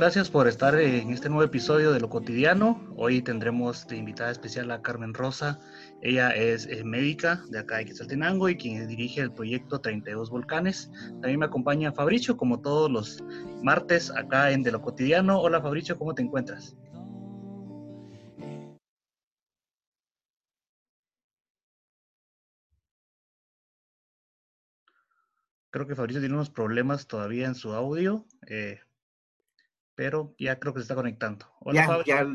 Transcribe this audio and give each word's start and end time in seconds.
Gracias 0.00 0.30
por 0.30 0.48
estar 0.48 0.74
en 0.76 1.10
este 1.10 1.28
nuevo 1.28 1.44
episodio 1.44 1.92
de 1.92 2.00
Lo 2.00 2.08
Cotidiano. 2.08 2.90
Hoy 2.96 3.20
tendremos 3.20 3.86
de 3.86 3.98
invitada 3.98 4.30
especial 4.30 4.70
a 4.70 4.80
Carmen 4.80 5.12
Rosa. 5.12 5.60
Ella 6.00 6.30
es 6.30 6.64
eh, 6.68 6.84
médica 6.84 7.44
de 7.50 7.58
acá 7.58 7.76
de 7.76 7.84
Quetzaltenango 7.84 8.48
y 8.48 8.56
quien 8.56 8.88
dirige 8.88 9.20
el 9.20 9.30
proyecto 9.30 9.82
32 9.82 10.30
Volcanes. 10.30 10.90
También 11.20 11.40
me 11.40 11.44
acompaña 11.44 11.92
Fabricio, 11.92 12.38
como 12.38 12.62
todos 12.62 12.90
los 12.90 13.22
martes 13.62 14.10
acá 14.10 14.50
en 14.52 14.62
De 14.62 14.72
Lo 14.72 14.80
Cotidiano. 14.80 15.38
Hola 15.38 15.60
Fabricio, 15.60 15.98
¿cómo 15.98 16.14
te 16.14 16.22
encuentras? 16.22 16.74
Creo 25.68 25.86
que 25.86 25.94
Fabricio 25.94 26.20
tiene 26.22 26.36
unos 26.36 26.48
problemas 26.48 27.06
todavía 27.06 27.46
en 27.46 27.54
su 27.54 27.74
audio. 27.74 28.24
Eh, 28.46 28.80
pero 30.00 30.34
ya 30.38 30.58
creo 30.58 30.72
que 30.72 30.80
se 30.80 30.84
está 30.84 30.94
conectando. 30.94 31.44
Hola, 31.58 32.02
ya, 32.06 32.26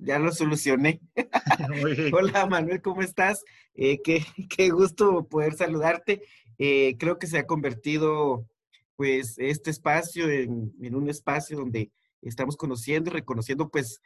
ya, 0.00 0.18
lo 0.18 0.30
solucioné. 0.30 1.00
Hola 2.12 2.44
Manuel, 2.44 2.82
¿cómo 2.82 3.00
estás? 3.00 3.42
Eh, 3.74 4.02
qué, 4.04 4.22
qué, 4.54 4.68
gusto 4.68 5.26
poder 5.26 5.54
saludarte. 5.54 6.20
Eh, 6.58 6.96
creo 6.98 7.18
que 7.18 7.26
se 7.26 7.38
ha 7.38 7.46
convertido 7.46 8.46
pues 8.94 9.36
este 9.38 9.70
espacio 9.70 10.28
en, 10.28 10.74
en, 10.82 10.94
un 10.94 11.08
espacio 11.08 11.56
donde 11.56 11.90
estamos 12.20 12.58
conociendo 12.58 13.08
y 13.08 13.14
reconociendo 13.14 13.70
pues 13.70 14.02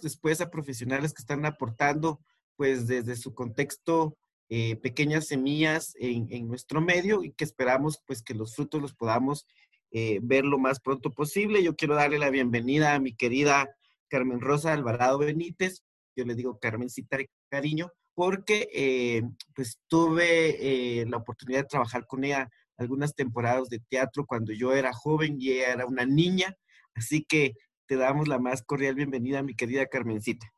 después 0.00 0.40
a 0.40 0.50
profesionales 0.50 1.12
que 1.12 1.22
están 1.22 1.44
aportando 1.44 2.20
pues 2.54 2.86
desde 2.86 3.16
su 3.16 3.34
contexto 3.34 4.16
eh, 4.50 4.76
pequeñas 4.76 5.26
semillas 5.26 5.96
en, 5.98 6.28
en, 6.30 6.46
nuestro 6.46 6.80
medio 6.80 7.24
y 7.24 7.32
que 7.32 7.42
esperamos 7.42 8.00
pues 8.06 8.22
que 8.22 8.34
los 8.34 8.54
frutos 8.54 8.80
los 8.80 8.94
podamos 8.94 9.48
eh, 9.90 10.20
ver 10.22 10.44
lo 10.44 10.58
más 10.58 10.80
pronto 10.80 11.10
posible. 11.10 11.62
Yo 11.62 11.76
quiero 11.76 11.94
darle 11.94 12.18
la 12.18 12.30
bienvenida 12.30 12.94
a 12.94 13.00
mi 13.00 13.14
querida 13.14 13.68
Carmen 14.08 14.40
Rosa 14.40 14.72
Alvarado 14.72 15.18
Benítez, 15.18 15.82
yo 16.16 16.24
le 16.24 16.34
digo 16.34 16.58
Carmencita 16.58 17.18
cariño, 17.48 17.92
porque 18.14 18.68
eh, 18.72 19.22
pues 19.54 19.78
tuve 19.88 21.00
eh, 21.00 21.06
la 21.06 21.18
oportunidad 21.18 21.60
de 21.60 21.68
trabajar 21.68 22.06
con 22.06 22.24
ella 22.24 22.50
algunas 22.76 23.14
temporadas 23.14 23.68
de 23.68 23.78
teatro 23.78 24.26
cuando 24.26 24.52
yo 24.52 24.72
era 24.74 24.92
joven 24.92 25.36
y 25.38 25.52
ella 25.52 25.72
era 25.72 25.86
una 25.86 26.04
niña, 26.04 26.56
así 26.94 27.24
que 27.24 27.54
te 27.86 27.96
damos 27.96 28.28
la 28.28 28.38
más 28.38 28.62
cordial 28.62 28.94
bienvenida, 28.94 29.42
mi 29.42 29.54
querida 29.54 29.86
Carmencita. 29.86 30.52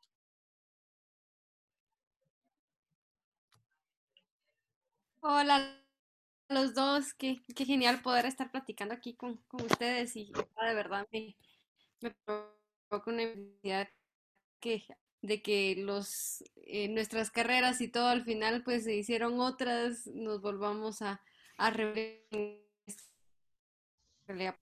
Hola, 5.21 5.82
los 6.49 6.73
dos, 6.73 7.13
qué, 7.13 7.41
qué, 7.55 7.65
genial 7.65 8.01
poder 8.01 8.25
estar 8.25 8.51
platicando 8.51 8.93
aquí 8.93 9.15
con, 9.15 9.37
con 9.47 9.61
ustedes 9.61 10.15
y 10.15 10.31
de 10.31 10.73
verdad 10.73 11.07
me, 11.11 11.35
me 12.01 12.11
provoca 12.11 13.11
una 13.11 13.25
necesidad 13.25 13.89
que, 14.59 14.85
de 15.21 15.41
que 15.41 15.75
los, 15.77 16.43
eh, 16.55 16.89
nuestras 16.89 17.31
carreras 17.31 17.81
y 17.81 17.87
todo 17.87 18.07
al 18.07 18.23
final 18.23 18.63
pues 18.63 18.83
se 18.83 18.95
hicieron 18.95 19.39
otras, 19.39 20.07
nos 20.07 20.41
volvamos 20.41 21.01
a, 21.01 21.21
a 21.57 21.69
realidad 21.71 22.21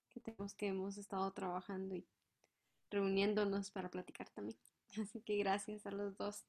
que 0.10 0.20
tenemos 0.20 0.54
que 0.54 0.68
hemos 0.68 0.98
estado 0.98 1.32
trabajando 1.32 1.96
y 1.96 2.08
reuniéndonos 2.90 3.72
para 3.72 3.90
platicar 3.90 4.30
también. 4.30 4.58
Así 5.02 5.22
que 5.22 5.38
gracias 5.38 5.86
a 5.86 5.92
los 5.92 6.18
dos. 6.18 6.46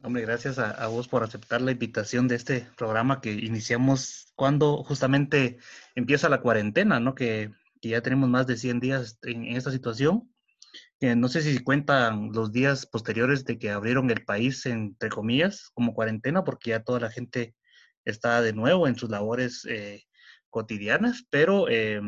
Hombre, 0.00 0.22
gracias 0.22 0.58
a, 0.60 0.86
vos 0.86 1.08
por 1.08 1.24
aceptar 1.24 1.60
la 1.60 1.72
invitación 1.72 2.28
de 2.28 2.36
este 2.36 2.68
programa 2.76 3.20
que 3.20 3.32
iniciamos 3.32 4.32
cuando 4.36 4.84
justamente 4.84 5.58
empieza 5.96 6.28
la 6.28 6.40
cuarentena, 6.40 7.00
¿no? 7.00 7.14
Que, 7.16 7.50
ya 7.82 8.00
tenemos 8.00 8.28
más 8.28 8.46
de 8.46 8.56
100 8.56 8.80
días 8.80 9.18
en, 9.22 9.44
esta 9.56 9.70
situación. 9.72 10.32
no 11.00 11.28
sé 11.28 11.42
si 11.42 11.58
cuentan 11.64 12.32
los 12.32 12.52
días 12.52 12.86
posteriores 12.86 13.44
de 13.44 13.58
que 13.58 13.70
abrieron 13.70 14.10
el 14.10 14.24
país, 14.24 14.66
entre 14.66 15.10
comillas, 15.10 15.70
como 15.74 15.94
cuarentena, 15.94 16.44
porque 16.44 16.70
ya 16.70 16.84
toda 16.84 17.00
la 17.00 17.10
gente 17.10 17.54
está 18.04 18.40
de 18.42 18.52
nuevo 18.52 18.88
en 18.88 18.96
sus 18.96 19.10
labores 19.10 19.64
eh, 19.68 20.04
cotidianas, 20.50 21.24
pero 21.30 21.68
eh, 21.68 22.00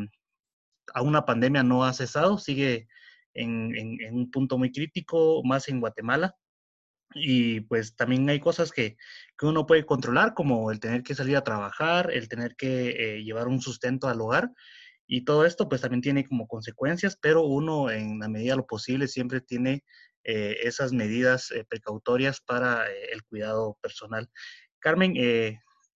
aún 0.93 1.13
la 1.13 1.25
pandemia 1.25 1.63
no 1.63 1.85
ha 1.85 1.93
cesado, 1.93 2.37
sigue 2.37 2.87
en, 3.33 3.75
en 3.75 4.15
un 4.15 4.31
punto 4.31 4.57
muy 4.57 4.71
crítico, 4.71 5.41
más 5.43 5.67
en 5.69 5.81
Guatemala 5.81 6.35
y 7.13 7.61
pues 7.61 7.95
también 7.95 8.29
hay 8.29 8.39
cosas 8.39 8.71
que, 8.71 8.97
que, 9.37 9.45
uno 9.45 9.65
puede 9.65 9.85
controlar, 9.85 10.33
como 10.33 10.71
el 10.71 10.79
tener 10.79 11.03
que 11.03 11.15
salir 11.15 11.37
a 11.37 11.43
trabajar, 11.43 12.11
el 12.11 12.27
tener 12.29 12.55
que 12.55 12.89
eh, 12.89 13.23
llevar 13.23 13.47
un 13.47 13.61
sustento 13.61 14.07
al 14.07 14.21
hogar. 14.21 14.49
Y 15.07 15.25
todo 15.25 15.45
esto 15.45 15.67
pues 15.67 15.81
también 15.81 16.01
tiene 16.01 16.25
como 16.25 16.47
consecuencias, 16.47 17.17
pero 17.21 17.43
uno 17.43 17.89
en 17.91 18.19
la 18.19 18.29
medida 18.29 18.53
de 18.53 18.57
lo 18.57 18.67
posible 18.67 19.07
siempre 19.07 19.41
tiene 19.41 19.83
eh, 20.23 20.57
esas 20.63 20.93
medidas 20.93 21.51
eh, 21.51 21.65
precautorias 21.67 22.39
para 22.41 22.85
el 22.87 23.23
cuidado 23.23 23.77
personal. 23.81 24.29
Carmen, 24.79 25.13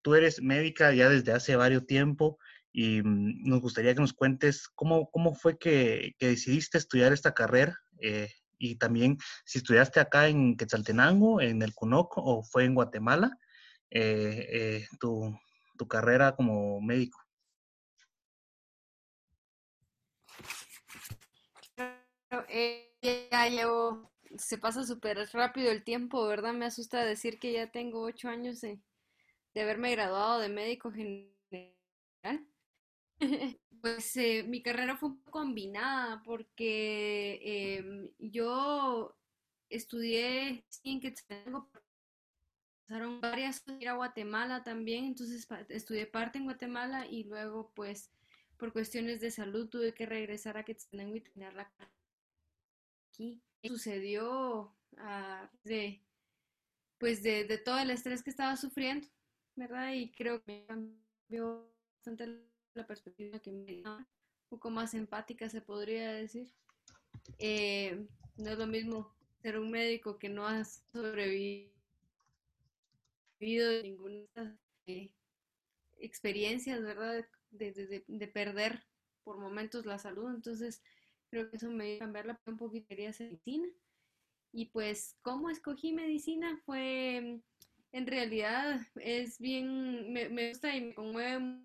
tú 0.02 0.14
eres 0.14 0.40
médica 0.42 0.92
ya 0.92 1.08
desde 1.08 1.32
hace 1.32 1.56
varios 1.56 1.86
tiempo 1.86 2.38
y 2.72 3.02
mm, 3.02 3.48
nos 3.48 3.60
gustaría 3.60 3.94
que 3.94 4.00
nos 4.00 4.12
cuentes 4.12 4.68
cómo, 4.74 5.10
cómo 5.10 5.34
fue 5.34 5.58
que, 5.58 6.14
que 6.18 6.28
decidiste 6.28 6.78
estudiar 6.78 7.12
esta 7.12 7.34
carrera 7.34 7.78
y 8.58 8.76
también 8.76 9.18
si 9.44 9.58
estudiaste 9.58 10.00
acá 10.00 10.28
en 10.28 10.56
Quetzaltenango, 10.56 11.40
en 11.40 11.62
el 11.62 11.74
CUNOC 11.74 12.18
o 12.18 12.42
fue 12.42 12.64
en 12.64 12.74
Guatemala, 12.74 13.38
eh, 13.90 14.46
eh, 14.50 14.88
tu, 14.98 15.38
tu, 15.76 15.86
carrera 15.86 16.34
como 16.34 16.80
médico. 16.80 17.20
Eh, 22.48 22.96
ya 23.30 23.48
llevo, 23.48 24.12
se 24.36 24.58
pasa 24.58 24.84
súper 24.84 25.18
rápido 25.32 25.70
el 25.70 25.84
tiempo, 25.84 26.26
¿verdad? 26.26 26.52
Me 26.52 26.66
asusta 26.66 27.04
decir 27.04 27.38
que 27.38 27.52
ya 27.52 27.70
tengo 27.70 28.02
ocho 28.02 28.28
años 28.28 28.60
de, 28.60 28.80
de 29.54 29.62
haberme 29.62 29.92
graduado 29.92 30.40
de 30.40 30.48
médico 30.48 30.90
general. 30.90 31.34
Pues 33.86 34.16
eh, 34.16 34.42
mi 34.42 34.62
carrera 34.62 34.96
fue 34.96 35.10
combinada 35.30 36.20
porque 36.24 37.38
em, 37.44 38.10
yo 38.18 39.16
estudié 39.68 40.64
en 40.82 41.00
Quetzaltenango, 41.00 41.70
pasaron 42.82 43.20
varias 43.20 43.62
ir 43.78 43.88
a 43.88 43.94
Guatemala 43.94 44.64
también, 44.64 45.04
entonces 45.04 45.46
estudié 45.68 46.06
parte 46.08 46.36
en 46.38 46.46
Guatemala 46.46 47.06
y 47.06 47.22
luego 47.22 47.70
pues 47.76 48.10
por 48.56 48.72
cuestiones 48.72 49.20
de 49.20 49.30
salud 49.30 49.68
tuve 49.68 49.94
que 49.94 50.04
regresar 50.04 50.56
a 50.56 50.64
Quetzaltenango 50.64 51.14
y 51.14 51.20
tenerla 51.20 51.72
aquí. 53.12 53.40
Sucedió 53.62 54.74
de 55.62 56.02
pues 56.98 57.22
de, 57.22 57.44
de 57.44 57.58
todo 57.58 57.78
el 57.78 57.90
estrés 57.90 58.24
que 58.24 58.30
estaba 58.30 58.56
sufriendo, 58.56 59.06
¿verdad? 59.54 59.92
Y 59.92 60.10
creo 60.10 60.42
que 60.42 60.52
me 60.52 60.66
cambió 60.66 61.72
bastante 61.94 62.55
la 62.76 62.86
perspectiva 62.86 63.38
que 63.38 63.50
me 63.50 63.82
un 63.84 64.06
poco 64.48 64.70
más 64.70 64.94
empática, 64.94 65.48
se 65.48 65.60
podría 65.60 66.12
decir. 66.12 66.52
Eh, 67.38 68.06
no 68.36 68.50
es 68.50 68.58
lo 68.58 68.66
mismo 68.66 69.14
ser 69.42 69.58
un 69.58 69.70
médico 69.70 70.18
que 70.18 70.28
no 70.28 70.46
ha 70.46 70.64
sobrevivido 70.64 71.70
de 73.40 73.82
ninguna 73.82 74.58
eh, 74.86 75.10
experiencias, 75.98 76.82
¿verdad? 76.82 77.26
De, 77.50 78.04
de, 78.06 78.28
perder 78.28 78.84
por 79.24 79.38
momentos 79.38 79.86
la 79.86 79.98
salud. 79.98 80.34
Entonces, 80.34 80.82
creo 81.30 81.50
que 81.50 81.56
eso 81.56 81.70
me 81.70 81.94
hizo 81.94 82.00
cambiar 82.00 82.38
un 82.46 82.56
poquito, 82.56 82.86
quería 82.88 83.10
hacer 83.10 83.28
medicina. 83.28 83.68
Y 84.52 84.66
pues, 84.66 85.16
¿cómo 85.22 85.50
escogí 85.50 85.92
medicina? 85.92 86.60
Fue, 86.64 87.40
en 87.92 88.06
realidad, 88.06 88.80
es 88.96 89.38
bien, 89.38 90.12
me, 90.12 90.28
me 90.28 90.50
gusta 90.50 90.74
y 90.74 90.80
me 90.82 90.94
conmueve 90.94 91.62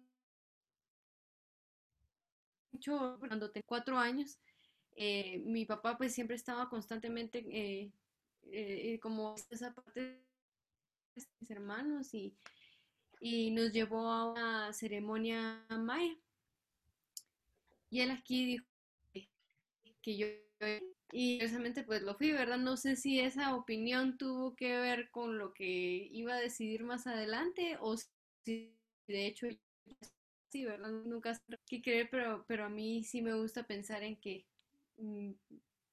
cuando 3.20 3.52
tenía 3.52 3.66
cuatro 3.66 3.98
años. 3.98 4.40
Eh, 4.96 5.40
mi 5.46 5.66
papá 5.66 5.98
pues 5.98 6.14
siempre 6.14 6.36
estaba 6.36 6.70
constantemente 6.70 7.46
eh, 7.50 7.92
eh, 8.52 9.00
como 9.00 9.36
esa 9.50 9.74
parte 9.74 10.02
de 10.02 10.22
mis 11.40 11.50
hermanos 11.50 12.14
y, 12.14 12.36
y 13.20 13.52
nos 13.52 13.72
llevó 13.72 14.08
a 14.10 14.32
una 14.32 14.74
ceremonia 14.74 15.66
maya. 15.70 16.18
Y 17.90 18.02
él 18.02 18.12
aquí 18.12 18.46
dijo 18.46 18.66
que 20.02 20.18
yo 20.18 20.28
y 21.12 21.40
precisamente 21.40 21.84
pues 21.84 22.02
lo 22.04 22.16
fui, 22.16 22.32
¿verdad? 22.32 22.58
No 22.58 22.78
sé 22.78 22.96
si 22.96 23.20
esa 23.20 23.56
opinión 23.56 24.18
tuvo 24.18 24.56
que 24.56 24.78
ver 24.78 25.10
con 25.12 25.38
lo 25.38 25.54
que 25.54 25.66
iba 25.66 26.34
a 26.34 26.40
decidir 26.40 26.84
más 26.84 27.06
adelante 27.06 27.78
o 27.82 27.98
si 27.98 28.74
de 29.08 29.28
hecho 29.28 29.48
sí, 30.52 30.66
¿verdad? 30.66 30.90
Nunca 30.90 31.34
sé 31.34 31.42
qué 31.66 31.82
creer, 31.82 32.10
pero, 32.12 32.46
pero 32.48 32.66
a 32.66 32.70
mí 32.70 33.04
sí 33.04 33.22
me 33.22 33.34
gusta 33.34 33.64
pensar 33.64 34.04
en 34.04 34.20
que 34.20 34.46
mm, 34.98 35.32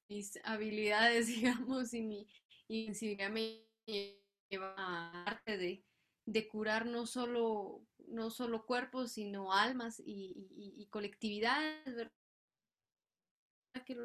mis 0.09 0.39
habilidades, 0.43 1.27
digamos, 1.67 1.93
y 1.93 2.01
mi 2.01 2.27
y 2.67 2.91
me 3.31 3.65
lleva 3.85 4.75
a 4.77 5.23
arte 5.23 5.57
de, 5.57 5.83
de, 6.25 6.47
curar 6.47 6.85
no 6.85 7.07
solo, 7.07 7.81
no 8.07 8.29
solo 8.29 8.65
cuerpos, 8.65 9.13
sino 9.13 9.51
almas 9.51 9.99
y, 9.99 10.47
y, 10.55 10.85
colectividades, 10.87 11.95
¿verdad? 11.95 12.11
que 13.85 13.97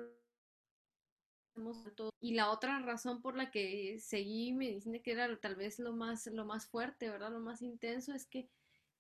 y 2.21 2.35
la 2.35 2.51
otra 2.51 2.81
razón 2.81 3.23
por 3.23 3.37
la 3.37 3.51
que 3.51 3.99
seguí 4.01 4.53
medicina, 4.53 4.99
que 5.01 5.13
era 5.13 5.39
tal 5.39 5.57
vez 5.57 5.79
lo 5.79 5.93
más, 5.93 6.27
lo 6.27 6.45
más 6.45 6.67
fuerte, 6.67 7.11
¿verdad? 7.11 7.31
Lo 7.31 7.41
más 7.41 7.63
intenso, 7.63 8.13
es 8.13 8.27
que 8.27 8.49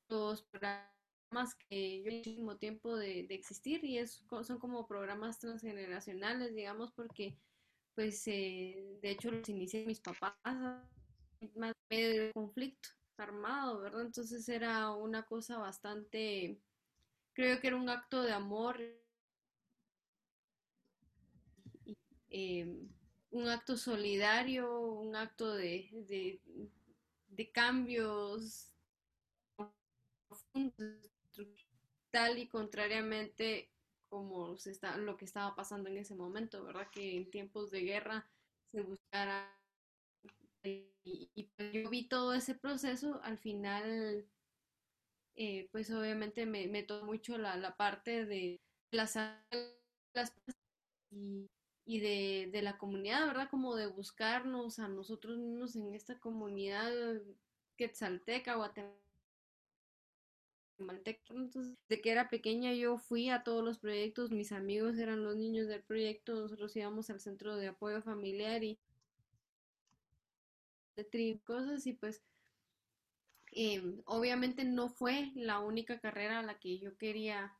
los 0.08 0.42
que 1.68 2.02
yo 2.02 2.10
mismo 2.32 2.56
tiempo 2.56 2.96
de, 2.96 3.26
existir 3.30 3.84
y 3.84 3.98
es, 3.98 4.24
son 4.42 4.58
como 4.58 4.86
programas 4.86 5.38
transgeneracionales, 5.38 6.54
digamos, 6.54 6.92
porque 6.92 7.36
pues 7.94 8.26
eh, 8.26 8.98
de 9.02 9.10
hecho 9.10 9.30
los 9.30 9.48
inicié 9.48 9.86
mis 9.86 10.00
papás 10.00 10.34
más 11.56 11.74
medio 11.90 12.24
de 12.24 12.32
conflicto 12.32 12.88
armado, 13.16 13.80
¿verdad? 13.80 14.02
Entonces 14.02 14.48
era 14.48 14.90
una 14.92 15.24
cosa 15.24 15.58
bastante, 15.58 16.60
creo 17.32 17.60
que 17.60 17.68
era 17.68 17.76
un 17.76 17.88
acto 17.88 18.22
de 18.22 18.32
amor, 18.32 18.80
eh, 22.28 22.88
un 23.30 23.48
acto 23.48 23.76
solidario, 23.76 24.80
un 24.80 25.14
acto 25.14 25.54
de, 25.54 25.88
de, 26.08 26.40
de 27.28 27.52
cambios 27.52 28.74
tal 32.10 32.38
y 32.38 32.48
contrariamente 32.48 33.70
como 34.08 34.56
se 34.56 34.70
está, 34.70 34.96
lo 34.96 35.16
que 35.16 35.24
estaba 35.24 35.56
pasando 35.56 35.88
en 35.88 35.96
ese 35.98 36.14
momento, 36.14 36.64
¿verdad? 36.64 36.88
Que 36.92 37.16
en 37.16 37.30
tiempos 37.30 37.70
de 37.72 37.80
guerra 37.80 38.30
se 38.70 38.82
buscara 38.82 39.52
y, 40.62 41.50
pues 41.56 41.72
yo 41.72 41.90
vi 41.90 42.08
todo 42.08 42.32
ese 42.32 42.54
proceso, 42.54 43.20
al 43.22 43.38
final, 43.38 44.24
eh, 45.34 45.68
pues 45.72 45.90
obviamente 45.90 46.46
me, 46.46 46.68
me 46.68 46.82
tocó 46.82 47.04
mucho 47.04 47.36
la, 47.36 47.56
la 47.56 47.76
parte 47.76 48.24
de 48.24 48.60
las, 48.90 49.16
las 50.14 50.32
y, 51.10 51.50
y 51.84 52.00
de, 52.00 52.48
de, 52.52 52.62
la 52.62 52.78
comunidad, 52.78 53.26
¿verdad? 53.26 53.50
Como 53.50 53.76
de 53.76 53.88
buscarnos 53.88 54.78
a 54.78 54.88
nosotros 54.88 55.38
mismos 55.38 55.76
en 55.76 55.92
esta 55.92 56.18
comunidad 56.18 56.92
quetzalteca, 57.76 58.54
guatemalteca. 58.54 59.03
Entonces, 60.78 61.76
de 61.88 62.00
que 62.00 62.10
era 62.10 62.28
pequeña 62.28 62.72
yo 62.72 62.98
fui 62.98 63.30
a 63.30 63.42
todos 63.42 63.64
los 63.64 63.78
proyectos, 63.78 64.30
mis 64.30 64.52
amigos 64.52 64.98
eran 64.98 65.22
los 65.22 65.36
niños 65.36 65.68
del 65.68 65.82
proyecto, 65.82 66.34
nosotros 66.34 66.74
íbamos 66.76 67.10
al 67.10 67.20
centro 67.20 67.56
de 67.56 67.68
apoyo 67.68 68.02
familiar 68.02 68.62
y 68.64 68.78
de 70.96 71.40
cosas 71.44 71.86
y 71.86 71.92
pues 71.92 72.22
em, 73.52 74.02
obviamente 74.04 74.64
no 74.64 74.88
fue 74.88 75.32
la 75.34 75.60
única 75.60 75.98
carrera 76.00 76.40
a 76.40 76.42
la 76.42 76.58
que 76.58 76.78
yo 76.78 76.96
quería 76.96 77.56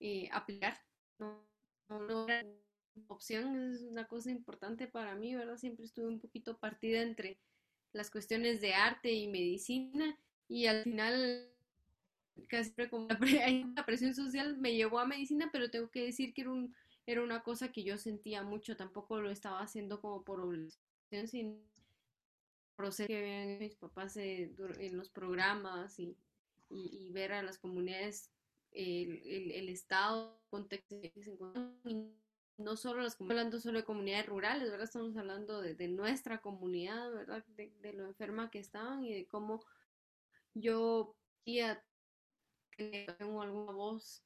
eh, 0.00 0.28
aplicar. 0.32 0.80
No, 1.18 1.44
no, 1.88 2.28
era 2.28 2.46
opción, 3.06 3.72
es 3.72 3.82
una 3.82 4.06
cosa 4.06 4.30
importante 4.30 4.88
para 4.88 5.14
mí, 5.14 5.34
¿verdad? 5.34 5.56
Siempre 5.56 5.84
estuve 5.84 6.08
un 6.08 6.20
poquito 6.20 6.58
partida 6.58 7.02
entre 7.02 7.38
las 7.92 8.10
cuestiones 8.10 8.60
de 8.60 8.74
arte 8.74 9.12
y 9.12 9.28
medicina 9.28 10.18
y 10.48 10.66
al 10.66 10.82
final 10.82 11.50
casi 12.48 12.72
como 12.88 13.08
la 13.08 13.18
presión 13.86 14.14
social 14.14 14.56
me 14.58 14.74
llevó 14.74 14.98
a 14.98 15.06
medicina, 15.06 15.48
pero 15.52 15.70
tengo 15.70 15.90
que 15.90 16.04
decir 16.04 16.32
que 16.34 16.42
era, 16.42 16.50
un, 16.50 16.74
era 17.06 17.22
una 17.22 17.42
cosa 17.42 17.72
que 17.72 17.82
yo 17.82 17.98
sentía 17.98 18.42
mucho, 18.42 18.76
tampoco 18.76 19.20
lo 19.20 19.30
estaba 19.30 19.60
haciendo 19.60 20.00
como 20.00 20.22
por 20.22 20.40
obligación, 20.40 21.26
sino 21.26 21.56
proceso 22.76 23.08
que 23.08 23.20
vean 23.20 23.58
mis 23.58 23.74
papás 23.74 24.16
eh, 24.16 24.54
en 24.78 24.96
los 24.96 25.10
programas 25.10 25.98
y, 25.98 26.16
y, 26.70 27.10
ver 27.10 27.32
a 27.32 27.42
las 27.42 27.58
comunidades, 27.58 28.30
el, 28.70 29.20
el, 29.26 29.50
el 29.50 29.68
estado, 29.68 30.40
contexto 30.50 31.00
que 31.00 31.10
se 31.22 31.36
no 32.58 32.76
solo 32.76 33.02
las 33.02 33.20
hablando 33.20 33.60
solo 33.60 33.78
de 33.78 33.84
comunidades 33.84 34.26
rurales, 34.26 34.68
¿verdad? 34.68 34.84
Estamos 34.84 35.16
hablando 35.16 35.62
de, 35.62 35.74
de 35.74 35.88
nuestra 35.88 36.40
comunidad, 36.40 37.10
¿verdad? 37.12 37.44
De, 37.56 37.72
de, 37.80 37.92
lo 37.92 38.04
enferma 38.04 38.50
que 38.50 38.58
estaban 38.58 39.04
y 39.04 39.14
de 39.14 39.26
cómo 39.28 39.60
yo 40.54 41.14
podía 41.44 41.82
tener 42.78 43.16
alguna 43.18 43.72
voz 43.72 44.22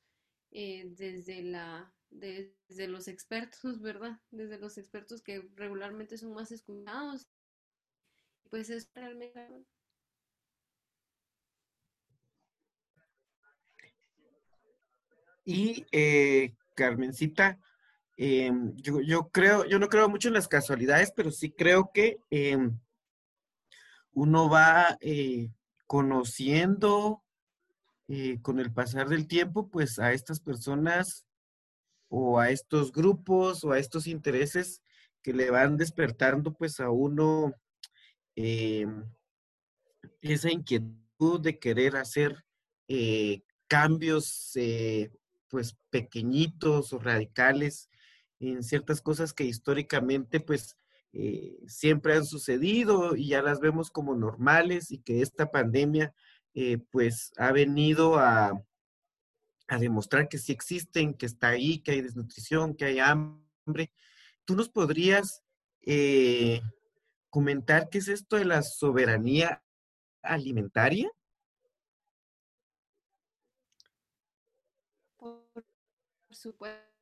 eh, 0.50 0.86
desde 0.96 1.42
la 1.42 1.92
desde 2.10 2.88
los 2.88 3.08
expertos, 3.08 3.80
¿verdad? 3.80 4.20
Desde 4.30 4.58
los 4.58 4.76
expertos 4.76 5.22
que 5.22 5.48
regularmente 5.56 6.18
son 6.18 6.34
más 6.34 6.52
escuchados 6.52 7.26
pues 8.52 8.68
es 8.68 8.90
realmente... 8.94 9.64
Y 15.44 15.86
eh, 15.90 16.54
Carmencita, 16.76 17.58
em, 18.18 18.76
yo, 18.76 19.00
yo, 19.00 19.30
creo, 19.30 19.64
yo 19.64 19.78
no 19.78 19.88
creo 19.88 20.08
mucho 20.10 20.28
en 20.28 20.34
las 20.34 20.48
casualidades, 20.48 21.12
pero 21.16 21.30
sí 21.30 21.50
creo 21.50 21.90
que 21.94 22.18
em, 22.28 22.78
uno 24.12 24.50
va 24.50 24.98
eh, 25.00 25.48
conociendo 25.86 27.21
eh, 28.08 28.40
con 28.42 28.58
el 28.58 28.72
pasar 28.72 29.08
del 29.08 29.26
tiempo, 29.26 29.68
pues 29.68 29.98
a 29.98 30.12
estas 30.12 30.40
personas 30.40 31.26
o 32.08 32.38
a 32.38 32.50
estos 32.50 32.92
grupos 32.92 33.64
o 33.64 33.72
a 33.72 33.78
estos 33.78 34.06
intereses 34.06 34.82
que 35.22 35.32
le 35.32 35.50
van 35.50 35.78
despertando 35.78 36.52
pues 36.52 36.78
a 36.78 36.90
uno 36.90 37.54
eh, 38.36 38.86
esa 40.20 40.50
inquietud 40.50 41.40
de 41.40 41.58
querer 41.58 41.96
hacer 41.96 42.44
eh, 42.86 43.42
cambios 43.66 44.52
eh, 44.56 45.10
pues 45.48 45.78
pequeñitos 45.88 46.92
o 46.92 46.98
radicales 46.98 47.88
en 48.40 48.62
ciertas 48.62 49.00
cosas 49.00 49.32
que 49.32 49.44
históricamente 49.44 50.40
pues 50.40 50.76
siempre 51.66 52.14
han 52.14 52.24
sucedido 52.24 53.16
y 53.16 53.28
ya 53.28 53.42
las 53.42 53.60
vemos 53.60 53.90
como 53.90 54.14
normales 54.14 54.90
y 54.90 54.98
que 54.98 55.20
esta 55.20 55.50
pandemia 55.50 56.14
pues 56.90 57.32
ha 57.36 57.52
venido 57.52 58.18
a, 58.18 58.52
a 59.68 59.78
demostrar 59.78 60.28
que 60.28 60.38
sí 60.38 60.52
existen, 60.52 61.14
que 61.14 61.26
está 61.26 61.48
ahí, 61.48 61.78
que 61.78 61.92
hay 61.92 62.00
desnutrición, 62.02 62.74
que 62.74 62.84
hay 62.84 62.98
hambre. 62.98 63.92
¿Tú 64.44 64.54
nos 64.54 64.68
podrías 64.68 65.42
comentar 67.30 67.88
qué 67.88 67.98
es 67.98 68.08
esto 68.08 68.36
de 68.36 68.44
la 68.44 68.62
soberanía 68.62 69.62
alimentaria? 70.22 71.10
Por 75.16 75.46
supuesto. 76.30 76.92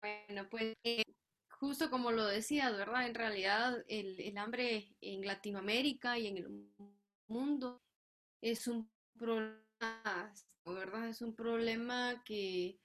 Bueno, 0.00 0.48
pues 0.50 0.74
eh, 0.82 1.04
justo 1.48 1.88
como 1.88 2.10
lo 2.10 2.26
decías, 2.26 2.76
¿verdad? 2.76 3.06
En 3.06 3.14
realidad 3.14 3.84
el, 3.86 4.18
el, 4.20 4.36
hambre 4.36 4.96
en 5.00 5.24
Latinoamérica 5.24 6.18
y 6.18 6.26
en 6.26 6.36
el 6.38 6.74
mundo 7.28 7.80
es 8.42 8.68
un 8.68 8.90
problema, 9.16 10.34
¿verdad? 10.66 11.08
Es 11.08 11.22
un 11.22 11.34
problema 11.34 12.22
que, 12.24 12.78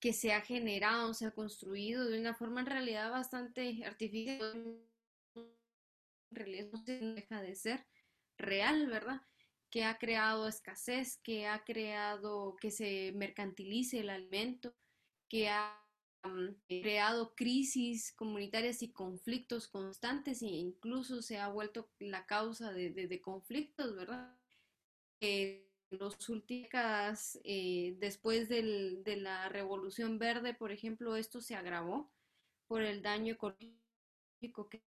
que 0.00 0.14
se 0.14 0.32
ha 0.32 0.40
generado, 0.40 1.12
se 1.12 1.26
ha 1.26 1.32
construido 1.32 2.08
de 2.08 2.18
una 2.18 2.34
forma 2.34 2.60
en 2.60 2.66
realidad 2.66 3.10
bastante 3.10 3.84
artificial 3.84 4.80
en 6.30 6.36
realidad 6.36 6.68
no 6.72 6.82
deja 6.82 7.42
de 7.42 7.54
ser 7.54 7.86
real, 8.36 8.86
¿verdad? 8.86 9.22
Que 9.70 9.84
ha 9.84 9.98
creado 9.98 10.48
escasez, 10.48 11.18
que 11.22 11.46
ha 11.46 11.64
creado 11.64 12.56
que 12.60 12.70
se 12.70 13.12
mercantilice 13.14 14.00
el 14.00 14.10
alimento, 14.10 14.74
que 15.28 15.48
ha 15.48 15.82
creado 16.66 17.34
crisis 17.36 18.12
comunitarias 18.14 18.82
y 18.82 18.92
conflictos 18.92 19.68
constantes 19.68 20.42
e 20.42 20.46
incluso 20.46 21.22
se 21.22 21.38
ha 21.38 21.48
vuelto 21.48 21.88
la 22.00 22.26
causa 22.26 22.72
de, 22.72 22.90
de, 22.90 23.20
conflictos, 23.20 23.94
¿verdad? 23.94 24.36
Eh, 25.20 25.68
los 25.90 26.28
últimos, 26.28 27.38
eh, 27.44 27.96
después 27.98 28.48
del, 28.48 29.02
de 29.04 29.16
la 29.16 29.48
Revolución 29.48 30.18
Verde, 30.18 30.54
por 30.54 30.72
ejemplo, 30.72 31.16
esto 31.16 31.40
se 31.40 31.54
agravó 31.54 32.10
por 32.66 32.82
el 32.82 33.02
daño 33.02 33.34
ecológico 33.34 34.68
que 34.68 34.82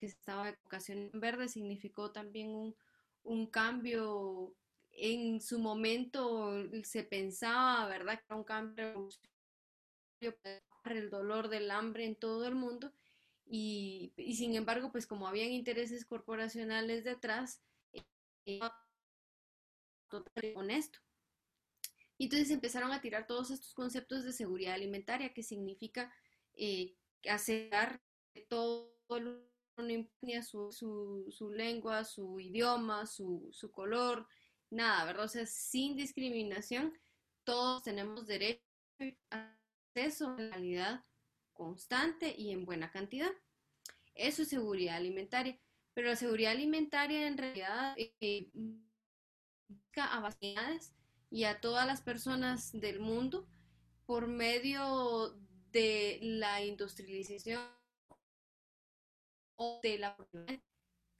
que 0.00 0.06
estaba 0.06 0.56
vocación 0.64 1.10
verde 1.12 1.48
significó 1.48 2.10
también 2.10 2.48
un, 2.48 2.74
un 3.22 3.46
cambio. 3.46 4.56
En 4.92 5.40
su 5.40 5.58
momento 5.58 6.52
se 6.82 7.04
pensaba, 7.04 7.86
¿verdad?, 7.86 8.18
que 8.18 8.24
era 8.28 8.36
un 8.36 8.44
cambio 8.44 9.08
el 10.84 11.10
dolor 11.10 11.48
del 11.48 11.70
hambre 11.70 12.06
en 12.06 12.16
todo 12.16 12.46
el 12.46 12.54
mundo. 12.54 12.92
Y, 13.46 14.12
y, 14.16 14.36
sin 14.36 14.54
embargo, 14.54 14.90
pues 14.90 15.06
como 15.06 15.28
habían 15.28 15.50
intereses 15.50 16.04
corporacionales 16.04 17.04
detrás, 17.04 17.62
eh, 18.46 18.60
totalmente 20.10 20.58
honesto. 20.58 20.98
Y 22.18 22.24
entonces 22.24 22.50
empezaron 22.50 22.92
a 22.92 23.00
tirar 23.00 23.26
todos 23.26 23.50
estos 23.50 23.72
conceptos 23.72 24.24
de 24.24 24.32
seguridad 24.32 24.74
alimentaria, 24.74 25.32
que 25.32 25.42
significa 25.42 26.12
eh, 26.52 26.94
asegurar 27.26 28.02
todo 28.48 28.94
el 29.08 29.48
no 29.78 30.42
su, 30.42 30.70
su, 31.30 31.50
lengua, 31.50 32.04
su 32.04 32.38
idioma, 32.38 33.06
su, 33.06 33.48
su, 33.52 33.70
color, 33.70 34.28
nada, 34.68 35.06
¿verdad? 35.06 35.24
O 35.24 35.28
sea, 35.28 35.46
sin 35.46 35.96
discriminación, 35.96 36.92
todos 37.44 37.82
tenemos 37.82 38.26
derecho 38.26 38.62
a 39.30 39.56
acceso 39.96 40.28
a 40.28 40.40
la 40.40 40.50
realidad 40.50 41.04
constante 41.52 42.34
y 42.36 42.50
en 42.52 42.64
buena 42.64 42.90
cantidad. 42.90 43.30
Eso 44.14 44.42
es 44.42 44.48
seguridad 44.48 44.96
alimentaria. 44.96 45.58
Pero 45.94 46.08
la 46.08 46.16
seguridad 46.16 46.52
alimentaria 46.52 47.26
en 47.26 47.36
realidad 47.36 47.94
eh, 47.96 48.50
a 49.96 50.34
y 51.30 51.44
a 51.44 51.60
todas 51.60 51.86
las 51.86 52.00
personas 52.00 52.72
del 52.72 53.00
mundo 53.00 53.46
por 54.06 54.26
medio 54.26 55.38
de 55.72 56.18
la 56.22 56.64
industrialización 56.64 57.62
o 59.56 59.80
de 59.82 59.98
la 59.98 60.16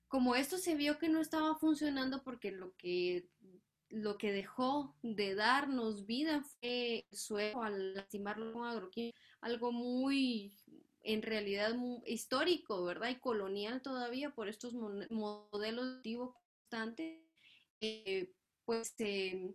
como 0.08 0.34
esto 0.34 0.58
se 0.58 0.74
vio 0.74 0.98
que 0.98 1.08
no 1.08 1.20
estaba 1.20 1.54
funcionando 1.54 2.24
porque 2.24 2.50
lo 2.50 2.74
que 2.76 3.28
lo 3.90 4.18
que 4.18 4.32
dejó 4.32 4.96
de 5.02 5.34
darnos 5.34 6.06
vida 6.06 6.42
fue 6.42 7.06
el 7.10 7.16
suelo 7.16 7.62
al 7.62 7.94
lastimarlo 7.94 8.52
con 8.52 8.66
agroquímicos, 8.66 9.20
algo 9.40 9.72
muy 9.72 10.56
en 11.02 11.22
realidad 11.22 11.74
histórico, 12.06 12.84
¿verdad? 12.84 13.10
Y 13.10 13.18
colonial 13.18 13.82
todavía 13.82 14.30
por 14.30 14.48
estos 14.48 14.74
modelos 14.74 16.02
constantes. 16.02 17.20
Eh, 17.80 18.32
pues 18.70 18.94
em, 18.98 19.52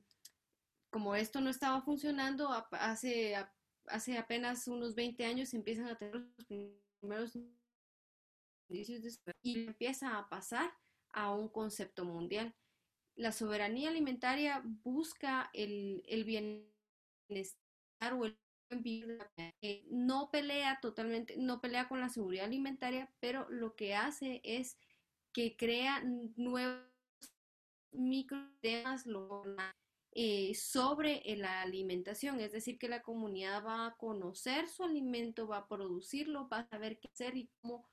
como 0.89 1.15
esto 1.15 1.39
no 1.39 1.49
estaba 1.49 1.81
funcionando, 1.81 2.49
hace, 2.71 3.33
hace 3.87 4.17
apenas 4.17 4.67
unos 4.67 4.93
20 4.93 5.23
años 5.23 5.53
empiezan 5.53 5.87
a 5.87 5.97
tener 5.97 6.15
los 6.15 6.45
primeros 6.99 7.31
indicios 8.67 9.21
y 9.41 9.67
empieza 9.67 10.17
a 10.17 10.27
pasar 10.27 10.69
a 11.13 11.33
un 11.33 11.47
concepto 11.47 12.03
mundial. 12.03 12.53
La 13.15 13.31
soberanía 13.31 13.87
alimentaria 13.87 14.61
busca 14.83 15.49
el, 15.53 16.03
el 16.07 16.25
bienestar 16.25 18.15
o 18.15 18.25
el 18.25 18.37
no 19.91 20.29
pelea 20.29 20.79
totalmente, 20.81 21.37
no 21.37 21.61
pelea 21.61 21.87
con 21.87 22.01
la 22.01 22.09
seguridad 22.09 22.47
alimentaria, 22.47 23.09
pero 23.21 23.49
lo 23.49 23.77
que 23.77 23.95
hace 23.95 24.41
es 24.43 24.77
que 25.31 25.55
crea 25.55 26.03
nuevos 26.35 26.94
microtemas 27.97 29.05
eh, 30.11 30.53
sobre 30.55 31.21
la 31.37 31.61
alimentación, 31.61 32.39
es 32.39 32.51
decir, 32.51 32.77
que 32.77 32.87
la 32.87 33.01
comunidad 33.01 33.65
va 33.65 33.87
a 33.87 33.97
conocer 33.97 34.69
su 34.69 34.83
alimento, 34.83 35.47
va 35.47 35.57
a 35.57 35.67
producirlo, 35.67 36.47
va 36.47 36.59
a 36.59 36.69
saber 36.69 36.99
qué 36.99 37.09
hacer 37.09 37.35
y 37.35 37.49
cómo 37.61 37.89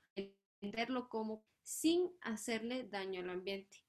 venderlo 0.61 1.09
como 1.09 1.43
sin 1.63 2.11
hacerle 2.21 2.83
daño 2.83 3.21
al 3.21 3.29
ambiente, 3.29 3.83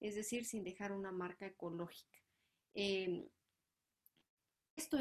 es 0.00 0.14
decir, 0.14 0.44
sin 0.44 0.64
dejar 0.64 0.92
una 0.92 1.12
marca 1.12 1.46
ecológica. 1.46 2.18
Em, 2.74 3.28
esto 4.76 4.98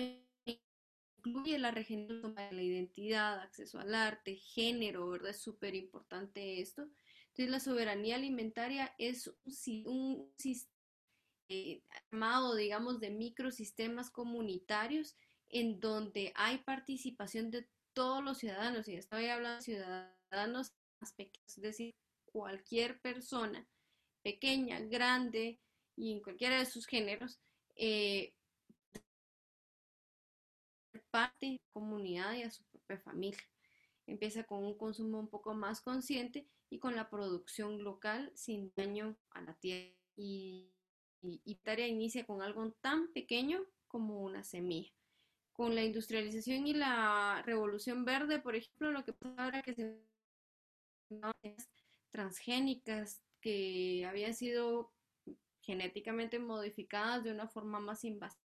incluye 1.25 1.57
la 1.57 1.71
regeneración 1.71 2.35
de 2.35 2.51
la 2.51 2.61
identidad, 2.61 3.39
acceso 3.39 3.79
al 3.79 3.95
arte, 3.95 4.35
género, 4.35 5.09
¿verdad? 5.09 5.31
Es 5.31 5.41
súper 5.41 5.75
importante 5.75 6.61
esto. 6.61 6.87
Entonces, 7.37 7.51
la 7.51 7.59
soberanía 7.59 8.15
alimentaria 8.15 8.95
es 8.97 9.29
un, 9.83 10.31
sistema 10.37 10.71
eh, 11.49 11.81
armado, 12.09 12.55
digamos, 12.55 13.01
de 13.01 13.09
microsistemas 13.09 14.09
comunitarios 14.09 15.17
en 15.49 15.81
donde 15.81 16.31
hay 16.35 16.59
participación 16.59 17.51
de 17.51 17.67
todos 17.91 18.23
los 18.23 18.37
ciudadanos, 18.37 18.87
y 18.87 18.95
estoy 18.95 19.25
hablando 19.25 19.57
de 19.57 19.63
ciudadanos 19.63 20.71
más 21.01 21.11
pequeños, 21.11 21.57
es 21.57 21.61
decir, 21.61 21.93
cualquier 22.31 23.01
persona, 23.01 23.67
pequeña, 24.23 24.79
grande 24.79 25.59
y 25.97 26.13
en 26.13 26.21
cualquiera 26.21 26.59
de 26.59 26.65
sus 26.65 26.87
géneros, 26.87 27.41
eh, 27.75 28.33
parte 31.11 31.47
de 31.47 31.51
la 31.53 31.73
comunidad 31.73 32.33
y 32.35 32.43
a 32.43 32.49
su 32.49 32.63
propia 32.63 32.97
familia. 32.97 33.43
Empieza 34.07 34.45
con 34.45 34.63
un 34.63 34.77
consumo 34.77 35.19
un 35.19 35.27
poco 35.27 35.53
más 35.53 35.81
consciente 35.81 36.47
y 36.69 36.79
con 36.79 36.95
la 36.95 37.09
producción 37.09 37.83
local 37.83 38.31
sin 38.35 38.73
daño 38.75 39.17
a 39.31 39.41
la 39.41 39.53
tierra. 39.55 39.93
Y, 40.15 40.71
y, 41.21 41.55
tarea 41.55 41.87
inicia 41.87 42.25
con 42.25 42.41
algo 42.41 42.71
tan 42.81 43.11
pequeño 43.13 43.65
como 43.87 44.21
una 44.21 44.43
semilla. 44.43 44.91
Con 45.51 45.75
la 45.75 45.83
industrialización 45.83 46.67
y 46.67 46.73
la 46.73 47.41
revolución 47.45 48.05
verde, 48.05 48.39
por 48.39 48.55
ejemplo, 48.55 48.91
lo 48.91 49.03
que 49.03 49.13
pasa 49.13 49.43
ahora 49.43 49.61
que 49.61 49.73
se 49.73 49.99
transgénicas 52.11 53.21
que 53.41 54.05
habían 54.07 54.33
sido 54.33 54.91
genéticamente 55.61 56.39
modificadas 56.39 57.23
de 57.23 57.31
una 57.31 57.47
forma 57.47 57.79
más 57.79 58.03
invasiva 58.03 58.45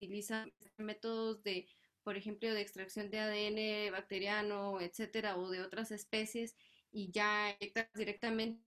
utilizan 0.00 0.52
métodos 0.76 1.42
de, 1.42 1.68
por 2.08 2.16
ejemplo, 2.16 2.48
de 2.54 2.62
extracción 2.62 3.10
de 3.10 3.18
ADN 3.18 3.92
bacteriano, 3.92 4.80
etcétera, 4.80 5.36
o 5.36 5.50
de 5.50 5.60
otras 5.60 5.90
especies, 5.90 6.56
y 6.90 7.10
ya 7.10 7.54
directamente, 7.94 8.64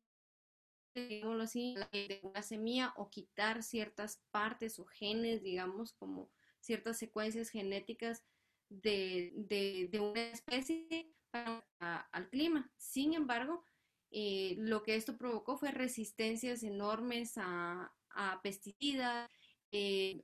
digámoslo 0.93 1.41
así, 1.41 1.73
de 1.91 2.19
una 2.21 2.43
semilla 2.43 2.93
o 2.97 3.09
quitar 3.09 3.63
ciertas 3.63 4.21
partes 4.29 4.77
o 4.77 4.85
genes, 4.85 5.41
digamos, 5.41 5.93
como 5.93 6.29
ciertas 6.59 6.99
secuencias 6.99 7.49
genéticas 7.49 8.23
de, 8.69 9.33
de, 9.33 9.99
una 9.99 10.21
especie 10.21 11.11
para, 11.31 11.65
al 12.11 12.29
clima. 12.29 12.71
Sin 12.77 13.15
embargo, 13.15 13.63
eh, 14.11 14.53
lo 14.59 14.83
que 14.83 14.93
esto 14.93 15.17
provocó 15.17 15.57
fue 15.57 15.71
resistencias 15.71 16.61
enormes 16.61 17.39
a, 17.39 17.91
a 18.11 18.39
pesticidas, 18.43 19.31
eh, 19.71 20.21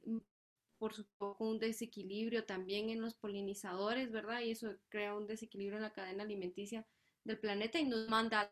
por 0.78 0.94
supuesto, 0.94 1.36
un 1.44 1.60
desequilibrio 1.60 2.46
también 2.46 2.90
en 2.90 3.02
los 3.02 3.16
polinizadores, 3.16 4.12
¿verdad? 4.12 4.42
Y 4.42 4.52
eso 4.52 4.76
crea 4.90 5.16
un 5.16 5.28
desequilibrio 5.28 5.78
en 5.78 5.84
la 5.84 5.94
cadena 5.94 6.24
alimenticia 6.24 6.86
del 7.24 7.40
planeta 7.40 7.80
y 7.80 7.86
nos 7.86 8.08
manda 8.10 8.50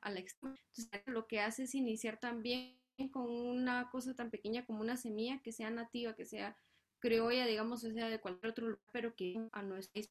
a 0.00 0.10
la, 0.10 0.18
Entonces, 0.20 1.02
lo 1.06 1.26
que 1.26 1.40
hace 1.40 1.64
es 1.64 1.74
iniciar 1.74 2.18
también 2.18 2.78
con 3.12 3.30
una 3.30 3.90
cosa 3.90 4.14
tan 4.14 4.30
pequeña 4.30 4.64
como 4.66 4.80
una 4.80 4.96
semilla 4.96 5.40
que 5.42 5.52
sea 5.52 5.70
nativa, 5.70 6.14
que 6.14 6.26
sea 6.26 6.56
criolla, 6.98 7.46
digamos, 7.46 7.82
o 7.84 7.90
sea, 7.90 8.08
de 8.08 8.20
cualquier 8.20 8.52
otro 8.52 8.68
lugar, 8.68 8.84
pero 8.92 9.16
que 9.16 9.48
a 9.52 9.62
nuestras 9.62 10.08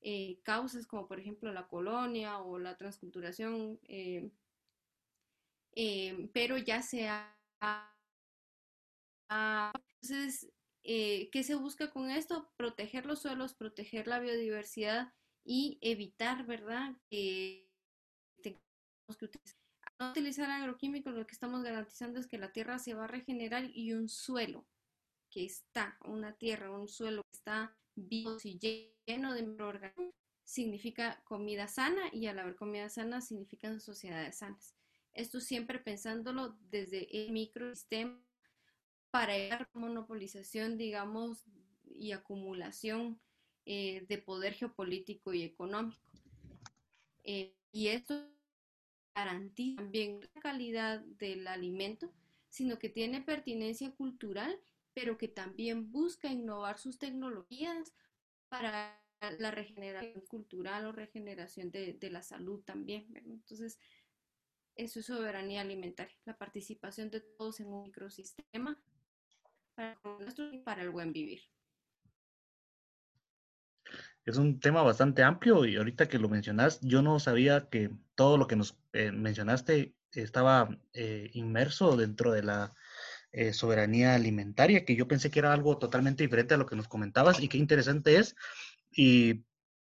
eh, 0.00 0.38
causas 0.44 0.86
como 0.86 1.08
por 1.08 1.18
ejemplo 1.18 1.52
la 1.52 1.66
colonia 1.66 2.38
o 2.38 2.58
la 2.58 2.76
transculturación, 2.76 3.80
eh, 3.88 4.30
eh, 5.74 6.30
pero 6.32 6.56
ya 6.56 6.82
sea 6.82 7.36
entonces, 9.30 10.50
eh, 10.82 11.30
¿qué 11.30 11.42
se 11.44 11.54
busca 11.54 11.90
con 11.90 12.10
esto? 12.10 12.50
Proteger 12.56 13.06
los 13.06 13.20
suelos, 13.20 13.54
proteger 13.54 14.06
la 14.06 14.18
biodiversidad 14.18 15.12
y 15.44 15.78
evitar, 15.82 16.46
¿verdad? 16.46 16.96
Que 17.08 17.70
tengamos 18.42 19.16
que 19.18 19.26
utilizar. 19.26 19.58
no 19.98 20.10
utilizar 20.10 20.50
agroquímicos, 20.50 21.14
lo 21.14 21.26
que 21.26 21.34
estamos 21.34 21.62
garantizando 21.62 22.18
es 22.18 22.26
que 22.26 22.38
la 22.38 22.52
tierra 22.52 22.78
se 22.78 22.94
va 22.94 23.04
a 23.04 23.08
regenerar 23.08 23.70
y 23.72 23.92
un 23.92 24.08
suelo 24.08 24.66
que 25.30 25.44
está, 25.44 25.96
una 26.04 26.36
tierra, 26.36 26.70
un 26.70 26.88
suelo 26.88 27.22
que 27.22 27.36
está 27.36 27.76
vivo 27.94 28.36
y 28.42 28.58
lleno 29.06 29.34
de 29.34 29.42
microorganismos, 29.42 30.14
significa 30.42 31.22
comida 31.24 31.68
sana 31.68 32.02
y 32.12 32.26
al 32.26 32.38
haber 32.38 32.56
comida 32.56 32.88
sana 32.88 33.20
significan 33.20 33.80
sociedades 33.80 34.38
sanas. 34.38 34.74
Esto 35.12 35.40
siempre 35.40 35.78
pensándolo 35.78 36.58
desde 36.70 37.24
el 37.24 37.32
microsistema 37.32 38.20
para 39.10 39.36
la 39.36 39.68
monopolización, 39.74 40.78
digamos, 40.78 41.44
y 41.84 42.12
acumulación 42.12 43.20
eh, 43.66 44.06
de 44.08 44.18
poder 44.18 44.54
geopolítico 44.54 45.32
y 45.34 45.42
económico. 45.42 46.00
Eh, 47.24 47.54
y 47.72 47.88
esto 47.88 48.28
garantiza 49.14 49.82
también 49.82 50.20
la 50.34 50.40
calidad 50.40 51.00
del 51.00 51.46
alimento, 51.46 52.12
sino 52.48 52.78
que 52.78 52.88
tiene 52.88 53.20
pertinencia 53.20 53.90
cultural, 53.92 54.58
pero 54.94 55.18
que 55.18 55.28
también 55.28 55.90
busca 55.90 56.28
innovar 56.28 56.78
sus 56.78 56.98
tecnologías 56.98 57.92
para 58.48 59.00
la 59.38 59.50
regeneración 59.50 60.24
cultural 60.26 60.86
o 60.86 60.92
regeneración 60.92 61.70
de, 61.70 61.92
de 61.92 62.10
la 62.10 62.22
salud 62.22 62.62
también. 62.62 63.06
Entonces, 63.14 63.78
eso 64.76 65.00
es 65.00 65.06
soberanía 65.06 65.60
alimentaria, 65.60 66.16
la 66.24 66.38
participación 66.38 67.10
de 67.10 67.20
todos 67.20 67.60
en 67.60 67.66
un 67.68 67.82
microsistema 67.82 68.80
para 70.64 70.82
el 70.82 70.90
buen 70.90 71.12
vivir. 71.12 71.40
Es 74.24 74.36
un 74.36 74.60
tema 74.60 74.82
bastante 74.82 75.22
amplio 75.22 75.64
y 75.64 75.76
ahorita 75.76 76.08
que 76.08 76.18
lo 76.18 76.28
mencionas, 76.28 76.80
yo 76.82 77.02
no 77.02 77.18
sabía 77.18 77.68
que 77.70 77.90
todo 78.14 78.36
lo 78.36 78.46
que 78.46 78.56
nos 78.56 78.78
eh, 78.92 79.10
mencionaste 79.12 79.94
estaba 80.12 80.78
eh, 80.92 81.30
inmerso 81.32 81.96
dentro 81.96 82.32
de 82.32 82.42
la 82.42 82.74
eh, 83.32 83.52
soberanía 83.52 84.14
alimentaria, 84.14 84.84
que 84.84 84.94
yo 84.94 85.08
pensé 85.08 85.30
que 85.30 85.38
era 85.38 85.52
algo 85.52 85.78
totalmente 85.78 86.22
diferente 86.22 86.54
a 86.54 86.58
lo 86.58 86.66
que 86.66 86.76
nos 86.76 86.88
comentabas 86.88 87.40
y 87.40 87.48
qué 87.48 87.58
interesante 87.58 88.16
es. 88.18 88.36
Y 88.90 89.44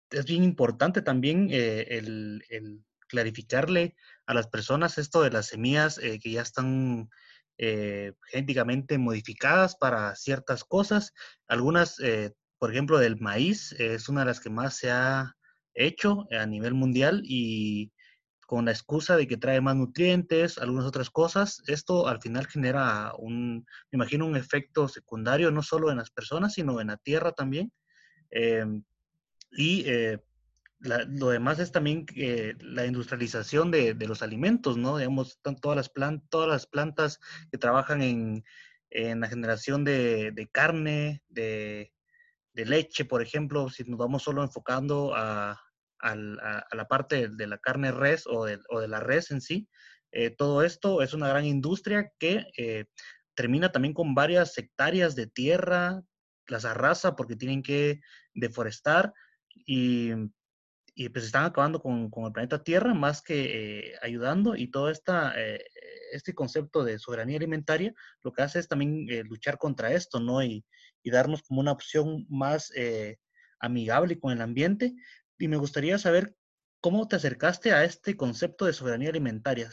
es 0.09 0.25
bien 0.25 0.43
importante 0.43 1.01
también 1.01 1.49
el, 1.51 2.43
el, 2.49 2.85
clarificarle 3.07 3.95
a 4.25 4.33
las 4.33 4.47
personas 4.47 4.97
esto 4.97 5.21
de 5.21 5.31
las 5.31 5.47
semillas 5.47 5.99
que 5.99 6.31
ya 6.31 6.41
están 6.41 7.09
eh, 7.57 8.13
genéticamente 8.31 8.97
modificadas 8.97 9.75
para 9.75 10.15
ciertas 10.15 10.63
cosas. 10.63 11.13
Algunas, 11.47 11.99
eh, 11.99 12.33
por 12.59 12.71
ejemplo, 12.71 12.97
del 12.97 13.19
maíz, 13.19 13.73
es 13.73 14.09
una 14.09 14.21
de 14.21 14.27
las 14.27 14.39
que 14.39 14.49
más 14.49 14.77
se 14.77 14.91
ha 14.91 15.35
hecho 15.73 16.27
a 16.31 16.45
nivel 16.45 16.73
mundial 16.73 17.21
y 17.25 17.91
con 18.45 18.65
la 18.65 18.71
excusa 18.71 19.17
de 19.17 19.27
que 19.27 19.37
trae 19.37 19.61
más 19.61 19.75
nutrientes, 19.75 20.57
algunas 20.57 20.85
otras 20.85 21.09
cosas, 21.09 21.63
esto 21.67 22.07
al 22.07 22.21
final 22.21 22.45
genera 22.45 23.13
un, 23.17 23.65
me 23.91 23.97
imagino, 23.97 24.25
un 24.25 24.35
efecto 24.35 24.87
secundario 24.87 25.49
no 25.49 25.63
solo 25.63 25.89
en 25.89 25.97
las 25.97 26.11
personas, 26.11 26.53
sino 26.53 26.79
en 26.79 26.87
la 26.87 26.97
tierra 26.97 27.31
también. 27.31 27.71
Em, 28.29 28.83
y 29.51 29.83
eh, 29.87 30.19
lo 30.83 31.29
demás 31.29 31.59
es 31.59 31.71
también 31.71 32.05
eh, 32.15 32.55
la 32.59 32.85
industrialización 32.85 33.71
de, 33.71 33.95
los 34.05 34.21
alimentos, 34.21 34.77
¿no? 34.77 34.97
Digamos, 34.97 35.39
todas 35.61 35.77
las, 35.77 35.89
plantas, 35.89 36.29
todas 36.29 36.49
las 36.49 36.67
plantas 36.67 37.19
que 37.51 37.57
trabajan 37.57 38.01
en, 38.01 38.43
la 38.91 39.27
generación 39.27 39.83
de, 39.83 40.49
carne, 40.51 41.23
de, 41.29 41.91
leche, 42.53 43.05
por 43.05 43.21
ejemplo, 43.21 43.69
si 43.69 43.83
nos 43.85 43.97
vamos 43.97 44.23
solo 44.23 44.43
enfocando 44.43 45.13
a, 45.15 45.59
la 46.01 46.87
parte 46.89 47.29
de, 47.29 47.47
la 47.47 47.57
carne 47.57 47.91
res 47.91 48.27
o 48.27 48.45
de, 48.45 48.59
la 48.87 48.99
res 48.99 49.31
en 49.31 49.41
sí, 49.41 49.69
eh, 50.11 50.29
todo 50.29 50.63
esto 50.63 51.01
es 51.01 51.13
una 51.13 51.29
gran 51.29 51.45
industria 51.45 52.11
que 52.19 52.45
eh, 52.57 52.85
termina 53.35 53.71
también 53.71 53.93
con 53.93 54.13
varias 54.13 54.55
hectáreas 54.57 55.15
de 55.15 55.27
tierra, 55.27 56.03
las 56.47 56.65
arrasa 56.65 57.15
porque 57.15 57.35
tienen 57.35 57.63
que 57.63 58.01
deforestar 58.35 59.13
y 59.65 60.11
y 60.95 61.09
pues 61.09 61.25
están 61.25 61.45
acabando 61.45 61.81
con, 61.81 62.09
con, 62.09 62.25
el 62.25 62.31
planeta 62.31 62.63
Tierra 62.63 62.93
más 62.93 63.21
que 63.21 63.89
eh, 63.89 63.93
ayudando 64.01 64.55
y 64.55 64.67
todo 64.69 64.89
esta, 64.89 65.33
eh, 65.37 65.65
este 66.11 66.35
concepto 66.35 66.83
de 66.83 66.99
soberanía 66.99 67.37
alimentaria 67.37 67.93
lo 68.21 68.31
que 68.31 68.43
hace 68.43 68.59
es 68.59 68.67
también 68.67 69.07
eh, 69.09 69.23
luchar 69.23 69.57
contra 69.57 69.93
esto, 69.93 70.19
¿no? 70.19 70.43
Y, 70.43 70.63
y, 71.01 71.11
darnos 71.11 71.41
como 71.43 71.61
una 71.61 71.71
opción 71.71 72.25
más 72.29 72.71
amigable 73.59 74.19
con 74.19 74.31
el 74.31 74.41
ambiente. 74.41 74.93
Y 75.37 75.47
me 75.47 75.57
gustaría 75.57 75.97
saber 75.97 76.35
cómo 76.79 77.07
te 77.07 77.15
acercaste 77.17 77.73
a 77.73 77.83
este 77.83 78.15
concepto 78.15 78.65
de 78.65 78.73
soberanía 78.73 79.09
alimentaria. 79.09 79.69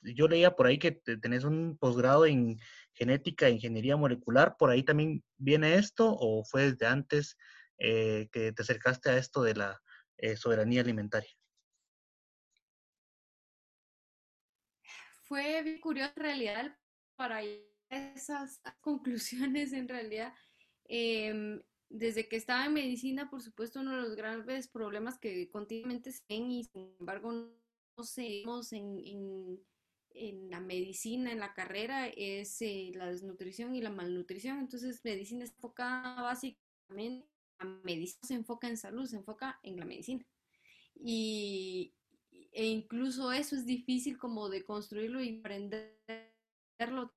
Yo 0.00 0.26
leía 0.26 0.56
por 0.56 0.66
ahí 0.66 0.78
que 0.78 0.92
tenés 0.92 1.44
un 1.44 1.76
posgrado 1.78 2.26
en 2.26 2.58
genética 2.94 3.46
e 3.46 3.52
ingeniería 3.52 3.96
molecular, 3.96 4.56
¿por 4.58 4.70
ahí 4.70 4.82
también 4.82 5.22
viene 5.36 5.76
esto 5.76 6.16
o 6.18 6.44
fue 6.44 6.72
desde 6.72 6.86
antes 6.86 7.36
que 7.78 8.52
te 8.54 8.62
acercaste 8.62 9.10
a 9.10 9.18
esto 9.18 9.42
de 9.42 9.54
la 9.54 9.80
eh, 10.18 10.36
soberanía 10.36 10.80
alimentaria. 10.80 11.30
Fue 15.22 15.62
bien 15.62 15.80
curioso 15.80 16.12
en 16.16 16.22
realidad 16.22 16.78
para 17.16 17.42
esas 17.88 18.60
conclusiones 18.80 19.72
en 19.72 19.88
realidad. 19.88 20.34
Em, 20.84 21.62
desde 21.88 22.28
que 22.28 22.36
estaba 22.36 22.64
en 22.66 22.74
medicina, 22.74 23.28
por 23.30 23.42
supuesto, 23.42 23.80
uno 23.80 23.92
de 23.92 24.02
los 24.02 24.16
graves 24.16 24.68
problemas 24.68 25.18
que 25.18 25.50
continuamente 25.50 26.10
se 26.10 26.22
ven 26.28 26.50
y 26.50 26.64
sin 26.64 26.94
embargo 26.98 27.32
no 27.32 28.04
seguimos 28.04 28.72
en, 28.72 28.98
en, 30.14 30.50
la 30.50 30.60
medicina, 30.60 31.32
en 31.32 31.40
la 31.40 31.52
carrera, 31.52 32.08
es 32.08 32.60
eh, 32.62 32.92
la 32.94 33.06
desnutrición 33.06 33.74
y 33.74 33.82
la 33.82 33.90
malnutrición. 33.90 34.58
Entonces, 34.58 35.04
medicina 35.04 35.46
se 35.46 35.52
enfoca 35.52 36.16
básicamente 36.20 37.31
medicina 37.64 38.20
se 38.22 38.34
enfoca 38.34 38.68
en 38.68 38.76
salud, 38.76 39.06
se 39.06 39.16
enfoca 39.16 39.58
en 39.62 39.76
la 39.78 39.84
medicina. 39.84 40.24
Y, 40.94 41.94
e 42.52 42.66
incluso 42.66 43.32
eso 43.32 43.56
es 43.56 43.66
difícil 43.66 44.18
como 44.18 44.48
de 44.48 44.64
construirlo 44.64 45.22
y 45.22 45.38
aprenderlo. 45.38 47.12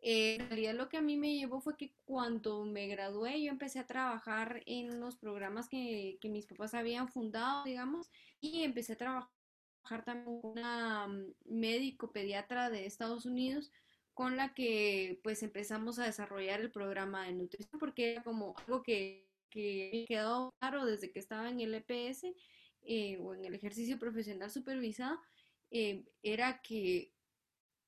Eh, 0.00 0.36
en 0.36 0.48
realidad 0.48 0.74
lo 0.74 0.88
que 0.88 0.96
a 0.96 1.02
mí 1.02 1.16
me 1.16 1.34
llevó 1.34 1.60
fue 1.60 1.76
que 1.76 1.92
cuando 2.04 2.64
me 2.64 2.86
gradué 2.86 3.42
yo 3.42 3.50
empecé 3.50 3.80
a 3.80 3.86
trabajar 3.86 4.62
en 4.66 5.00
los 5.00 5.16
programas 5.16 5.68
que, 5.68 6.18
que 6.20 6.28
mis 6.28 6.46
papás 6.46 6.74
habían 6.74 7.08
fundado, 7.08 7.64
digamos, 7.64 8.08
y 8.40 8.62
empecé 8.62 8.92
a 8.92 8.98
trabajar 8.98 10.04
también 10.04 10.40
con 10.40 10.52
una 10.52 11.08
mm, 11.08 11.34
médico 11.46 12.12
pediatra 12.12 12.70
de 12.70 12.86
Estados 12.86 13.26
Unidos 13.26 13.72
con 14.14 14.36
la 14.36 14.52
que 14.52 15.20
pues 15.22 15.44
empezamos 15.44 15.98
a 15.98 16.04
desarrollar 16.04 16.60
el 16.60 16.72
programa 16.72 17.26
de 17.26 17.34
nutrición 17.34 17.78
porque 17.78 18.12
era 18.12 18.24
como 18.24 18.54
algo 18.58 18.82
que 18.82 19.27
que 19.50 19.90
me 19.92 20.04
quedó 20.06 20.54
claro 20.60 20.84
desde 20.84 21.10
que 21.10 21.18
estaba 21.18 21.48
en 21.48 21.60
el 21.60 21.74
EPS 21.74 22.24
eh, 22.82 23.18
o 23.18 23.34
en 23.34 23.44
el 23.44 23.54
ejercicio 23.54 23.98
profesional 23.98 24.50
supervisado, 24.50 25.20
eh, 25.70 26.04
era 26.22 26.60
que 26.62 27.12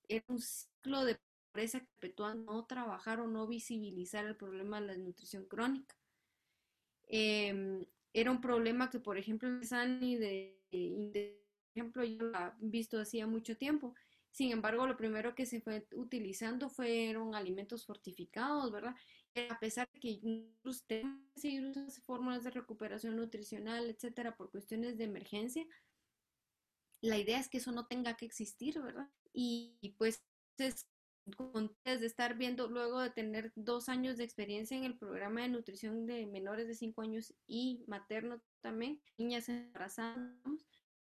era 0.09 0.25
un 0.29 0.41
ciclo 0.41 1.05
de 1.05 1.19
pobreza 1.53 1.81
perpetual 1.81 2.45
no 2.45 2.65
trabajar 2.67 3.21
o 3.21 3.27
no 3.27 3.47
visibilizar 3.47 4.27
el 4.27 4.37
problema 4.37 4.81
de 4.81 4.87
la 4.87 4.93
desnutrición 4.95 5.45
crónica. 5.47 5.97
Em, 7.09 7.85
era 8.13 8.31
un 8.31 8.41
problema 8.41 8.91
que, 8.91 9.01
por 9.01 9.19
ejemplo, 9.19 9.49
en 9.49 9.65
Sani, 9.65 10.17
de, 10.17 10.61
de, 10.71 11.41
ejemplo, 11.75 12.05
yo 12.05 12.25
lo 12.25 12.39
he 12.39 12.53
visto 12.61 13.01
hacía 13.01 13.27
mucho 13.27 13.57
tiempo. 13.57 13.95
Sin 14.31 14.53
embargo, 14.53 14.87
lo 14.87 14.97
primero 14.97 15.35
que 15.35 15.47
se 15.47 15.61
fue 15.61 15.87
utilizando 15.93 16.69
fueron 16.69 17.35
alimentos 17.35 17.85
fortificados, 17.85 18.71
¿verdad? 18.71 18.95
a 19.49 19.59
pesar 19.61 19.89
de 19.93 20.01
que 20.01 20.21
usted 20.65 21.05
seguir 21.37 21.65
usando 21.65 21.93
fórmulas 22.05 22.43
de 22.43 22.51
recuperación 22.51 23.17
nutricional, 23.17 23.89
etcétera, 23.89 24.37
por 24.37 24.51
cuestiones 24.51 24.99
de 24.99 25.05
emergencia, 25.05 25.67
la 27.01 27.19
idea 27.19 27.39
es 27.39 27.49
que 27.49 27.59
eso 27.59 27.73
no 27.73 27.87
tenga 27.87 28.17
que 28.17 28.27
existir, 28.27 28.81
¿verdad? 28.81 29.09
Y, 29.33 29.95
pues 29.99 30.23
es 31.85 32.01
de 32.01 32.07
estar 32.07 32.37
viendo, 32.37 32.69
luego 32.69 33.01
de 33.01 33.11
tener 33.11 33.53
dos 33.55 33.89
años 33.89 34.17
de 34.17 34.25
experiencia 34.25 34.77
en 34.77 34.85
el 34.85 34.99
programa 34.99 35.43
de 35.43 35.49
nutrición 35.49 36.07
de 36.07 36.27
menores 36.27 36.67
de 36.67 36.75
cinco 36.75 37.03
años 37.03 37.35
y 37.47 37.85
materno 37.87 38.43
también, 38.61 39.01
niñas 39.17 39.49
embarazadas, 39.49 40.19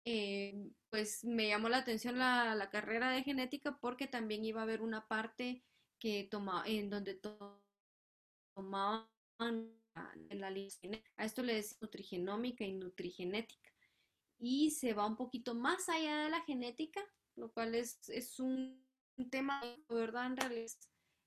eh, 0.05 0.71
pues 0.89 1.25
me 1.25 1.49
llamó 1.49 1.69
la 1.69 1.79
atención 1.79 2.19
la, 2.19 2.55
la, 2.55 2.71
carrera 2.71 3.11
de 3.11 3.23
genética 3.23 3.79
porque 3.81 4.07
también 4.07 4.45
iba 4.45 4.61
a 4.61 4.65
haber 4.65 4.83
una 4.83 5.07
parte 5.07 5.63
que 5.99 6.27
toma, 6.31 6.65
en 6.67 6.89
donde 6.91 7.21
tomaban 8.55 9.07
en 10.29 10.41
la 10.41 10.51
línea. 10.51 11.03
A 11.17 11.25
esto 11.25 11.43
le 11.43 11.55
decimos 11.55 11.83
nutrigenómica 11.83 12.65
y 12.65 12.73
nutrigenética. 12.73 13.71
Y 14.39 14.71
se 14.71 14.95
va 14.95 15.07
un 15.07 15.17
poquito 15.17 15.55
más 15.55 15.89
allá 15.89 16.25
de 16.25 16.31
la 16.31 16.41
genética, 16.43 17.01
lo 17.37 17.53
cual 17.53 17.75
es, 17.75 18.09
es 18.09 18.41
un, 18.41 18.87
tema, 19.31 19.61
¿verdad? 19.89 20.27
En 20.27 20.37
realidad 20.37 20.73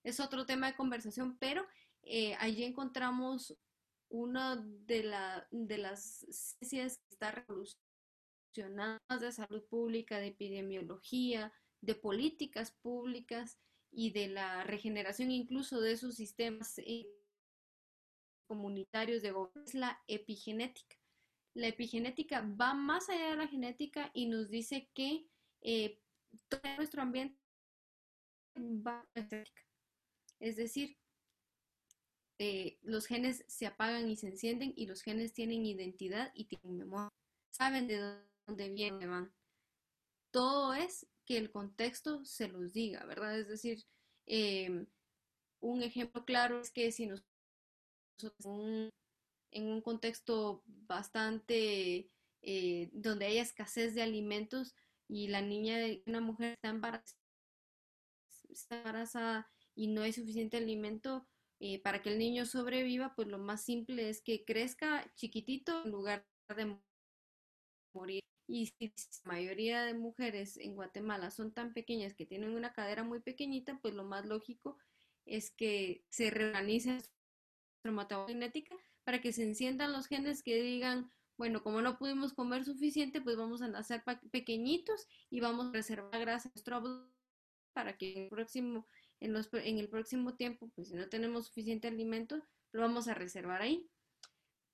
es, 0.03 0.19
otro 0.19 0.47
tema 0.47 0.67
de 0.67 0.75
conversación, 0.75 1.37
pero 1.37 1.63
eh, 2.01 2.35
allí 2.39 2.63
encontramos 2.63 3.55
una 4.09 4.55
de, 4.55 5.03
la, 5.03 5.47
de 5.51 5.77
las 5.77 6.25
ciencias 6.59 6.97
que 6.97 7.13
está 7.13 7.31
revolucionando 7.31 7.92
de 8.53 9.31
salud 9.31 9.63
pública, 9.65 10.19
de 10.19 10.27
epidemiología, 10.27 11.51
de 11.81 11.95
políticas 11.95 12.71
públicas 12.71 13.59
y 13.91 14.11
de 14.11 14.27
la 14.27 14.63
regeneración 14.63 15.31
incluso 15.31 15.81
de 15.81 15.91
esos 15.91 16.15
sistemas 16.15 16.77
eh, 16.79 17.07
comunitarios 18.47 19.21
de 19.21 19.31
gobierno 19.31 19.63
es 19.63 19.73
la 19.73 20.01
epigenética. 20.07 20.95
La 21.55 21.67
epigenética 21.67 22.41
va 22.41 22.73
más 22.73 23.09
allá 23.09 23.31
de 23.31 23.37
la 23.37 23.47
genética 23.47 24.11
y 24.13 24.27
nos 24.27 24.49
dice 24.49 24.89
que 24.93 25.27
eh, 25.61 25.99
todo 26.47 26.61
nuestro 26.77 27.01
ambiente 27.01 27.37
va 28.57 29.05
a. 29.15 29.43
Es 30.39 30.55
decir, 30.55 30.97
eh, 32.39 32.79
los 32.81 33.05
genes 33.05 33.45
se 33.47 33.67
apagan 33.67 34.09
y 34.09 34.15
se 34.15 34.27
encienden 34.27 34.73
y 34.75 34.87
los 34.87 35.01
genes 35.01 35.33
tienen 35.33 35.65
identidad 35.65 36.31
y 36.33 36.45
tienen 36.45 36.77
memoria. 36.77 37.09
Saben 37.51 37.87
de 37.87 37.97
dónde 37.97 38.32
vienen, 38.47 39.09
van. 39.09 39.33
Todo 40.31 40.73
es 40.73 41.07
que 41.25 41.37
el 41.37 41.51
contexto 41.51 42.23
se 42.25 42.47
los 42.47 42.73
diga, 42.73 43.05
¿verdad? 43.05 43.39
Es 43.39 43.47
decir, 43.47 43.83
em, 44.25 44.87
un 45.61 45.83
ejemplo 45.83 46.25
claro 46.25 46.59
es 46.59 46.71
que 46.71 46.91
si 46.91 47.07
nosotros 47.07 48.91
en 49.51 49.67
un 49.67 49.81
contexto 49.81 50.63
bastante 50.65 52.09
eh, 52.41 52.89
donde 52.91 53.25
hay 53.25 53.37
escasez 53.37 53.95
de 53.95 54.01
alimentos 54.01 54.75
y 55.07 55.27
la 55.27 55.41
niña, 55.41 55.77
una 56.05 56.21
mujer 56.21 56.55
está 56.55 56.69
embarazada, 58.75 59.49
y 59.75 59.87
no 59.87 60.01
hay 60.01 60.13
suficiente 60.13 60.57
alimento 60.57 61.27
eh, 61.59 61.81
para 61.81 62.01
que 62.01 62.09
el 62.09 62.19
niño 62.19 62.45
sobreviva, 62.45 63.13
pues 63.15 63.27
lo 63.27 63.37
más 63.37 63.63
simple 63.63 64.09
es 64.09 64.21
que 64.21 64.43
crezca 64.45 65.11
chiquitito 65.15 65.83
en 65.85 65.91
lugar 65.91 66.25
de 66.55 66.77
morir. 67.93 68.22
Y 68.47 68.67
si 68.67 68.93
la 69.23 69.33
mayoría 69.33 69.83
de 69.83 69.93
mujeres 69.93 70.57
en 70.57 70.75
Guatemala 70.75 71.31
son 71.31 71.53
tan 71.53 71.73
pequeñas 71.73 72.13
que 72.13 72.25
tienen 72.25 72.55
una 72.55 72.73
cadera 72.73 73.03
muy 73.03 73.19
pequeñita, 73.21 73.79
pues 73.81 73.93
lo 73.93 74.03
más 74.03 74.25
lógico 74.25 74.77
es 75.25 75.51
que 75.51 76.03
se 76.09 76.29
reorganicen 76.29 77.01
genética 78.27 78.75
para 79.03 79.21
que 79.21 79.33
se 79.33 79.43
enciendan 79.43 79.91
los 79.91 80.07
genes 80.07 80.43
que 80.43 80.61
digan, 80.61 81.11
bueno, 81.37 81.63
como 81.63 81.81
no 81.81 81.97
pudimos 81.97 82.33
comer 82.33 82.63
suficiente, 82.63 83.21
pues 83.21 83.35
vamos 83.35 83.61
a 83.61 83.67
nacer 83.67 84.03
pequeñitos 84.31 85.07
y 85.29 85.39
vamos 85.39 85.67
a 85.67 85.71
reservar 85.73 86.19
grasa 86.19 86.47
en 86.47 86.53
nuestro 86.55 86.77
abdomen 86.77 87.13
para 87.73 87.97
que 87.97 88.13
en 88.13 88.23
el 88.23 88.29
próximo 88.29 88.87
en, 89.19 89.31
los, 89.31 89.49
en 89.53 89.79
el 89.79 89.89
próximo 89.89 90.35
tiempo, 90.35 90.69
pues 90.75 90.89
si 90.89 90.95
no 90.95 91.07
tenemos 91.07 91.47
suficiente 91.47 91.87
alimento, 91.87 92.41
lo 92.73 92.81
vamos 92.81 93.07
a 93.07 93.13
reservar 93.13 93.61
ahí. 93.61 93.89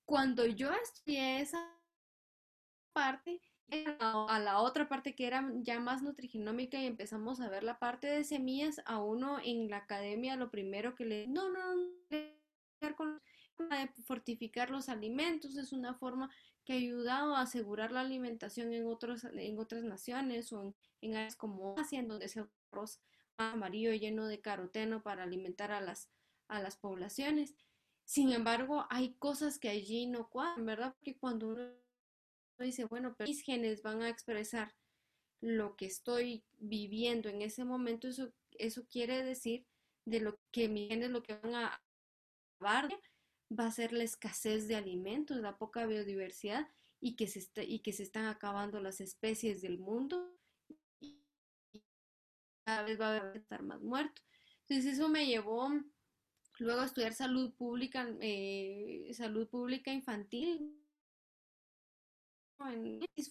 Cuando 0.05 0.45
yo 0.45 0.71
estudié 0.73 1.41
esa 1.41 1.63
parte, 2.91 3.39
a 3.99 4.39
la 4.39 4.59
otra 4.59 4.87
parte 4.87 5.15
que 5.15 5.27
era 5.27 5.51
ya 5.57 5.79
más 5.79 6.01
nutrigenómica 6.01 6.79
y 6.79 6.85
empezamos 6.85 7.39
a 7.39 7.49
ver 7.49 7.63
la 7.63 7.79
parte 7.79 8.07
de 8.07 8.23
semillas, 8.23 8.81
a 8.85 9.01
uno 9.01 9.39
en 9.43 9.69
la 9.69 9.77
academia 9.77 10.35
lo 10.35 10.49
primero 10.49 10.95
que 10.95 11.05
le... 11.05 11.27
No, 11.27 11.49
no, 11.49 11.75
no, 11.75 12.95
con 12.95 13.21
fortificar 14.05 14.69
los 14.69 14.89
alimentos, 14.89 15.57
es 15.57 15.73
una 15.73 15.93
forma 15.93 16.29
que 16.63 16.73
ha 16.73 16.75
ayudado 16.77 17.35
a 17.35 17.41
asegurar 17.41 17.91
la 17.91 18.01
alimentación 18.01 18.73
en, 18.73 18.85
otros, 18.85 19.25
en 19.25 19.59
otras 19.59 19.83
naciones 19.83 20.53
o 20.53 20.73
en, 21.01 21.15
áreas 21.15 21.35
como 21.35 21.75
Asia, 21.77 21.99
en 21.99 22.07
donde 22.07 22.29
se 22.29 22.45
arroz 22.71 23.01
amarillo 23.37 23.93
lleno 23.93 24.27
de 24.27 24.39
caroteno 24.39 25.01
para 25.01 25.23
alimentar 25.23 25.71
a 25.71 25.81
las, 25.81 26.09
a 26.47 26.61
las 26.61 26.77
poblaciones. 26.77 27.55
Sin 28.05 28.31
embargo, 28.31 28.85
hay 28.89 29.13
cosas 29.13 29.59
que 29.59 29.69
allí 29.69 30.05
no 30.05 30.29
cuadran, 30.29 30.65
¿verdad? 30.65 30.93
Porque 30.95 31.17
cuando 31.17 31.49
uno 31.49 31.69
dice, 32.63 32.85
bueno, 32.85 33.15
pero 33.17 33.27
mis 33.27 33.41
genes 33.41 33.81
van 33.81 34.01
a 34.01 34.09
expresar 34.09 34.73
lo 35.41 35.75
que 35.75 35.85
estoy 35.85 36.43
viviendo 36.57 37.29
en 37.29 37.41
ese 37.41 37.63
momento, 37.63 38.07
eso, 38.07 38.33
eso 38.51 38.85
quiere 38.87 39.23
decir 39.23 39.65
de 40.05 40.19
lo 40.19 40.39
que 40.51 40.67
mis 40.67 40.89
genes 40.89 41.11
lo 41.11 41.23
que 41.23 41.35
van 41.35 41.55
a 41.55 41.81
dar 42.59 42.89
va 43.57 43.65
a 43.65 43.71
ser 43.71 43.93
la 43.93 44.03
escasez 44.03 44.67
de 44.67 44.75
alimentos, 44.75 45.37
la 45.37 45.57
poca 45.57 45.85
biodiversidad 45.85 46.67
y 46.99 47.15
que 47.15 47.27
se, 47.27 47.49
y 47.63 47.79
que 47.79 47.93
se 47.93 48.03
están 48.03 48.25
acabando 48.25 48.79
las 48.79 49.01
especies 49.01 49.61
del 49.61 49.79
mundo 49.79 50.35
cada 52.69 52.83
vez 52.83 52.99
va 52.99 53.15
a 53.15 53.33
estar 53.33 53.63
más 53.63 53.81
muerto. 53.81 54.21
Entonces 54.67 54.93
eso 54.93 55.09
me 55.09 55.25
llevó 55.25 55.69
luego 56.59 56.81
a 56.81 56.85
estudiar 56.85 57.13
salud 57.13 57.51
pública, 57.55 58.07
eh, 58.21 59.09
salud 59.13 59.47
pública 59.47 59.91
infantil. 59.91 60.75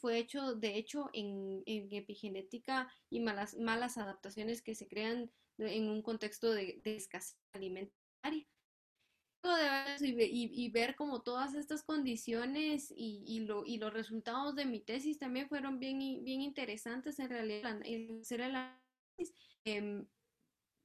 Fue 0.01 0.19
hecho, 0.19 0.55
de 0.55 0.77
hecho, 0.77 1.11
en, 1.13 1.63
epigenética 1.67 2.91
y 3.11 3.21
malas, 3.21 3.57
malas 3.57 3.99
adaptaciones 3.99 4.63
que 4.63 4.75
se 4.75 4.89
crean 4.89 5.31
en 5.59 5.89
un 5.89 6.03
contexto 6.03 6.53
de, 6.53 6.81
de 6.85 6.97
escasez 6.97 7.37
alimentaria 7.53 8.47
y, 10.01 10.71
ver 10.71 10.95
como 10.97 11.23
todas 11.23 11.55
estas 11.55 11.83
condiciones 11.83 12.93
y, 12.97 13.41
lo, 13.41 13.65
y 13.65 13.79
los 13.79 13.93
resultados 13.93 14.55
de 14.55 14.65
mi 14.65 14.81
tesis 14.81 15.19
también 15.19 15.49
fueron 15.49 15.79
bien, 15.79 15.99
bien 16.25 16.41
interesantes 16.41 17.19
en 17.19 17.29
realidad 17.29 17.81
hacer 18.21 18.41
el 18.41 18.57
análisis. 18.57 19.35
Em, 19.65 20.07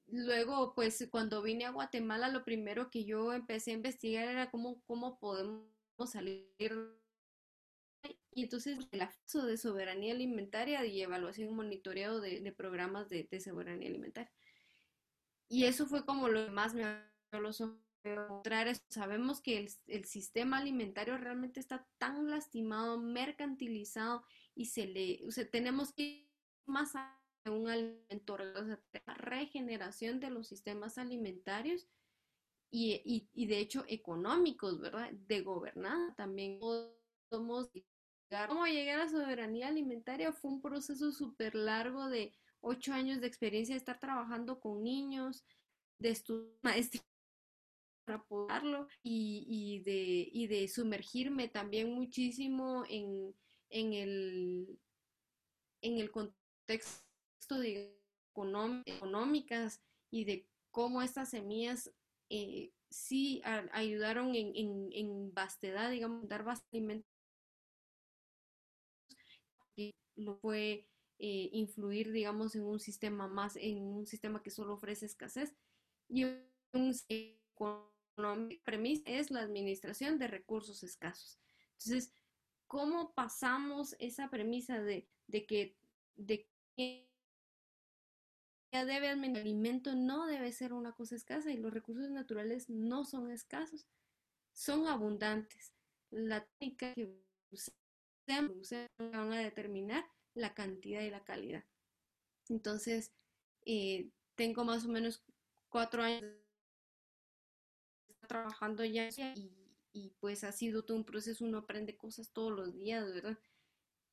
luego, 0.07 0.73
pues 0.75 1.07
cuando 1.11 1.41
vine 1.41 1.65
a 1.65 1.71
Guatemala, 1.71 2.29
lo 2.29 2.43
primero 2.43 2.89
que 2.89 3.05
yo 3.05 3.33
empecé 3.33 3.71
a 3.71 3.75
investigar 3.75 4.27
era 4.27 4.51
cómo, 4.51 4.81
cómo 4.85 5.19
podemos 5.19 5.65
salir 6.05 7.02
y 8.31 8.43
entonces 8.43 8.79
el 8.91 9.01
acceso 9.01 9.45
de 9.45 9.57
soberanía 9.57 10.13
alimentaria 10.13 10.85
y 10.85 11.01
evaluación 11.01 11.49
y 11.49 11.53
monitoreo 11.53 12.19
de, 12.19 12.51
programas 12.51 13.09
de, 13.09 13.27
de, 13.29 13.39
soberanía 13.39 13.89
alimentaria. 13.89 14.31
Y 15.49 15.65
eso 15.65 15.85
fue 15.85 16.05
como 16.05 16.29
lo 16.29 16.45
que 16.45 16.51
más 16.51 16.73
me 16.73 16.83
abrió 16.83 17.41
los 17.41 17.61
ojos 17.61 17.83
Sabemos 18.89 19.41
que 19.41 19.69
el, 19.87 20.05
sistema 20.05 20.57
alimentario 20.57 21.17
realmente 21.17 21.61
está 21.61 21.87
tan 21.97 22.29
lastimado, 22.29 22.99
mercantilizado 22.99 24.25
y 24.55 24.65
se 24.65 24.87
le, 24.87 25.25
o 25.25 25.31
sea, 25.31 25.49
tenemos 25.49 25.93
que 25.93 26.03
ir 26.03 26.31
más 26.65 26.95
a 26.95 27.17
un 27.45 27.69
alimento, 27.69 28.33
o 28.33 28.65
sea, 28.65 28.79
la 29.05 29.13
regeneración 29.13 30.19
de 30.19 30.31
los 30.31 30.47
sistemas 30.47 30.97
alimentarios 30.97 31.87
y, 32.69 33.29
y, 33.33 33.45
de 33.45 33.59
hecho 33.59 33.85
económicos, 33.87 34.81
¿verdad? 34.81 35.11
De 35.11 35.41
gobernar 35.41 36.13
también. 36.15 36.59
Podemos 37.29 37.71
¿Cómo 38.47 38.65
llegar 38.65 38.99
a 38.99 39.05
la 39.05 39.09
soberanía 39.09 39.67
alimentaria? 39.67 40.31
Fue 40.31 40.51
un 40.51 40.61
proceso 40.61 41.11
súper 41.11 41.55
largo 41.55 42.09
de 42.09 42.33
ocho 42.61 42.93
años 42.93 43.21
de 43.21 43.27
experiencia 43.27 43.75
de 43.75 43.79
estar 43.79 43.99
trabajando 43.99 44.59
con 44.59 44.83
niños, 44.83 45.45
de 45.99 46.09
estudiar 46.09 46.57
para 48.05 48.19
apodarlo 48.19 48.87
y, 49.03 49.81
de, 49.85 50.67
sumergirme 50.67 51.47
también 51.47 51.93
muchísimo 51.93 52.83
en, 52.89 53.33
el, 53.69 54.79
contexto 56.11 57.59
de 57.59 57.95
económicas 58.35 59.81
y 60.11 60.25
de 60.25 60.47
cómo 60.71 61.01
estas 61.01 61.29
semillas 61.29 61.91
eh, 62.29 62.71
sí 62.89 63.41
ayudaron 63.71 64.35
en, 64.35 64.55
en, 64.55 64.89
en, 64.91 65.33
vastedad, 65.33 65.91
digamos, 65.91 66.27
dar 66.27 66.45
alimentos 66.71 67.13
y 69.75 69.95
lo 70.15 70.35
fue 70.35 70.87
eh, 71.19 71.49
influir, 71.53 72.11
digamos, 72.11 72.55
en 72.55 72.63
un 72.63 72.79
sistema 72.79 73.27
más, 73.27 73.55
en 73.55 73.83
un 73.83 74.05
sistema 74.05 74.41
que 74.41 74.51
solo 74.51 74.73
ofrece 74.73 75.05
escasez 75.05 75.55
y 76.09 76.25
un 76.73 76.93
premisa 78.63 79.03
es 79.05 79.31
la 79.31 79.41
administración 79.41 80.19
de 80.19 80.27
recursos 80.27 80.83
escasos. 80.83 81.39
Entonces, 81.73 82.13
¿cómo 82.67 83.13
pasamos 83.13 83.95
esa 83.99 84.29
premisa 84.29 84.81
de, 84.81 85.07
que, 85.47 85.77
de 86.15 86.47
que 86.75 87.09
debe 88.71 89.11
el 89.11 89.35
alimento 89.35 89.95
no 89.95 90.25
debe 90.25 90.51
ser 90.51 90.73
una 90.73 90.93
cosa 90.93 91.15
escasa 91.15 91.51
y 91.51 91.57
los 91.57 91.73
recursos 91.73 92.09
naturales 92.09 92.69
no 92.69 93.05
son 93.05 93.31
escasos, 93.31 93.87
son 94.51 94.87
abundantes. 94.87 95.73
La 96.09 96.45
técnica 96.59 96.93
que 96.93 97.23
usemos 98.27 98.89
van 98.97 99.33
a 99.33 99.39
determinar 99.39 100.05
la 100.33 100.53
cantidad 100.53 101.01
y 101.01 101.09
la 101.09 101.23
calidad. 101.23 101.63
Entonces, 102.49 103.11
eh, 103.65 104.09
tengo 104.35 104.63
más 104.63 104.85
o 104.85 104.89
menos 104.89 105.23
cuatro 105.69 106.03
años 106.03 106.23
trabajando 108.27 108.83
ya 108.85 109.09
y, 109.93 110.09
pues 110.19 110.43
ha 110.43 110.51
sido 110.51 110.83
todo 110.83 110.97
un 110.97 111.05
proceso, 111.05 111.45
uno 111.45 111.59
aprende 111.59 111.95
cosas 111.95 112.31
todos 112.31 112.51
los 112.51 112.73
días, 112.73 113.05
¿verdad? 113.13 113.37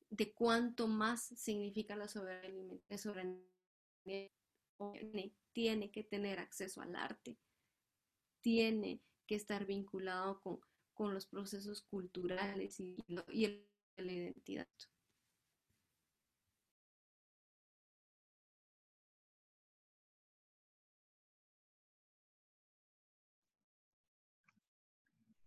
De 0.09 0.31
cuánto 0.33 0.87
más 0.87 1.23
significa 1.23 1.95
la 1.95 2.07
soberanía. 2.07 2.79
Tiene 5.53 5.91
que 5.91 6.03
tener 6.03 6.39
acceso 6.39 6.81
al 6.81 6.95
arte, 6.95 7.37
tiene 8.41 9.01
que 9.25 9.35
estar 9.35 9.65
vinculado 9.65 10.39
con, 10.41 10.59
con 10.93 11.13
los 11.13 11.25
procesos 11.25 11.81
culturales 11.81 12.79
y, 12.79 12.97
y 13.31 13.65
la 14.01 14.13
identidad. 14.13 14.67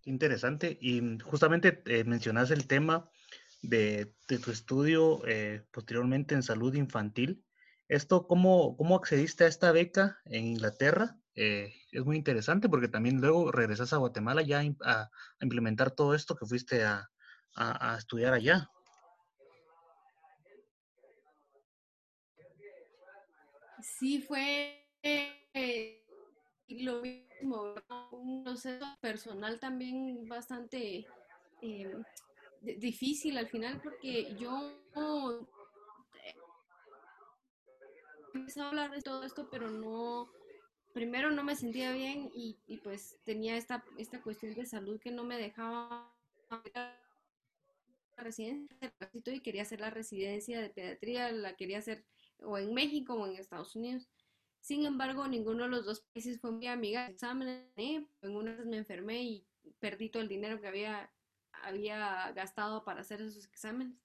Interesante. 0.05 0.77
Y 0.81 1.19
justamente 1.23 1.83
eh, 1.87 2.05
mencionas 2.05 2.51
el 2.51 2.67
tema 2.67 3.11
de, 3.63 4.15
tu 4.27 4.51
estudio 4.51 5.27
eh, 5.27 5.65
posteriormente 5.71 6.35
en 6.35 6.43
salud 6.43 6.75
infantil. 6.75 7.45
¿Esto 7.89 8.27
cómo, 8.27 8.77
cómo 8.77 8.97
accediste 8.97 9.45
a 9.45 9.49
esta 9.49 9.73
beca 9.73 10.19
en 10.27 10.47
Inglaterra? 10.47 11.19
Eh, 11.35 11.75
es 11.91 12.05
muy 12.05 12.17
interesante 12.17 12.69
porque 12.69 12.89
también 12.89 13.21
luego 13.21 13.51
regresas 13.51 13.93
a 13.93 13.99
Guatemala 13.99 14.43
ya 14.43 14.63
a, 14.85 15.11
implementar 15.41 15.91
todo 15.91 16.15
esto 16.15 16.37
que 16.37 16.47
fuiste 16.47 16.85
a, 16.85 17.11
a, 17.55 17.97
estudiar 17.99 18.33
allá. 18.35 18.69
Sí, 23.81 24.21
fue 24.23 24.81
lo 26.69 27.01
mismo, 27.01 27.75
un 28.11 28.45
proceso 28.45 28.87
personal 29.01 29.61
también 29.61 30.27
bastante 30.29 31.07
eh, 31.63 31.97
difícil 32.61 33.37
al 33.37 33.49
final 33.49 33.81
porque 33.83 34.35
yo 34.37 34.73
eh, 34.97 36.35
empecé 38.35 38.61
a 38.61 38.69
hablar 38.69 38.91
de 38.91 39.03
todo 39.03 39.23
esto, 39.23 39.49
pero 39.51 39.71
no, 39.71 40.31
primero 40.93 41.31
no 41.31 41.45
me 41.45 41.57
sentía 41.57 41.93
bien 41.93 42.31
y, 42.35 42.59
y, 42.67 42.79
pues 42.79 43.19
tenía 43.25 43.57
esta, 43.57 43.85
esta 43.99 44.23
cuestión 44.23 44.55
de 44.55 44.67
salud 44.67 45.01
que 45.01 45.11
no 45.11 45.25
me 45.25 45.37
dejaba 45.37 46.14
residencia 48.25 48.93
y 49.27 49.41
quería 49.41 49.63
hacer 49.63 49.81
la 49.81 49.91
residencia 49.91 50.61
de 50.61 50.71
pediatría, 50.71 51.31
la 51.31 51.55
quería 51.55 51.79
hacer 51.79 52.05
o 52.41 52.59
en 52.59 52.75
México 52.75 53.15
o 53.15 53.27
en 53.27 53.37
Estados 53.37 53.77
Unidos. 53.77 54.09
Sin 54.61 54.85
embargo, 54.87 55.29
ninguno 55.29 55.65
de 55.65 55.71
los 55.71 55.85
dos 55.85 56.01
países 56.13 56.41
fue 56.41 56.53
mi 56.53 56.67
amiga. 56.67 57.07
Exámenes, 57.07 57.69
en 57.77 58.37
una 58.37 58.57
vez 58.57 58.67
me 58.67 58.79
enfermé 58.79 59.23
y 59.23 59.47
perdí 59.79 60.09
todo 60.09 60.23
el 60.23 60.29
dinero 60.29 60.61
que 60.61 60.67
había, 60.67 61.13
había 61.53 62.33
gastado 62.33 62.83
para 62.85 63.03
hacer 63.03 63.21
esos 63.21 63.45
exámenes. 63.47 63.99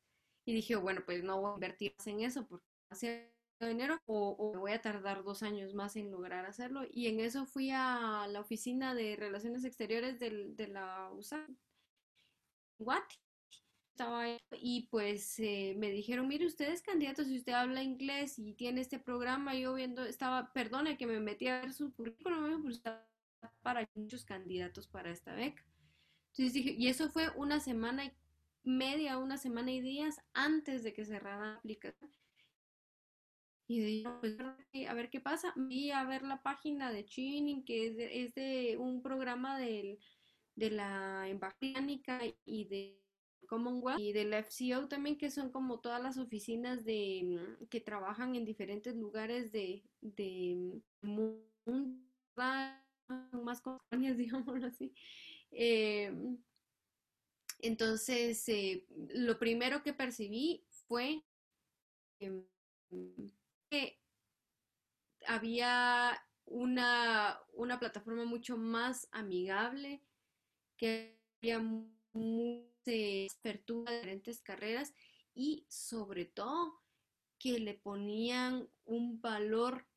Y 0.45 0.53
dije, 0.53 0.75
bueno, 0.75 1.01
pues 1.05 1.23
no 1.23 1.39
voy 1.39 1.51
a 1.51 1.53
invertir 1.55 1.95
en 2.05 2.21
eso 2.21 2.45
porque 2.47 2.65
hace 2.89 3.31
de 3.59 3.71
enero 3.71 4.01
o, 4.05 4.51
me 4.53 4.59
voy 4.59 4.71
a 4.71 4.81
tardar 4.81 5.23
dos 5.23 5.43
años 5.43 5.73
más 5.73 5.95
en 5.95 6.11
lograr 6.11 6.45
hacerlo. 6.45 6.81
Y 6.91 7.07
en 7.07 7.19
eso 7.19 7.45
fui 7.45 7.71
a 7.71 8.27
la 8.29 8.39
oficina 8.41 8.93
de 8.93 9.15
Relaciones 9.15 9.63
Exteriores 9.63 10.19
de 10.19 10.67
la 10.67 11.09
USA, 11.13 11.45
Guati. 12.79 13.17
Estaba 13.99 14.27
y 14.61 14.87
pues 14.89 15.37
eh, 15.39 15.75
me 15.77 15.91
dijeron, 15.91 16.25
mire, 16.25 16.45
usted 16.45 16.71
es 16.71 16.81
candidato, 16.81 17.25
si 17.25 17.35
usted 17.35 17.51
habla 17.51 17.83
inglés 17.83 18.39
y 18.39 18.53
tiene 18.53 18.79
este 18.79 18.97
programa, 18.97 19.55
yo 19.55 19.73
viendo, 19.73 20.05
estaba, 20.05 20.53
perdone 20.53 20.97
que 20.97 21.05
me 21.05 21.19
metí 21.19 21.47
a 21.47 21.59
ver 21.59 21.73
su 21.73 21.93
currículum, 21.93 22.65
estaba 22.69 23.05
para 23.61 23.89
muchos 23.95 24.23
candidatos 24.23 24.87
para 24.87 25.11
esta 25.11 25.35
beca. 25.35 25.65
Entonces 26.27 26.53
dije, 26.53 26.75
y 26.77 26.87
eso 26.87 27.09
fue 27.09 27.29
una 27.35 27.59
semana 27.59 28.05
y 28.05 28.13
media, 28.63 29.17
una 29.17 29.35
semana 29.35 29.69
y 29.69 29.81
días 29.81 30.21
antes 30.31 30.81
de 30.83 30.93
que 30.93 31.03
cerrara 31.03 31.47
la 31.47 31.55
aplicación. 31.57 32.09
Y 33.67 33.81
dije, 33.81 34.09
pues, 34.21 34.37
a 34.39 34.93
ver 34.93 35.09
qué 35.09 35.19
pasa. 35.19 35.53
Vi 35.57 35.91
a 35.91 36.05
ver 36.05 36.23
la 36.23 36.41
página 36.41 36.93
de 36.93 37.03
Chinning, 37.03 37.65
que 37.65 37.87
es 38.23 38.33
de, 38.33 38.77
un 38.79 39.01
programa 39.01 39.59
de 39.59 39.99
la 40.55 41.27
embajada 41.27 41.83
y 42.45 42.63
de 42.63 42.98
Commonwealth 43.49 43.99
y 43.99 44.13
del 44.13 44.33
FCO 44.33 44.87
también, 44.87 45.17
que 45.17 45.31
son 45.31 45.51
como 45.51 45.79
todas 45.79 46.01
las 46.01 46.17
oficinas 46.17 46.85
de 46.85 47.57
que 47.69 47.81
trabajan 47.81 48.35
en 48.35 48.45
diferentes 48.45 48.95
lugares 48.95 49.51
de, 49.51 49.83
de 50.01 50.81
mundo, 51.01 51.43
más 53.33 53.61
compañías, 53.61 54.17
digámoslo 54.17 54.67
así. 54.67 54.93
Em, 55.51 56.37
entonces, 57.61 58.47
eh, 58.47 58.85
lo 59.15 59.37
primero 59.39 59.81
que 59.83 59.93
percibí 59.93 60.63
fue 60.87 61.23
em, 62.19 62.45
que 63.69 63.99
había 65.25 66.23
una, 66.45 67.39
una 67.53 67.79
plataforma 67.79 68.25
mucho 68.25 68.57
más 68.57 69.07
amigable, 69.11 70.03
que 70.77 71.19
había 71.41 71.59
mucha 72.13 72.91
apertura 73.39 73.91
de 73.91 73.97
diferentes 73.97 74.41
carreras 74.41 74.93
y 75.33 75.65
sobre 75.69 76.25
todo 76.25 76.81
que 77.37 77.59
le 77.59 77.73
ponían 77.75 78.69
un 78.85 79.21
valor, 79.21 79.87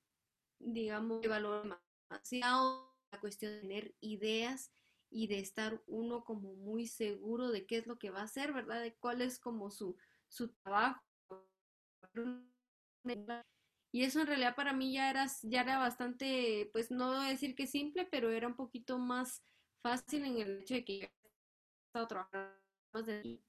digamos, 0.58 1.20
de 1.22 1.28
valor 1.28 1.80
demasiado 2.08 2.96
la 3.10 3.20
cuestión 3.20 3.52
de 3.52 3.60
tener 3.60 3.94
ideas 4.00 4.72
y 5.10 5.26
de 5.26 5.40
estar 5.40 5.82
uno 5.86 6.24
como 6.24 6.54
muy 6.54 6.86
seguro 6.86 7.50
de 7.50 7.66
qué 7.66 7.78
es 7.78 7.86
lo 7.86 7.98
que 7.98 8.10
va 8.10 8.20
a 8.20 8.24
hacer, 8.24 8.52
¿verdad? 8.52 8.80
De 8.80 8.94
cuál 8.94 9.20
es 9.20 9.38
como 9.38 9.70
su, 9.70 9.96
su 10.28 10.48
trabajo. 10.48 11.02
Y 13.92 14.04
eso 14.04 14.20
en 14.20 14.26
realidad 14.26 14.56
para 14.56 14.72
mí 14.72 14.94
ya 14.94 15.10
era, 15.10 15.26
ya 15.42 15.62
era 15.62 15.78
bastante, 15.78 16.70
pues 16.72 16.90
no 16.90 17.12
a 17.12 17.28
decir 17.28 17.54
que 17.54 17.66
simple, 17.66 18.06
pero 18.10 18.30
era 18.30 18.48
un 18.48 18.56
poquito 18.56 18.98
más 18.98 19.44
fácil 19.82 20.24
en 20.24 20.38
el 20.38 20.60
hecho 20.60 20.74
de 20.74 20.84
que 20.84 21.12
estado 21.92 22.08
trabajando 22.08 22.62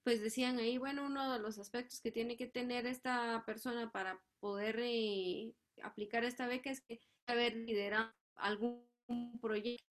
pues 0.03 0.21
decían 0.21 0.57
ahí, 0.57 0.77
bueno, 0.77 1.05
uno 1.05 1.33
de 1.33 1.39
los 1.39 1.59
aspectos 1.59 1.99
que 1.99 2.11
tiene 2.11 2.37
que 2.37 2.47
tener 2.47 2.85
esta 2.85 3.43
persona 3.45 3.91
para 3.91 4.21
poder 4.39 4.79
eh, 4.79 5.53
aplicar 5.81 6.23
esta 6.23 6.47
beca 6.47 6.69
es 6.69 6.81
que 6.81 7.01
haber 7.27 7.55
liderado 7.55 8.13
algún 8.35 8.87
proyecto 9.41 9.85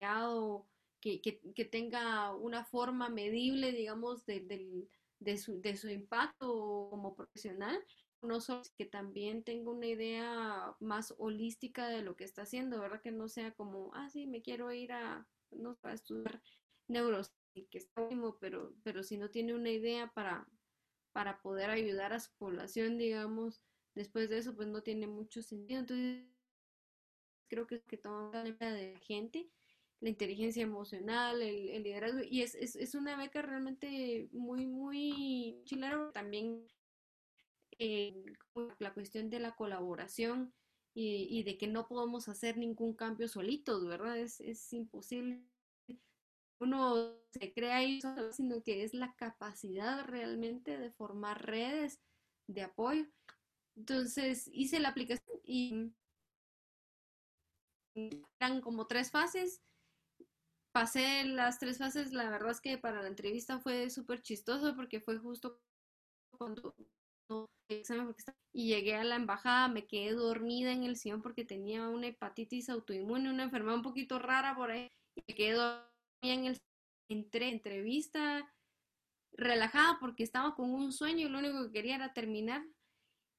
creado 0.00 0.66
que, 1.00 1.20
que, 1.20 1.64
tenga 1.64 2.34
una 2.34 2.64
forma 2.64 3.10
medible, 3.10 3.72
digamos, 3.72 4.24
de, 4.24 4.88
de, 5.20 5.36
su, 5.36 5.60
de 5.60 5.76
su 5.76 5.88
impacto 5.90 6.88
como 6.90 7.14
profesional, 7.14 7.78
no 8.22 8.40
solo 8.40 8.62
que 8.76 8.86
también 8.86 9.44
tenga 9.44 9.70
una 9.70 9.86
idea 9.86 10.74
más 10.80 11.14
holística 11.18 11.88
de 11.88 12.02
lo 12.02 12.16
que 12.16 12.24
está 12.24 12.42
haciendo, 12.42 12.80
¿verdad? 12.80 13.02
Que 13.02 13.12
no 13.12 13.28
sea 13.28 13.52
como, 13.52 13.94
ah, 13.94 14.08
sí, 14.10 14.26
me 14.26 14.42
quiero 14.42 14.72
ir 14.72 14.92
a, 14.92 15.28
no, 15.50 15.78
a 15.82 15.92
estudiar 15.92 16.42
neuros 16.88 17.32
que 17.64 17.78
está 17.78 18.08
pero, 18.40 18.74
pero 18.82 19.02
si 19.02 19.16
no 19.16 19.30
tiene 19.30 19.54
una 19.54 19.70
idea 19.70 20.12
para, 20.12 20.46
para 21.12 21.40
poder 21.40 21.70
ayudar 21.70 22.12
a 22.12 22.20
su 22.20 22.30
población, 22.36 22.98
digamos, 22.98 23.62
después 23.94 24.28
de 24.28 24.38
eso, 24.38 24.54
pues 24.54 24.68
no 24.68 24.82
tiene 24.82 25.06
mucho 25.06 25.42
sentido. 25.42 25.80
Entonces, 25.80 26.24
creo 27.48 27.66
que 27.66 27.76
es 27.76 27.84
que 27.84 27.96
toma 27.96 28.44
la 28.44 28.72
de 28.72 28.92
la 28.92 29.00
gente, 29.00 29.50
la 30.00 30.10
inteligencia 30.10 30.62
emocional, 30.62 31.40
el, 31.40 31.82
liderazgo, 31.82 32.20
y 32.22 32.42
es, 32.42 32.54
es, 32.54 32.76
es, 32.76 32.94
una 32.94 33.16
beca 33.16 33.40
realmente 33.40 34.28
muy, 34.32 34.66
muy 34.66 35.62
chilera, 35.64 36.10
también 36.12 36.66
eh, 37.78 38.22
la 38.78 38.92
cuestión 38.92 39.30
de 39.30 39.40
la 39.40 39.54
colaboración 39.56 40.52
y, 40.92 41.26
y, 41.30 41.42
de 41.44 41.56
que 41.56 41.66
no 41.66 41.88
podemos 41.88 42.28
hacer 42.28 42.58
ningún 42.58 42.94
cambio 42.94 43.28
solitos, 43.28 43.86
¿verdad? 43.86 44.18
Es, 44.18 44.40
es 44.40 44.72
imposible 44.72 45.42
uno 46.60 47.14
se 47.32 47.52
crea 47.52 47.76
ahí 47.76 48.00
sino 48.32 48.62
que 48.62 48.84
es 48.84 48.94
la 48.94 49.14
capacidad 49.14 50.04
realmente 50.04 50.78
de 50.78 50.90
formar 50.90 51.44
redes 51.44 52.00
de 52.48 52.62
apoyo. 52.62 53.06
Entonces 53.76 54.48
hice 54.52 54.80
la 54.80 54.88
aplicación 54.88 55.40
y 55.44 55.92
eran 58.40 58.60
como 58.60 58.86
tres 58.86 59.10
fases. 59.10 59.62
Pasé 60.72 61.24
las 61.24 61.58
tres 61.58 61.78
fases, 61.78 62.12
la 62.12 62.28
verdad 62.28 62.50
es 62.50 62.60
que 62.60 62.76
para 62.76 63.00
la 63.02 63.08
entrevista 63.08 63.58
fue 63.58 63.88
súper 63.88 64.20
chistoso 64.20 64.76
porque 64.76 65.00
fue 65.00 65.18
justo 65.18 65.58
cuando 66.36 66.74
y 68.52 68.68
llegué 68.68 68.94
a 68.94 69.04
la 69.04 69.16
embajada, 69.16 69.68
me 69.68 69.86
quedé 69.86 70.12
dormida 70.12 70.72
en 70.72 70.84
el 70.84 70.96
sillón 70.96 71.22
porque 71.22 71.44
tenía 71.44 71.88
una 71.88 72.06
hepatitis 72.08 72.68
autoinmune, 72.68 73.30
una 73.30 73.44
enfermedad 73.44 73.76
un 73.76 73.82
poquito 73.82 74.18
rara 74.18 74.54
por 74.54 74.70
ahí, 74.70 74.88
y 75.16 75.24
me 75.26 75.34
quedé 75.34 75.52
dormida 75.52 75.95
en 76.34 76.46
el 76.46 76.60
entre 77.08 77.48
entrevista 77.48 78.52
relajada 79.32 79.98
porque 80.00 80.22
estaba 80.22 80.54
con 80.54 80.70
un 80.70 80.92
sueño 80.92 81.26
y 81.26 81.30
lo 81.30 81.38
único 81.38 81.66
que 81.66 81.72
quería 81.72 81.96
era 81.96 82.12
terminar. 82.12 82.64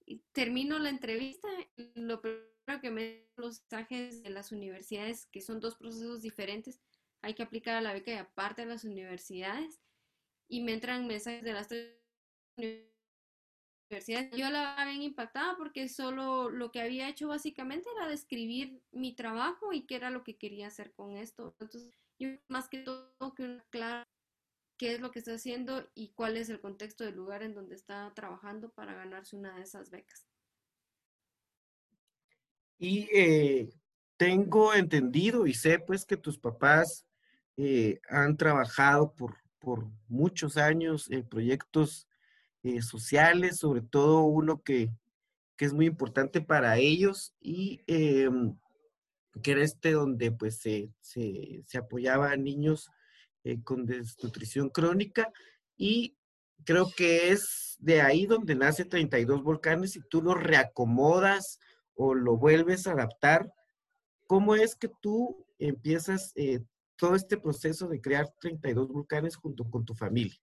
Y 0.06 0.20
termino 0.32 0.80
la 0.80 0.90
entrevista, 0.90 1.50
lo 1.96 2.22
primero 2.22 2.82
que 2.82 2.92
me 2.92 3.28
los 3.36 3.62
mensajes 3.62 4.24
de 4.24 4.30
las 4.30 4.52
universidades, 4.52 5.26
que 5.28 5.42
son 5.42 5.60
dos 5.60 5.76
procesos 5.76 6.22
diferentes, 6.22 6.80
hay 7.22 7.34
que 7.34 7.44
aplicar 7.44 7.76
a 7.76 7.82
la 7.82 7.94
beca 7.94 8.12
y 8.12 8.16
aparte 8.16 8.62
de 8.62 8.70
las 8.70 8.84
universidades, 8.84 9.82
y 10.48 10.62
me 10.62 10.74
entran 10.74 11.08
mensajes 11.08 11.44
de 11.44 11.54
las 11.54 11.68
tres 11.68 11.94
universidades. 13.90 14.32
Yo 14.38 14.50
la 14.50 14.76
había 14.76 15.04
impactada 15.04 15.58
porque 15.58 15.90
solo 15.90 16.50
lo 16.50 16.72
que 16.72 16.82
había 16.82 17.10
hecho 17.10 17.28
básicamente 17.28 17.90
era 17.96 18.08
describir 18.08 18.82
mi 18.92 19.14
trabajo 19.14 19.74
y 19.74 19.86
qué 19.86 19.96
era 19.96 20.10
lo 20.10 20.24
que 20.24 20.38
quería 20.38 20.68
hacer 20.68 20.94
con 20.94 21.18
esto. 21.18 21.56
Entonces, 21.60 21.92
yo 22.20 22.30
más 22.48 22.70
que 22.70 22.80
todo 22.80 23.34
que 23.36 23.62
claro 23.70 24.06
qué 24.78 24.94
es 24.94 25.02
lo 25.02 25.12
que 25.12 25.20
está 25.20 25.34
haciendo 25.34 25.90
y 25.96 26.10
cuál 26.10 26.38
es 26.38 26.50
el 26.50 26.62
contexto 26.62 27.04
del 27.04 27.16
lugar 27.16 27.44
en 27.44 27.54
donde 27.54 27.76
está 27.76 28.12
trabajando 28.14 28.70
para 28.70 28.94
ganarse 28.94 29.36
una 29.36 29.56
de 29.56 29.64
esas 29.64 29.90
becas. 29.90 30.28
Y 32.78 33.10
eh, 33.12 33.70
tengo 34.18 34.74
entendido 34.74 35.48
y 35.48 35.54
sé 35.54 35.80
pues 35.80 36.06
que 36.06 36.16
tus 36.16 36.38
papás 36.38 37.06
eh, 37.58 38.00
han 38.08 38.38
trabajado 38.38 39.14
por, 39.14 39.38
por 39.58 39.88
muchos 40.08 40.58
años 40.58 41.10
en 41.10 41.28
proyectos 41.28 42.08
eh, 42.62 42.82
sociales, 42.82 43.58
sobre 43.58 43.82
todo 43.82 44.22
uno 44.22 44.62
que, 44.62 44.92
que, 45.56 45.66
es 45.66 45.74
muy 45.74 45.88
importante 45.88 46.40
para 46.40 46.78
ellos 46.78 47.34
y 47.42 47.82
em, 47.88 48.56
que 49.42 49.52
era 49.52 49.64
este 49.64 49.92
donde 49.92 50.32
pues 50.32 50.60
se, 50.60 50.90
se, 51.02 51.78
apoyaba 51.78 52.32
a 52.32 52.38
niños 52.38 52.90
eh, 53.44 53.62
con 53.64 53.86
desnutrición 53.86 54.70
crónica 54.70 55.32
y 55.76 56.18
creo 56.64 56.92
que 56.96 57.32
es 57.32 57.76
de 57.80 58.02
ahí 58.02 58.26
donde 58.26 58.56
nace 58.56 58.86
32 58.86 59.44
volcanes 59.44 59.96
y 59.96 60.02
tú 60.10 60.22
lo 60.22 60.34
reacomodas 60.34 61.60
o 61.94 62.14
lo 62.14 62.38
vuelves 62.38 62.88
a 62.88 62.92
adaptar. 62.92 63.52
¿Cómo 64.28 64.56
es 64.56 64.76
que 64.76 64.90
tú 65.02 65.46
empiezas 65.60 66.32
eh, 66.36 66.60
todo 66.98 67.16
este 67.16 67.38
proceso 67.38 67.88
de 67.88 68.02
crear 68.02 68.28
32 68.42 68.90
volcanes 68.90 69.36
junto 69.36 69.70
con 69.70 69.86
tu 69.86 69.94
familia? 69.94 70.40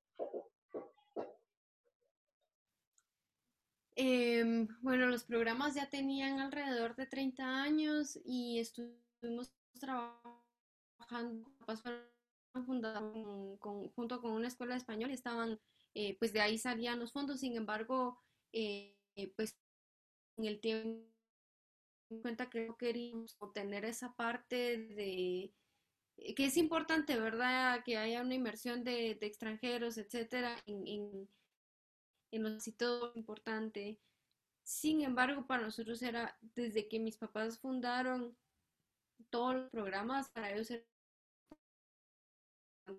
Em, 3.97 4.67
bueno, 4.83 5.07
los 5.07 5.25
programas 5.25 5.75
ya 5.75 5.89
tenían 5.89 6.41
alrededor 6.41 6.97
de 6.97 7.07
30 7.07 7.63
años 7.63 8.19
y 8.25 8.59
estuvimos 8.59 9.53
trabajando, 9.79 11.49
junto 13.95 14.21
con 14.21 14.33
una 14.33 14.49
escuela 14.49 14.75
de 14.75 14.79
español 14.79 15.11
y 15.11 15.15
estaban, 15.15 15.61
eh, 15.95 16.17
pues 16.19 16.33
de 16.33 16.41
ahí 16.41 16.59
salían 16.59 16.99
los 16.99 17.13
fondos, 17.13 17.41
sin 17.41 17.57
embargo, 17.57 18.21
eh, 18.53 18.97
pues 19.37 19.57
en 20.39 20.45
el 20.47 20.61
tiempo 20.61 21.15
en 22.11 22.21
cuenta 22.21 22.51
que 22.51 22.67
no 22.67 22.77
queríamos 22.77 23.37
obtener 23.39 23.85
esa 23.85 24.15
parte 24.15 24.77
de 24.79 25.55
eh, 26.17 26.35
que 26.35 26.47
es 26.47 26.57
importante, 26.57 27.19
¿verdad? 27.19 27.83
Que 27.85 27.97
haya 27.97 28.23
una 28.23 28.35
inversión 28.35 28.85
de, 28.85 29.13
extranjeros, 29.21 29.99
etcétera, 29.99 30.57
en, 30.67 31.29
en 32.35 32.43
los 32.43 32.65
todo 32.77 33.13
importante. 33.15 33.99
Sin 34.63 35.03
embargo, 35.03 35.47
para 35.47 35.63
nosotros 35.63 36.03
era, 36.03 36.37
desde 36.41 36.89
que 36.89 36.99
mis 36.99 37.17
papás 37.17 37.59
fundaron 37.59 38.37
todos 39.31 39.55
los 39.55 39.71
programas, 39.71 40.31
para 40.31 40.53
ellos 40.53 40.71
era 40.71 40.85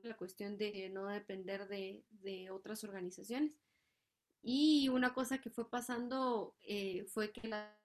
la 0.03 0.17
cuestión 0.17 0.57
de 0.57 0.89
no 0.89 1.07
depender 1.07 1.67
de, 1.67 2.03
de 2.09 2.49
otras 2.49 2.83
organizaciones. 2.83 3.53
Y 4.41 4.89
una 4.89 5.13
cosa 5.13 5.39
que 5.39 5.49
fue 5.49 5.69
pasando 5.69 6.55
eh, 6.61 7.05
fue 7.05 7.31
que 7.31 7.47
la 7.47 7.75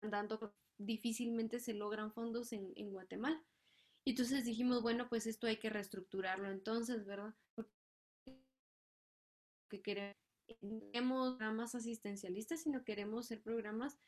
dando 0.00 0.52
difícilmente 0.78 1.60
se 1.60 1.74
logran 1.74 2.12
fondos 2.12 2.52
en, 2.52 2.90
Guatemala. 2.90 3.40
Y 4.04 4.10
entonces 4.10 4.44
dijimos, 4.44 4.82
bueno, 4.82 5.08
pues 5.08 5.28
esto 5.28 5.46
hay 5.46 5.58
que 5.58 5.70
reestructurarlo 5.70 6.50
entonces, 6.50 7.06
¿verdad? 7.06 7.34
Queremos 9.80 11.36
programas 11.36 11.74
asistencialistas, 11.74 12.62
sino 12.62 12.84
queremos 12.84 13.26
ser 13.26 13.40
programas 13.40 13.98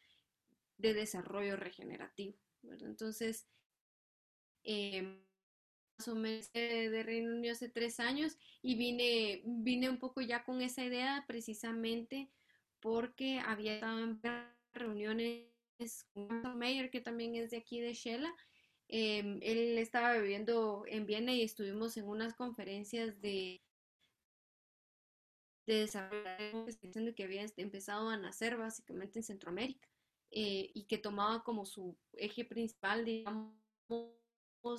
de 0.76 0.94
desarrollo 0.94 1.56
regenerativo. 1.56 2.36
Entonces, 2.80 3.46
eh, 4.64 5.22
más 5.98 6.08
o 6.08 6.14
menos 6.14 6.52
de 6.52 7.02
Reino 7.02 7.34
Unido 7.34 7.52
hace 7.52 7.68
tres 7.68 8.00
años 8.00 8.36
y 8.62 8.74
vine, 8.74 9.42
vine 9.44 9.88
un 9.88 9.98
poco 9.98 10.20
ya 10.20 10.44
con 10.44 10.60
esa 10.60 10.84
idea 10.84 11.24
precisamente 11.26 12.30
porque 12.80 13.38
había 13.38 13.74
estado 13.76 14.00
en 14.00 14.20
reuniones 14.72 15.48
con 16.12 16.58
Mayer, 16.58 16.90
que 16.90 17.00
también 17.00 17.34
es 17.34 17.50
de 17.50 17.58
aquí 17.58 17.80
de 17.80 17.94
Shela. 17.94 18.34
Em, 18.88 19.38
él 19.42 19.78
estaba 19.78 20.18
viviendo 20.18 20.84
en 20.86 21.06
Viena 21.06 21.32
y 21.32 21.42
estuvimos 21.42 21.96
en 21.96 22.06
unas 22.06 22.34
conferencias 22.34 23.20
de, 23.20 23.62
de 25.66 25.80
desarrollo 25.80 27.14
que 27.14 27.24
había 27.24 27.46
empezado 27.56 28.08
a 28.08 28.16
nacer 28.16 28.56
básicamente 28.56 29.18
en 29.18 29.24
Centroamérica 29.24 29.88
eh, 30.30 30.70
y 30.74 30.84
que 30.84 30.98
tomaba 30.98 31.42
como 31.42 31.64
su 31.64 31.96
eje 32.14 32.44
principal, 32.44 33.04
digamos, 33.04 33.54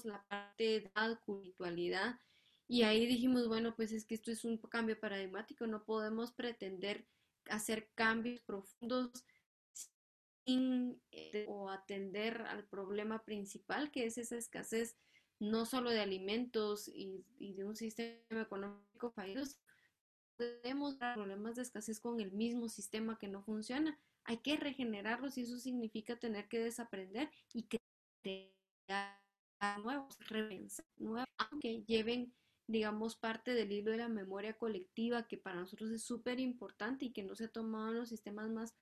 la 0.04 0.24
parte 0.28 0.64
de 0.64 0.76
edad, 0.78 1.20
culturalidad. 1.26 2.20
Y 2.68 2.84
ahí 2.84 3.06
dijimos, 3.06 3.48
bueno, 3.48 3.76
pues 3.76 3.92
es 3.92 4.06
que 4.06 4.16
esto 4.16 4.32
es 4.32 4.44
un 4.44 4.58
cambio 4.58 5.00
paradigmático, 5.00 5.68
no 5.68 5.84
podemos 5.86 6.32
pretender 6.34 7.06
hacer 7.50 7.90
cambios 7.94 8.42
profundos 8.42 9.12
sin 10.46 11.02
eh, 11.12 11.46
o 11.48 11.70
atender 11.70 12.42
al 12.42 12.66
problema 12.66 13.24
principal, 13.24 13.92
que 13.92 14.06
es 14.06 14.18
esa 14.18 14.38
escasez 14.38 14.98
no 15.40 15.66
solo 15.66 15.90
de 15.90 16.00
alimentos 16.00 16.88
y, 16.88 17.26
de 17.40 17.66
un 17.66 17.76
sistema 17.76 18.42
económico 18.42 19.12
fallido, 19.12 19.44
tenemos 20.38 20.96
problemas 20.96 21.56
de 21.56 21.62
escasez 21.64 22.00
con 22.00 22.20
el 22.20 22.32
mismo 22.32 22.70
sistema 22.70 23.18
que 23.18 23.28
no 23.28 23.44
funciona. 23.44 24.00
Hay 24.24 24.38
que 24.38 24.58
regenerarlos 24.58 25.38
y 25.38 25.42
eso 25.42 25.58
significa 25.58 26.18
tener 26.18 26.48
que 26.48 26.60
desaprender 26.60 27.30
y 27.54 27.68
crear 28.22 29.22
nuevos, 29.84 30.18
repensar 30.28 30.86
nuevos, 30.98 31.30
aunque 31.38 31.84
lleven, 31.84 32.34
digamos, 32.68 33.16
parte 33.16 33.54
del 33.54 33.72
hilo 33.72 33.92
de 33.92 33.98
la 33.98 34.10
memoria 34.10 34.58
colectiva, 34.58 35.28
que 35.28 35.38
para 35.38 35.60
nosotros 35.60 35.92
es 35.92 36.04
súper 36.04 36.40
importante 36.40 37.06
y 37.06 37.14
que 37.14 37.24
no 37.24 37.36
se 37.36 37.46
ha 37.46 37.50
tomado 37.50 37.90
en 37.90 37.98
los 38.00 38.10
sistemas 38.10 38.50
más 38.50 38.76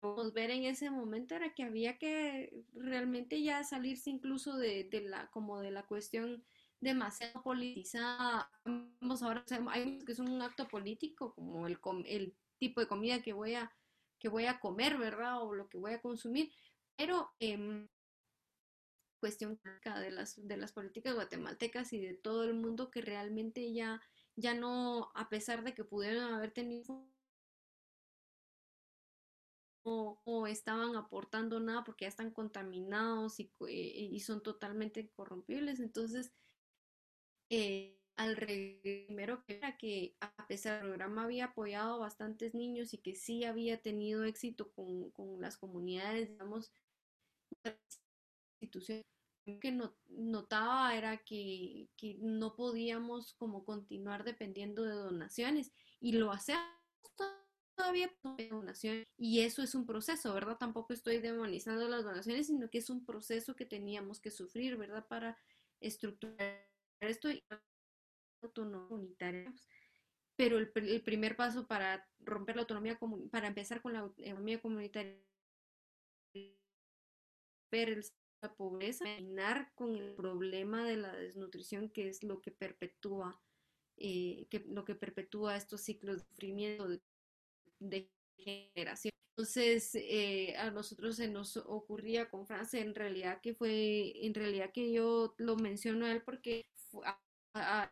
podemos 0.00 0.32
ver 0.32 0.50
en 0.50 0.64
ese 0.64 0.90
momento 0.90 1.34
era 1.34 1.54
que 1.54 1.62
había 1.62 1.98
que 1.98 2.52
realmente 2.74 3.42
ya 3.42 3.64
salirse 3.64 4.10
incluso 4.10 4.56
de, 4.56 4.84
de 4.84 5.00
la 5.02 5.30
como 5.30 5.60
de 5.60 5.70
la 5.70 5.86
cuestión 5.86 6.44
demasiado 6.80 7.42
politizada. 7.42 8.50
Vamos 8.64 9.22
ahora 9.22 9.44
hay 9.70 9.98
que 9.98 10.12
es 10.12 10.18
un 10.18 10.40
acto 10.42 10.68
político 10.68 11.34
como 11.34 11.66
el, 11.66 11.78
el 12.06 12.36
tipo 12.58 12.80
de 12.80 12.88
comida 12.88 13.22
que 13.22 13.32
voy 13.32 13.54
a 13.54 13.72
que 14.18 14.28
voy 14.28 14.46
a 14.46 14.60
comer 14.60 14.96
verdad 14.96 15.42
o 15.42 15.54
lo 15.54 15.68
que 15.68 15.78
voy 15.78 15.92
a 15.92 16.00
consumir. 16.00 16.50
Pero 16.96 17.30
eh, 17.38 17.86
cuestión 19.20 19.60
de 19.84 20.10
las, 20.10 20.46
de 20.46 20.56
las 20.56 20.72
políticas 20.72 21.14
guatemaltecas 21.14 21.92
y 21.92 22.00
de 22.00 22.14
todo 22.14 22.44
el 22.44 22.54
mundo 22.54 22.90
que 22.90 23.00
realmente 23.00 23.72
ya, 23.72 24.00
ya 24.36 24.54
no, 24.54 25.10
a 25.14 25.28
pesar 25.28 25.64
de 25.64 25.74
que 25.74 25.84
pudieron 25.84 26.32
haber 26.32 26.52
tenido 26.52 27.08
o, 29.82 30.20
o, 30.24 30.46
estaban 30.46 30.96
aportando 30.96 31.60
nada 31.60 31.84
porque 31.84 32.04
ya 32.04 32.08
están 32.08 32.32
contaminados 32.32 33.38
y, 33.38 33.52
eh, 33.68 34.08
y 34.12 34.20
son 34.20 34.42
totalmente 34.42 35.10
corrompibles. 35.10 35.78
Entonces, 35.78 36.32
eh, 37.50 37.96
al 38.16 38.34
primero 38.36 39.44
que 39.44 39.56
era 39.56 39.76
que 39.76 40.16
a 40.20 40.46
pesar 40.46 40.80
del 40.80 40.88
programa 40.88 41.24
había 41.24 41.46
apoyado 41.46 41.94
a 41.94 41.98
bastantes 41.98 42.54
niños 42.54 42.94
y 42.94 42.98
que 42.98 43.14
sí 43.14 43.44
había 43.44 43.80
tenido 43.82 44.24
éxito 44.24 44.72
con, 44.72 45.10
con 45.10 45.40
las 45.40 45.58
comunidades, 45.58 46.30
digamos, 46.30 46.72
instituciones 48.60 49.06
que 49.60 49.78
notaba 50.08 50.96
era 50.96 51.18
que, 51.18 51.88
que, 51.96 52.16
no 52.20 52.56
podíamos 52.56 53.34
como 53.34 53.64
continuar 53.64 54.24
dependiendo 54.24 54.82
de 54.82 54.94
donaciones 54.94 55.72
y 56.00 56.12
lo 56.12 56.32
hacemos 56.32 56.64
todavía 57.76 58.10
de 58.36 58.48
donaciones 58.48 59.06
y 59.16 59.40
eso 59.40 59.62
es 59.62 59.74
un 59.74 59.86
proceso, 59.86 60.34
¿verdad? 60.34 60.56
Tampoco 60.58 60.92
estoy 60.92 61.18
demonizando 61.18 61.88
las 61.88 62.02
donaciones, 62.02 62.48
sino 62.48 62.68
que 62.70 62.78
es 62.78 62.90
un 62.90 63.04
proceso 63.04 63.54
que 63.54 63.66
teníamos 63.66 64.18
que 64.18 64.30
sufrir, 64.30 64.76
¿verdad? 64.76 65.06
Para 65.06 65.38
estructurar 65.80 66.65
esto 67.00 67.30
y 67.30 67.42
comunitarios. 68.54 69.68
Pero 70.36 70.58
el, 70.58 70.70
el, 70.74 71.02
primer 71.02 71.34
paso 71.36 71.66
para 71.66 72.06
romper 72.20 72.56
la 72.56 72.62
autonomía, 72.62 72.98
para 73.30 73.48
empezar 73.48 73.80
con 73.80 73.94
la 73.94 74.00
autonomía 74.00 74.60
comunitaria, 74.60 75.16
ver 77.70 78.04
la 78.42 78.54
pobreza, 78.54 79.04
terminar 79.04 79.72
con 79.74 79.96
el 79.96 80.14
problema 80.14 80.86
de 80.86 80.96
la 80.96 81.12
desnutrición, 81.14 81.88
que 81.90 82.08
es 82.08 82.22
lo 82.22 82.40
que 82.40 82.50
perpetúa, 82.50 83.40
eh, 83.96 84.46
que, 84.50 84.64
lo 84.68 84.84
que 84.84 84.94
perpetúa 84.94 85.56
estos 85.56 85.80
ciclos 85.80 86.18
de 86.18 86.24
sufrimiento 86.24 86.88
de, 87.78 88.10
generación. 88.38 89.12
Entonces, 89.30 89.94
eh, 89.94 90.54
a 90.56 90.70
nosotros 90.70 91.16
se 91.16 91.28
nos 91.28 91.56
ocurría 91.56 92.28
con 92.28 92.46
Francia, 92.46 92.80
en 92.80 92.94
realidad 92.94 93.40
que 93.40 93.54
fue, 93.54 94.12
en 94.24 94.34
realidad 94.34 94.70
que 94.72 94.92
yo 94.92 95.34
lo 95.38 95.56
menciono 95.56 96.06
a 96.06 96.12
él 96.12 96.22
porque 96.22 96.66
ha, 97.04 97.90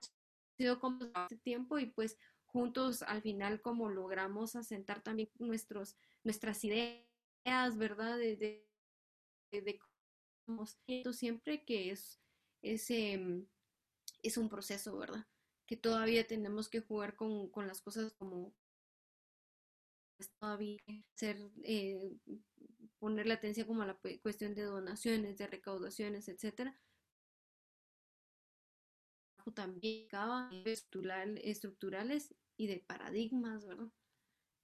sido 0.57 0.79
como 0.79 1.11
hace 1.15 1.37
tiempo 1.39 1.79
y 1.79 1.87
pues 1.87 2.19
juntos 2.47 3.03
al 3.03 3.23
final 3.23 3.61
como 3.61 3.89
logramos 3.89 4.55
asentar 4.55 5.03
también 5.03 5.31
nuestros, 5.39 5.97
nuestras 6.23 6.63
ideas, 6.65 7.77
¿verdad? 7.77 8.17
De, 8.19 8.37
de, 8.37 9.61
de 9.63 9.81
siempre 11.13 11.65
que 11.65 11.91
es, 11.91 12.21
es, 12.63 12.91
em, 12.91 13.47
es 14.23 14.37
un 14.37 14.49
proceso, 14.49 14.97
¿verdad? 14.97 15.27
Que 15.67 15.77
todavía 15.77 16.27
tenemos 16.27 16.69
que 16.69 16.81
jugar 16.81 17.17
con, 17.17 17.51
con 17.51 17.67
las 17.67 17.81
cosas 17.81 18.13
como 18.15 18.55
todavía 20.39 20.81
ser, 21.15 21.39
eh, 21.65 22.17
poner 22.99 23.27
la 23.27 23.35
atención 23.35 23.67
como 23.67 23.83
a 23.83 23.87
la 23.87 23.99
cuestión 24.23 24.55
de 24.55 24.63
donaciones, 24.63 25.37
de 25.39 25.47
recaudaciones, 25.47 26.29
etcétera. 26.29 26.79
También 29.53 30.09
estructurales 31.43 32.35
y 32.57 32.67
de 32.67 32.79
paradigmas, 32.79 33.67
¿verdad? 33.67 33.89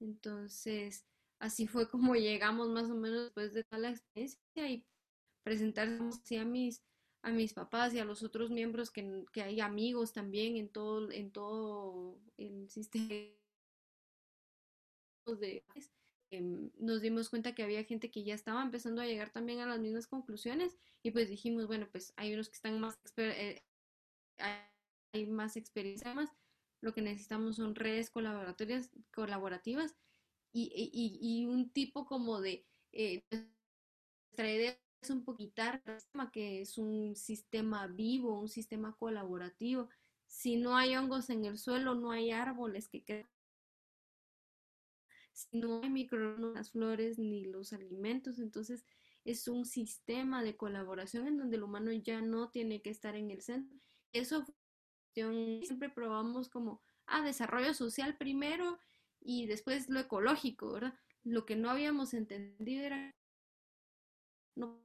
Entonces, 0.01 1.07
así 1.39 1.67
fue 1.67 1.89
como 1.89 2.15
llegamos 2.17 2.69
más 2.69 2.91
o 2.91 2.95
menos 2.95 3.25
después 3.25 3.53
de 3.53 3.65
toda 3.65 3.83
la 3.83 3.91
experiencia 3.91 4.69
y 4.69 4.87
presentarse 5.43 6.39
a 6.39 6.45
mis, 6.45 6.83
a 7.23 7.31
mis 7.31 7.53
papás 7.53 7.95
y 7.95 7.99
a 7.99 8.05
los 8.05 8.23
otros 8.23 8.51
miembros 8.51 8.91
que, 8.91 9.25
que 9.33 9.43
hay 9.43 9.61
amigos 9.61 10.13
también 10.13 10.57
en 10.57 10.69
todo, 10.69 11.11
en 11.11 11.31
todo 11.31 12.19
el 12.37 12.69
sistema 12.71 13.31
de 15.39 15.65
em, 16.31 16.71
nos 16.79 17.03
dimos 17.03 17.29
cuenta 17.29 17.55
que 17.55 17.63
había 17.63 17.85
gente 17.85 18.11
que 18.11 18.25
ya 18.25 18.35
estaba 18.35 18.63
empezando 18.63 19.03
a 19.03 19.07
llegar 19.07 19.31
también 19.31 19.61
a 19.61 19.67
las 19.67 19.81
mismas 19.81 20.07
conclusiones 20.07 20.77
y 21.03 21.11
pues 21.11 21.29
dijimos, 21.29 21.67
bueno, 21.67 21.89
pues 21.91 22.13
hay 22.17 22.35
unos 22.35 22.49
que 22.49 22.57
están 22.57 22.81
más, 22.81 22.99
eh, 23.17 23.63
hay 24.39 24.70
más 25.29 25.57
experiencia 25.57 26.15
más, 26.15 26.31
lo 26.81 26.93
que 26.95 27.03
necesitamos 27.03 27.57
son 27.57 27.75
redes 27.75 28.11
colaboratorias, 28.11 28.91
colaborativas 29.13 29.97
y, 30.53 30.91
y, 31.21 31.47
un 31.47 31.71
tipo 31.71 32.07
como 32.07 32.41
de, 32.41 32.67
eh, 32.93 33.23
nuestra 33.31 34.51
idea 34.51 34.79
es 35.01 35.11
un 35.11 35.25
poquito 35.25 35.63
que 36.33 36.61
es 36.61 36.77
un 36.77 37.15
sistema 37.17 37.87
vivo, 37.87 38.41
un 38.41 38.49
sistema 38.49 38.97
colaborativo. 38.97 39.89
Si 40.27 40.57
no 40.57 40.77
hay 40.77 40.97
hongos 40.97 41.31
en 41.31 41.45
el 41.45 41.59
suelo, 41.59 41.95
no 41.95 42.11
hay 42.11 42.31
árboles 42.31 42.89
que 42.89 43.03
quedan. 43.05 43.31
Si 45.33 45.59
no 45.59 45.83
hay 45.83 45.91
microorganismos, 45.91 46.55
las 46.55 46.71
flores 46.73 47.19
ni 47.19 47.45
los 47.45 47.73
alimentos, 47.73 48.39
entonces 48.39 48.85
es 49.25 49.49
un 49.49 49.65
sistema 49.65 50.43
de 50.43 50.57
colaboración 50.57 51.29
en 51.29 51.39
donde 51.39 51.57
el 51.57 51.63
humano 51.63 51.93
ya 51.93 52.21
no 52.21 52.51
tiene 52.51 52.83
que 52.83 52.91
estar 52.91 53.17
en 53.17 53.31
el 53.31 53.41
centro. 53.43 53.79
Eso 54.13 54.45
siempre 55.15 55.91
probamos 55.91 56.49
como, 56.49 56.83
ah, 57.07 57.23
desarrollo 57.23 57.75
social 57.75 58.17
primero 58.17 58.79
Y 59.21 59.47
después 59.47 59.89
lo 59.91 60.01
ecológico, 60.01 60.73
¿verdad? 60.73 60.95
Lo 61.25 61.45
que 61.47 61.57
no 61.57 61.71
habíamos 61.71 62.15
entendido 62.15 62.85
era 62.85 63.15
no 64.57 64.83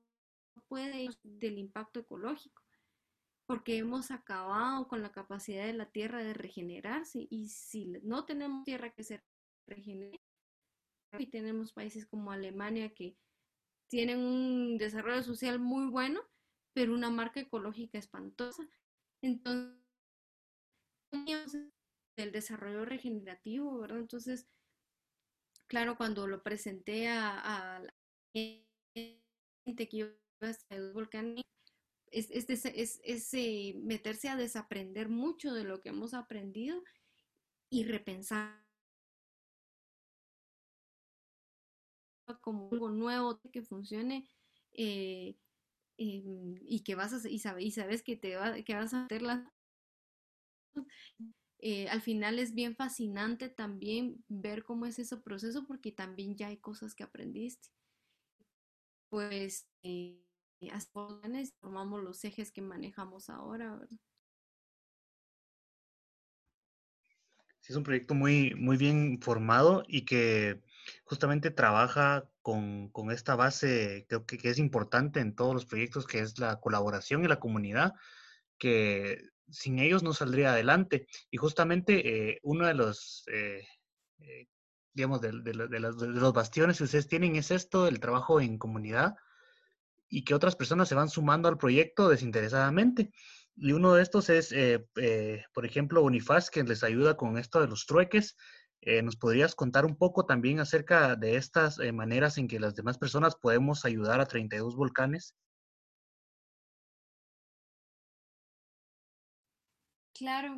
puede 0.67 1.03
ir 1.03 1.17
del 1.23 1.57
impacto 1.57 1.99
ecológico, 2.01 2.63
porque 3.47 3.77
hemos 3.77 4.11
acabado 4.11 4.87
con 4.87 5.01
la 5.03 5.11
capacidad 5.11 5.65
de 5.65 5.73
la 5.73 5.91
tierra 5.91 6.23
de 6.23 6.33
regenerarse 6.33 7.27
y 7.29 7.49
si 7.49 7.87
no 8.03 8.25
tenemos 8.25 8.63
tierra 8.65 8.91
que 8.91 9.03
se 9.03 9.23
regenere, 9.67 10.21
y 11.17 11.27
tenemos 11.27 11.73
países 11.73 12.05
como 12.05 12.31
Alemania 12.31 12.93
que 12.93 13.17
tienen 13.89 14.19
un 14.19 14.77
desarrollo 14.77 15.23
social 15.23 15.59
muy 15.59 15.87
bueno, 15.87 16.21
pero 16.73 16.93
una 16.93 17.09
marca 17.09 17.39
ecológica 17.39 17.97
espantosa. 17.97 18.67
Entonces, 19.21 19.84
el 22.17 22.31
desarrollo 22.31 22.85
regenerativo, 22.85 23.79
¿verdad? 23.79 23.99
Entonces, 23.99 24.47
claro, 25.67 25.97
cuando 25.97 26.27
lo 26.27 26.43
presenté 26.43 27.07
a, 27.07 27.81
la 27.81 27.93
gente 28.33 29.89
que 29.89 29.97
iba 29.97 30.09
a 30.41 30.75
el 30.75 30.93
volcán, 30.93 31.41
es, 32.11 32.29
es, 32.31 32.49
es, 32.49 33.01
es 33.03 33.33
eh, 33.33 33.75
meterse 33.83 34.29
a 34.29 34.35
desaprender 34.35 35.09
mucho 35.09 35.53
de 35.53 35.63
lo 35.63 35.81
que 35.81 35.89
hemos 35.89 36.13
aprendido 36.13 36.81
y 37.69 37.83
repensar 37.83 38.65
como 42.41 42.69
algo 42.71 42.89
nuevo 42.89 43.39
que 43.51 43.61
funcione 43.61 44.27
eh, 44.73 45.35
em, 45.97 46.55
y 46.61 46.83
que 46.83 46.95
vas 46.95 47.13
a 47.13 47.29
y, 47.29 47.39
sabes, 47.39 47.65
y 47.65 47.71
sabes 47.71 48.03
que 48.03 48.15
te 48.15 48.35
va, 48.35 48.61
que 48.63 48.73
vas 48.73 48.93
a 48.93 49.05
hacer 49.05 49.21
las 49.21 49.43
eh, 51.59 51.87
al 51.89 52.01
final 52.01 52.39
es 52.39 52.53
bien 52.53 52.75
fascinante 52.75 53.49
también 53.49 54.23
ver 54.27 54.63
cómo 54.63 54.85
es 54.85 54.99
ese 54.99 55.17
proceso 55.17 55.65
porque 55.65 55.91
también 55.91 56.35
ya 56.35 56.47
hay 56.47 56.57
cosas 56.57 56.93
que 56.93 57.03
aprendiste. 57.03 57.69
Pues 59.09 59.67
eh, 59.83 60.21
formamos 61.61 62.03
los 62.03 62.23
ejes 62.23 62.51
que 62.51 62.61
manejamos 62.61 63.29
ahora. 63.29 63.79
Sí, 67.61 67.73
es 67.73 67.77
un 67.77 67.83
proyecto 67.83 68.13
muy, 68.13 68.53
muy 68.55 68.77
bien 68.77 69.19
formado 69.21 69.83
y 69.87 70.05
que 70.05 70.61
justamente 71.03 71.49
trabaja 71.49 72.29
con, 72.43 72.89
con 72.89 73.09
esta 73.09 73.35
base, 73.35 74.05
creo 74.07 74.25
que, 74.25 74.37
que, 74.37 74.49
es 74.49 74.59
importante 74.59 75.19
en 75.19 75.33
todos 75.33 75.55
los 75.55 75.65
proyectos, 75.65 76.05
que 76.05 76.19
es 76.19 76.37
la 76.37 76.59
colaboración 76.59 77.25
y 77.25 77.27
la 77.27 77.39
comunidad, 77.39 77.93
que 78.59 79.19
sin 79.49 79.79
ellos 79.79 80.03
no 80.03 80.13
saldría 80.13 80.51
adelante. 80.51 81.07
Y 81.31 81.37
justamente 81.37 82.29
eh, 82.29 82.39
uno 82.43 82.67
de 82.67 82.73
los, 82.73 83.23
eh, 83.27 83.65
eh, 84.19 84.47
digamos, 84.93 85.21
de, 85.21 85.31
los, 85.33 86.33
bastiones 86.33 86.77
que 86.77 86.85
ustedes 86.85 87.07
tienen 87.07 87.35
es 87.35 87.51
esto, 87.51 87.87
el 87.87 87.99
trabajo 87.99 88.39
en 88.39 88.57
comunidad 88.57 89.15
y 90.07 90.23
que 90.23 90.35
otras 90.35 90.55
personas 90.55 90.87
se 90.87 90.95
van 90.95 91.09
sumando 91.09 91.49
al 91.49 91.57
proyecto 91.57 92.09
desinteresadamente. 92.09 93.11
Y 93.57 93.71
uno 93.71 93.93
de 93.93 94.03
estos 94.03 94.29
es, 94.29 94.53
por 95.53 95.65
ejemplo, 95.65 96.03
Unifaz, 96.03 96.49
que 96.49 96.63
les 96.63 96.83
ayuda 96.83 97.17
con 97.17 97.37
esto 97.37 97.61
de 97.61 97.67
los 97.67 97.85
trueques. 97.85 98.35
¿Nos 99.03 99.15
podrías 99.15 99.55
contar 99.55 99.85
un 99.85 99.97
poco 99.97 100.25
también 100.25 100.59
acerca 100.59 101.15
de 101.15 101.37
estas 101.37 101.79
maneras 101.93 102.37
en 102.37 102.47
que 102.47 102.59
las 102.59 102.75
demás 102.75 102.97
personas 102.97 103.35
podemos 103.35 103.83
ayudar 103.85 104.19
a 104.19 104.25
32 104.25 104.75
volcanes? 104.75 105.35
Claro, 110.17 110.57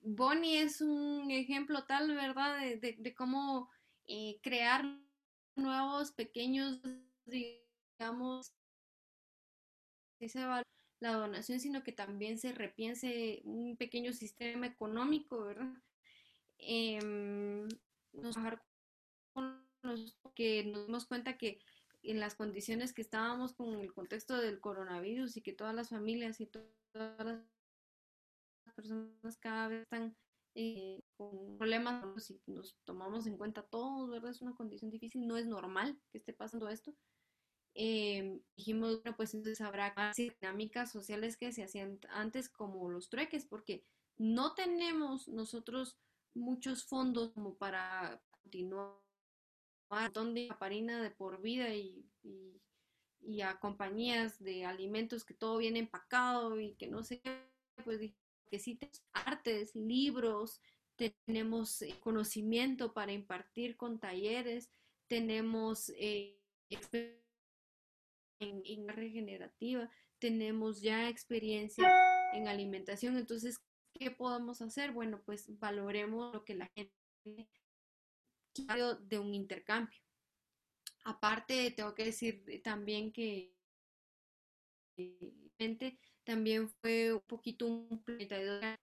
Bonnie 0.00 0.62
es 0.62 0.80
un 0.80 1.30
ejemplo 1.30 1.84
tal, 1.84 2.14
¿verdad?, 2.14 2.58
de, 2.58 3.14
cómo 3.14 3.68
eh, 4.06 4.40
crear 4.42 4.82
nuevos 5.56 6.12
pequeños, 6.12 6.80
digamos, 7.26 8.54
la 11.00 11.12
donación, 11.12 11.60
sino 11.60 11.82
que 11.82 11.92
también 11.92 12.38
se 12.38 12.52
repiense 12.52 13.42
un 13.44 13.76
pequeño 13.76 14.14
sistema 14.14 14.66
económico, 14.66 15.44
¿verdad? 15.44 15.74
Eh, 16.58 16.98
nos 18.14 18.36
que 20.34 20.64
nos 20.64 20.86
dimos 20.86 21.06
cuenta 21.06 21.36
que 21.36 21.60
en 22.02 22.20
las 22.20 22.36
condiciones 22.36 22.94
que 22.94 23.02
estábamos 23.02 23.52
con 23.52 23.80
el 23.80 23.92
contexto 23.92 24.38
del 24.38 24.60
coronavirus 24.60 25.36
y 25.36 25.42
que 25.42 25.52
todas 25.52 25.74
las 25.74 25.90
familias 25.90 26.40
y 26.40 26.46
todas 26.46 27.24
las 27.24 27.42
personas 28.78 29.36
cada 29.38 29.66
vez 29.66 29.82
están 29.82 30.16
eh, 30.54 31.02
con 31.16 31.58
problemas, 31.58 32.24
si 32.24 32.40
nos 32.46 32.76
tomamos 32.84 33.26
en 33.26 33.36
cuenta 33.36 33.64
todos, 33.64 34.08
¿verdad? 34.08 34.30
Es 34.30 34.40
una 34.40 34.54
condición 34.54 34.92
difícil, 34.92 35.26
no 35.26 35.36
es 35.36 35.48
normal 35.48 36.00
que 36.12 36.18
esté 36.18 36.32
pasando 36.32 36.68
esto. 36.68 36.94
Eh, 37.74 38.40
dijimos, 38.56 39.02
bueno, 39.02 39.16
pues 39.16 39.34
entonces 39.34 39.60
habrá 39.60 39.92
dinámicas 40.16 40.92
sociales 40.92 41.36
que 41.36 41.50
se 41.50 41.64
hacían 41.64 41.98
antes 42.10 42.48
como 42.48 42.88
los 42.88 43.08
trueques, 43.08 43.46
porque 43.46 43.84
no 44.16 44.54
tenemos 44.54 45.26
nosotros 45.26 45.98
muchos 46.34 46.84
fondos 46.84 47.32
como 47.32 47.56
para 47.56 48.22
continuar 48.42 48.94
donde 50.12 50.48
parina 50.56 51.02
de 51.02 51.10
por 51.10 51.40
vida 51.40 51.74
y, 51.74 52.06
y, 52.22 52.62
y, 53.20 53.40
a 53.40 53.58
compañías 53.58 54.38
de 54.38 54.64
alimentos 54.64 55.24
que 55.24 55.34
todo 55.34 55.58
viene 55.58 55.80
empacado 55.80 56.60
y 56.60 56.74
que 56.76 56.86
no 56.86 57.02
sé, 57.02 57.20
pues 57.84 58.00
que 58.48 58.58
sí 58.58 58.76
tenemos 58.76 59.02
artes, 59.12 59.74
libros, 59.74 60.60
tenemos 60.96 61.82
eh, 61.82 61.94
conocimiento 62.00 62.92
para 62.92 63.12
impartir 63.12 63.76
con 63.76 64.00
talleres, 64.00 64.70
tenemos 65.06 65.90
eh, 65.96 66.40
en, 68.40 68.62
en 68.64 68.88
regenerativa, 68.88 69.90
tenemos 70.18 70.82
ya 70.82 71.08
experiencia 71.08 71.88
en 72.32 72.48
alimentación. 72.48 73.16
Entonces, 73.16 73.60
¿qué 73.94 74.10
podemos 74.10 74.60
hacer? 74.60 74.92
Bueno, 74.92 75.22
pues 75.24 75.58
valoremos 75.58 76.34
lo 76.34 76.44
que 76.44 76.54
la 76.54 76.66
gente 76.74 76.92
quiere 77.24 78.94
de 79.00 79.18
un 79.18 79.34
intercambio. 79.34 80.00
Aparte, 81.04 81.70
tengo 81.70 81.94
que 81.94 82.06
decir 82.06 82.60
también 82.62 83.12
que 83.12 83.54
eh, 84.96 85.32
también 86.28 86.68
fue 86.82 87.14
un 87.14 87.22
poquito 87.22 87.66
un 87.66 88.04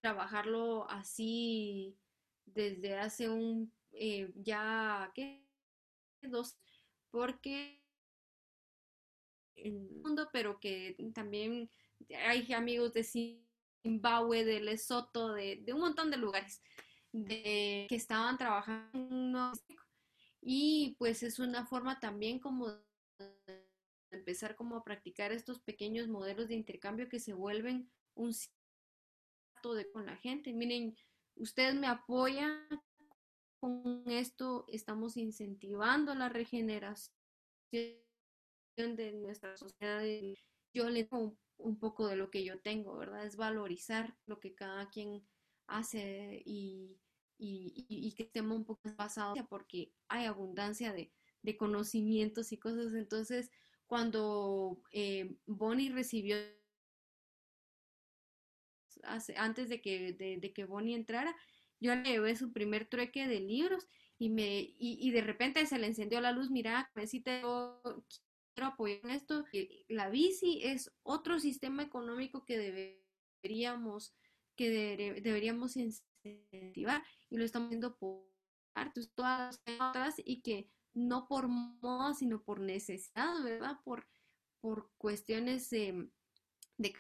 trabajarlo 0.01 0.89
así 0.89 1.95
desde 2.43 2.97
hace 2.97 3.29
un 3.29 3.71
eh, 3.91 4.31
ya 4.33 5.11
¿qué? 5.13 5.47
dos 6.23 6.57
porque 7.11 7.83
en 9.57 9.75
el 9.75 9.91
mundo 10.01 10.27
pero 10.33 10.59
que 10.59 10.97
también 11.13 11.69
hay 12.27 12.51
amigos 12.51 12.93
de 12.93 13.03
Zimbabue, 13.83 14.43
de 14.43 14.61
Lesoto, 14.61 15.33
de, 15.33 15.57
de 15.57 15.71
un 15.71 15.81
montón 15.81 16.09
de 16.09 16.17
lugares 16.17 16.63
de, 17.11 17.85
que 17.87 17.95
estaban 17.95 18.39
trabajando 18.39 19.51
y 20.41 20.95
pues 20.97 21.21
es 21.21 21.37
una 21.37 21.67
forma 21.67 21.99
también 21.99 22.39
como 22.39 22.84
empezar 24.15 24.55
como 24.55 24.75
a 24.75 24.83
practicar 24.83 25.31
estos 25.31 25.59
pequeños 25.59 26.07
modelos 26.07 26.47
de 26.47 26.55
intercambio 26.55 27.09
que 27.09 27.19
se 27.19 27.33
vuelven 27.33 27.89
un 28.15 28.33
de 29.73 29.89
con 29.91 30.05
la 30.05 30.15
gente. 30.17 30.53
Miren, 30.53 30.95
ustedes 31.35 31.75
me 31.75 31.87
apoyan 31.87 32.67
con 33.59 34.03
esto, 34.07 34.65
estamos 34.67 35.17
incentivando 35.17 36.13
la 36.13 36.29
regeneración 36.29 37.09
de 37.71 39.11
nuestra 39.13 39.57
sociedad. 39.57 40.03
Yo 40.73 40.89
le 40.89 41.05
doy 41.05 41.37
un 41.57 41.79
poco 41.79 42.07
de 42.07 42.15
lo 42.15 42.29
que 42.29 42.43
yo 42.43 42.59
tengo, 42.59 42.97
¿verdad? 42.97 43.25
Es 43.25 43.37
valorizar 43.37 44.15
lo 44.25 44.39
que 44.39 44.53
cada 44.53 44.89
quien 44.89 45.25
hace 45.67 46.43
y, 46.45 46.99
que 47.37 48.23
estemos 48.23 48.57
un 48.57 48.65
poco 48.65 48.93
basados 48.95 49.39
porque 49.49 49.91
hay 50.07 50.25
abundancia 50.25 50.93
de, 50.93 51.11
de 51.41 51.57
conocimientos 51.57 52.51
y 52.51 52.57
cosas. 52.57 52.93
Entonces, 52.93 53.49
cuando 53.87 54.81
eh, 54.91 55.35
Bonnie 55.45 55.89
recibió, 55.89 56.37
antes 59.37 59.69
de 59.69 59.81
que, 59.81 60.13
de, 60.13 60.53
que 60.53 60.65
Bonnie 60.65 60.95
entrara, 60.95 61.35
yo 61.79 61.95
le 61.95 62.03
llevé 62.03 62.35
su 62.35 62.51
primer 62.51 62.85
trueque 62.87 63.27
de 63.27 63.39
libros 63.39 63.87
y, 64.17 64.29
me, 64.29 64.73
y, 64.77 65.11
de 65.11 65.21
repente 65.21 65.65
se 65.65 65.77
le 65.77 65.87
encendió 65.87 66.21
la 66.21 66.31
luz, 66.31 66.49
mira, 66.49 66.91
necesito, 66.95 67.81
quiero 68.53 68.69
apoyar 68.69 69.01
en 69.03 69.11
esto. 69.11 69.45
La 69.87 70.09
bici 70.09 70.61
es 70.63 70.91
otro 71.03 71.39
sistema 71.39 71.83
económico 71.83 72.45
que 72.45 72.57
deberíamos, 73.43 74.15
que 74.55 75.21
deberíamos 75.21 75.75
incentivar 75.75 77.03
y 77.29 77.37
lo 77.37 77.43
estamos 77.43 77.67
haciendo 77.67 77.97
por 77.97 78.25
partes, 78.73 79.11
todas 79.13 79.61
las 79.65 79.89
otras 79.89 80.15
y 80.23 80.41
que 80.41 80.69
no 80.95 81.27
por 81.27 81.47
moda, 81.47 82.13
sino 82.15 82.41
por 82.41 82.59
necesidad, 82.59 83.43
¿verdad? 83.43 83.79
Por, 83.83 84.07
por 84.59 84.91
cuestiones 84.97 85.69
de 85.69 86.09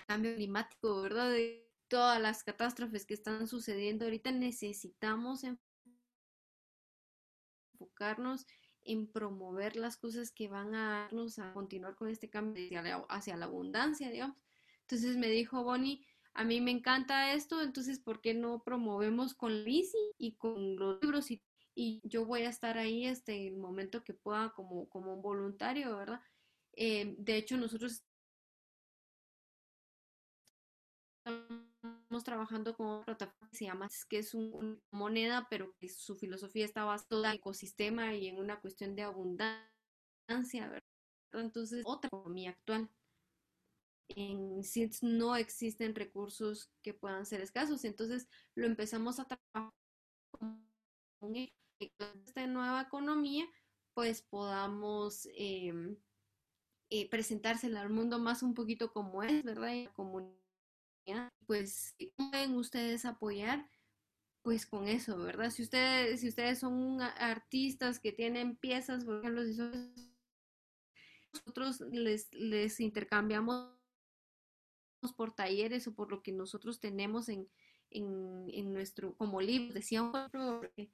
cambio 0.07 0.35
climático, 0.35 1.01
¿verdad? 1.01 1.31
De 1.31 1.67
todas 1.87 2.21
las 2.21 2.43
catástrofes 2.43 3.05
que 3.05 3.13
están 3.13 3.47
sucediendo 3.47 4.05
ahorita, 4.05 4.31
necesitamos 4.31 5.43
enfocarnos 7.73 8.45
en 8.83 9.07
promover 9.07 9.75
las 9.75 9.97
cosas 9.97 10.31
que 10.31 10.47
van 10.47 10.75
a 10.75 11.01
darnos 11.01 11.39
a 11.39 11.53
continuar 11.53 11.95
con 11.95 12.07
este 12.07 12.29
cambio 12.29 13.05
hacia 13.09 13.35
la, 13.35 13.45
abundancia, 13.45 14.11
digamos. 14.11 14.37
Entonces 14.81 15.17
me 15.17 15.27
dijo 15.27 15.63
Bonnie, 15.63 16.05
a 16.33 16.43
mí 16.43 16.61
me 16.61 16.71
encanta 16.71 17.33
esto, 17.33 17.61
entonces 17.61 17.99
¿por 17.99 18.21
qué 18.21 18.33
no 18.33 18.61
promovemos 18.63 19.33
con 19.33 19.63
bici 19.65 19.97
y 20.17 20.35
con 20.35 20.75
los 20.75 21.01
libros? 21.01 21.31
Y, 21.31 21.41
y 21.75 22.01
yo 22.03 22.25
voy 22.25 22.43
a 22.43 22.49
estar 22.49 22.77
ahí 22.77 23.05
este, 23.05 23.47
el 23.47 23.57
momento 23.57 24.03
que 24.03 24.13
pueda 24.13 24.53
como, 24.53 24.87
como 24.89 25.13
un 25.13 25.21
voluntario, 25.21 25.97
¿verdad? 25.97 26.21
Eh, 26.73 27.15
de 27.17 27.35
hecho, 27.35 27.57
nosotros 27.57 28.03
estamos 31.25 32.23
trabajando 32.23 32.75
con 32.75 32.87
una 32.87 33.05
plataforma 33.05 33.49
que 33.49 33.57
se 33.57 33.65
llama, 33.65 33.89
que 34.09 34.19
es 34.19 34.33
una 34.33 34.79
moneda, 34.91 35.47
pero 35.49 35.73
que 35.75 35.89
su 35.89 36.15
filosofía 36.15 36.63
está 36.65 36.85
basada 36.85 37.31
en 37.31 37.35
ecosistema 37.37 38.13
y 38.15 38.27
en 38.27 38.39
una 38.39 38.59
cuestión 38.61 38.95
de 38.95 39.03
abundancia, 39.03 39.67
¿verdad? 40.69 40.83
Entonces, 41.33 41.83
otra 41.85 42.07
economía 42.07 42.51
actual. 42.51 42.89
En 44.07 44.63
SITS 44.63 45.03
no 45.03 45.35
existen 45.35 45.95
recursos 45.95 46.71
que 46.83 46.93
puedan 46.93 47.25
ser 47.25 47.41
escasos, 47.41 47.83
entonces 47.83 48.29
lo 48.53 48.67
empezamos 48.67 49.19
a 49.19 49.25
trabajar 49.25 49.73
con 51.19 51.35
esta 51.79 52.47
nueva 52.47 52.81
economía, 52.81 53.45
pues 53.93 54.21
podamos 54.21 55.27
eh, 55.35 55.73
eh, 56.89 57.09
presentársela 57.09 57.81
al 57.81 57.89
mundo 57.89 58.19
más 58.19 58.43
un 58.43 58.53
poquito 58.53 58.91
como 58.91 59.23
es, 59.23 59.43
¿verdad? 59.43 59.73
Y 59.73 59.83
la 59.85 59.93
comunidad 59.93 60.35
pues 61.45 61.95
pueden 62.15 62.55
ustedes 62.55 63.05
apoyar 63.05 63.69
pues 64.41 64.65
con 64.65 64.87
eso, 64.87 65.17
¿verdad? 65.17 65.49
Si 65.49 65.63
ustedes, 65.63 66.21
si 66.21 66.27
ustedes 66.27 66.59
son 66.59 67.01
artistas 67.01 67.99
que 67.99 68.11
tienen 68.11 68.55
piezas, 68.55 69.03
por 69.03 69.19
ejemplo, 69.19 69.43
si 69.43 69.55
son, 69.55 69.93
nosotros 71.33 71.81
les, 71.91 72.31
les 72.31 72.79
intercambiamos 72.79 73.73
por 75.17 75.33
talleres 75.33 75.87
o 75.87 75.95
por 75.95 76.11
lo 76.11 76.21
que 76.21 76.31
nosotros 76.31 76.79
tenemos 76.79 77.27
en, 77.29 77.49
en, 77.89 78.45
en 78.49 78.71
nuestro, 78.73 79.15
como 79.15 79.41
libros, 79.41 79.73
decía 79.73 80.11
que, 80.75 80.91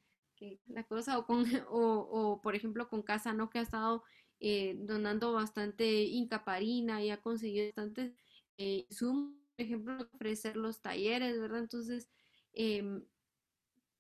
la 0.68 0.84
cosa, 0.84 1.18
o, 1.18 1.26
con, 1.26 1.44
o, 1.70 2.42
por 2.42 2.56
ejemplo 2.56 2.89
con 2.89 3.02
Casa, 3.04 3.34
¿no? 3.34 3.50
Que 3.50 3.60
ha 3.60 3.64
estado 3.64 4.04
eh, 4.39 4.76
donando 4.80 5.34
bastante 5.34 6.04
incaparina 6.04 7.04
y 7.04 7.12
ha 7.12 7.22
conseguido 7.22 7.68
bastante 7.68 8.16
eh, 8.58 8.88
Zoom 8.92 9.42
ejemplo, 9.58 10.10
ofrecer 10.14 10.58
los 10.58 10.82
talleres, 10.82 11.39
¿verdad? 11.39 11.60
Entonces, 11.60 12.10
em, 12.54 13.06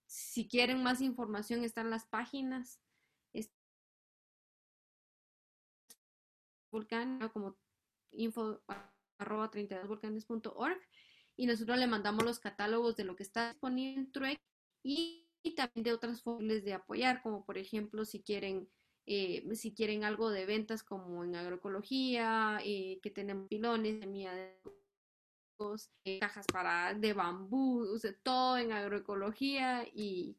si 0.07 0.47
quieren 0.47 0.83
más 0.83 1.01
información, 1.01 1.63
están 1.63 1.89
las 1.89 2.05
páginas. 2.05 2.79
Volcán, 6.71 7.19
como 7.33 7.57
info 8.11 8.61
arroba 9.17 9.51
32volcanes.org 9.51 10.79
y 11.35 11.45
nosotros 11.45 11.77
le 11.77 11.87
mandamos 11.87 12.23
los 12.23 12.39
catálogos 12.39 12.95
de 12.95 13.03
lo 13.03 13.15
que 13.15 13.23
está 13.23 13.49
disponible 13.49 13.99
en 13.99 14.11
Truec 14.11 14.41
y, 14.83 15.20
también 15.55 15.83
de 15.83 15.93
otras 15.93 16.21
formas 16.21 16.63
de 16.63 16.73
apoyar, 16.73 17.23
como 17.23 17.43
por 17.45 17.57
ejemplo 17.57 18.05
si 18.05 18.21
quieren 18.21 18.69
eh, 19.05 19.43
si 19.55 19.73
quieren 19.73 20.03
algo 20.03 20.29
de 20.29 20.45
ventas 20.45 20.83
como 20.83 21.23
en 21.23 21.35
agroecología, 21.35 22.59
eh, 22.63 22.99
que 23.01 23.09
tenemos 23.09 23.47
pilones, 23.47 23.99
semilla 23.99 24.33
de 24.33 24.59
eh, 26.05 26.19
cajas 26.19 26.45
para 26.51 26.93
de 26.93 27.13
bambú, 27.13 27.85
todo 28.23 28.57
en 28.57 28.71
agroecología 28.71 29.85
y, 29.93 30.37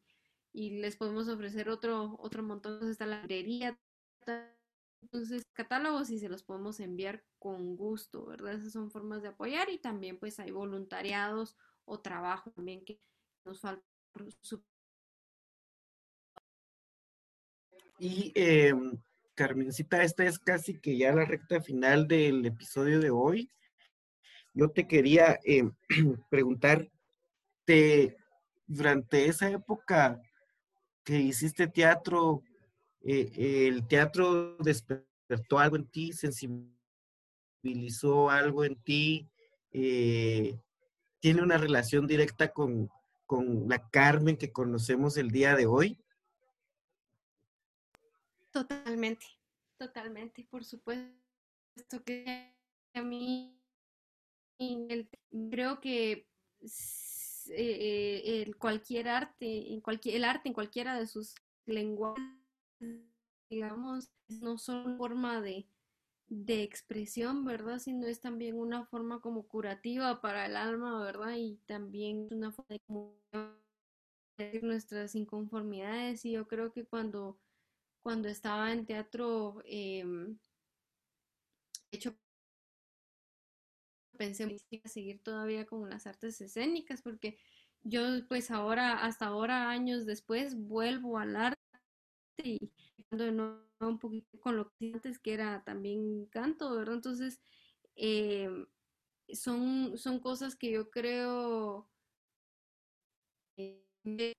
les 0.54 0.96
podemos 0.96 1.28
ofrecer 1.28 1.68
otro, 1.68 2.16
otro 2.20 2.42
montón. 2.42 2.74
Entonces 2.74 2.92
está 2.92 3.06
la 3.06 3.20
librería, 3.20 3.78
entonces 5.02 5.46
catálogos 5.52 6.10
y 6.10 6.18
se 6.18 6.28
los 6.28 6.42
podemos 6.42 6.78
enviar 6.80 7.24
con 7.38 7.76
gusto, 7.76 8.26
¿verdad? 8.26 8.54
Esas 8.54 8.72
son 8.72 8.90
formas 8.90 9.22
de 9.22 9.28
apoyar 9.28 9.70
y 9.70 9.78
también 9.78 10.18
pues 10.18 10.38
hay 10.40 10.50
voluntariados 10.50 11.56
o 11.84 12.00
trabajo 12.00 12.50
también 12.52 12.84
que 12.84 13.00
nos 13.44 13.60
falta. 13.60 13.84
Y 18.04 18.32
eh, 18.34 18.74
Carmencita, 19.36 20.02
esta 20.02 20.24
es 20.24 20.40
casi 20.40 20.80
que 20.80 20.98
ya 20.98 21.12
la 21.12 21.24
recta 21.24 21.60
final 21.60 22.08
del 22.08 22.44
episodio 22.44 22.98
de 22.98 23.10
hoy. 23.10 23.48
Yo 24.54 24.70
te 24.70 24.88
quería 24.88 25.38
eh, 25.44 25.70
preguntar, 26.28 26.90
durante 28.66 29.26
esa 29.26 29.48
época 29.50 30.20
que 31.04 31.20
hiciste 31.20 31.68
teatro, 31.68 32.42
eh, 33.02 33.68
¿el 33.68 33.86
teatro 33.86 34.56
despertó 34.56 35.60
algo 35.60 35.76
en 35.76 35.86
ti, 35.86 36.12
sensibilizó 36.12 38.30
algo 38.30 38.64
en 38.64 38.82
ti? 38.82 39.30
Eh, 39.70 40.58
¿Tiene 41.20 41.40
una 41.40 41.56
relación 41.56 42.08
directa 42.08 42.48
con, 42.48 42.90
con 43.26 43.68
la 43.68 43.88
Carmen 43.90 44.36
que 44.36 44.50
conocemos 44.50 45.16
el 45.16 45.30
día 45.30 45.54
de 45.54 45.66
hoy? 45.66 46.01
Totalmente, 48.52 49.26
totalmente, 49.78 50.44
por 50.44 50.64
supuesto 50.64 52.04
que 52.04 52.52
a 52.94 53.02
mí 53.02 53.58
creo 55.50 55.80
que 55.80 56.28
eh, 57.50 58.42
el 58.42 58.56
cualquier 58.56 59.08
arte, 59.08 59.72
en 59.72 59.80
cualquier, 59.80 60.16
el 60.16 60.24
arte 60.24 60.48
en 60.48 60.54
cualquiera 60.54 60.98
de 60.98 61.06
sus 61.06 61.34
lenguajes, 61.66 62.22
digamos, 63.50 64.10
no 64.28 64.58
son 64.58 64.96
forma 64.98 65.40
de, 65.40 65.66
de 66.28 66.62
expresión, 66.62 67.44
¿verdad? 67.44 67.78
Sino 67.78 68.06
es 68.06 68.20
también 68.20 68.58
una 68.58 68.86
forma 68.86 69.20
como 69.20 69.46
curativa 69.48 70.20
para 70.20 70.46
el 70.46 70.56
alma, 70.56 71.02
¿verdad? 71.02 71.34
Y 71.36 71.56
también 71.66 72.28
una 72.30 72.52
forma 72.52 72.78
de 74.36 74.60
nuestras 74.62 75.14
inconformidades. 75.14 76.24
Y 76.24 76.32
yo 76.32 76.46
creo 76.48 76.72
que 76.72 76.84
cuando, 76.84 77.38
cuando 78.02 78.28
estaba 78.28 78.72
en 78.72 78.84
teatro, 78.86 79.62
eh, 79.64 80.04
hecho 81.92 82.14
pensé 84.16 84.58
seguir 84.84 85.22
todavía 85.22 85.66
con 85.66 85.88
las 85.90 86.06
artes 86.06 86.40
escénicas 86.40 87.02
porque 87.02 87.38
yo 87.82 88.00
pues 88.28 88.50
ahora, 88.50 89.04
hasta 89.04 89.26
ahora, 89.26 89.70
años 89.70 90.06
después, 90.06 90.54
vuelvo 90.56 91.18
al 91.18 91.34
arte 91.36 91.58
y 92.44 92.72
nuevo 93.10 93.64
un 93.80 93.98
poquito 93.98 94.40
con 94.40 94.56
lo 94.56 94.70
que 94.78 94.92
antes 94.94 95.18
que 95.18 95.34
era 95.34 95.64
también 95.64 96.26
canto, 96.26 96.74
¿verdad? 96.76 96.94
Entonces, 96.96 97.40
eh, 97.96 98.50
son, 99.32 99.98
son 99.98 100.20
cosas 100.20 100.56
que 100.56 100.70
yo 100.72 100.90
creo 100.90 101.90
eh, 103.56 104.32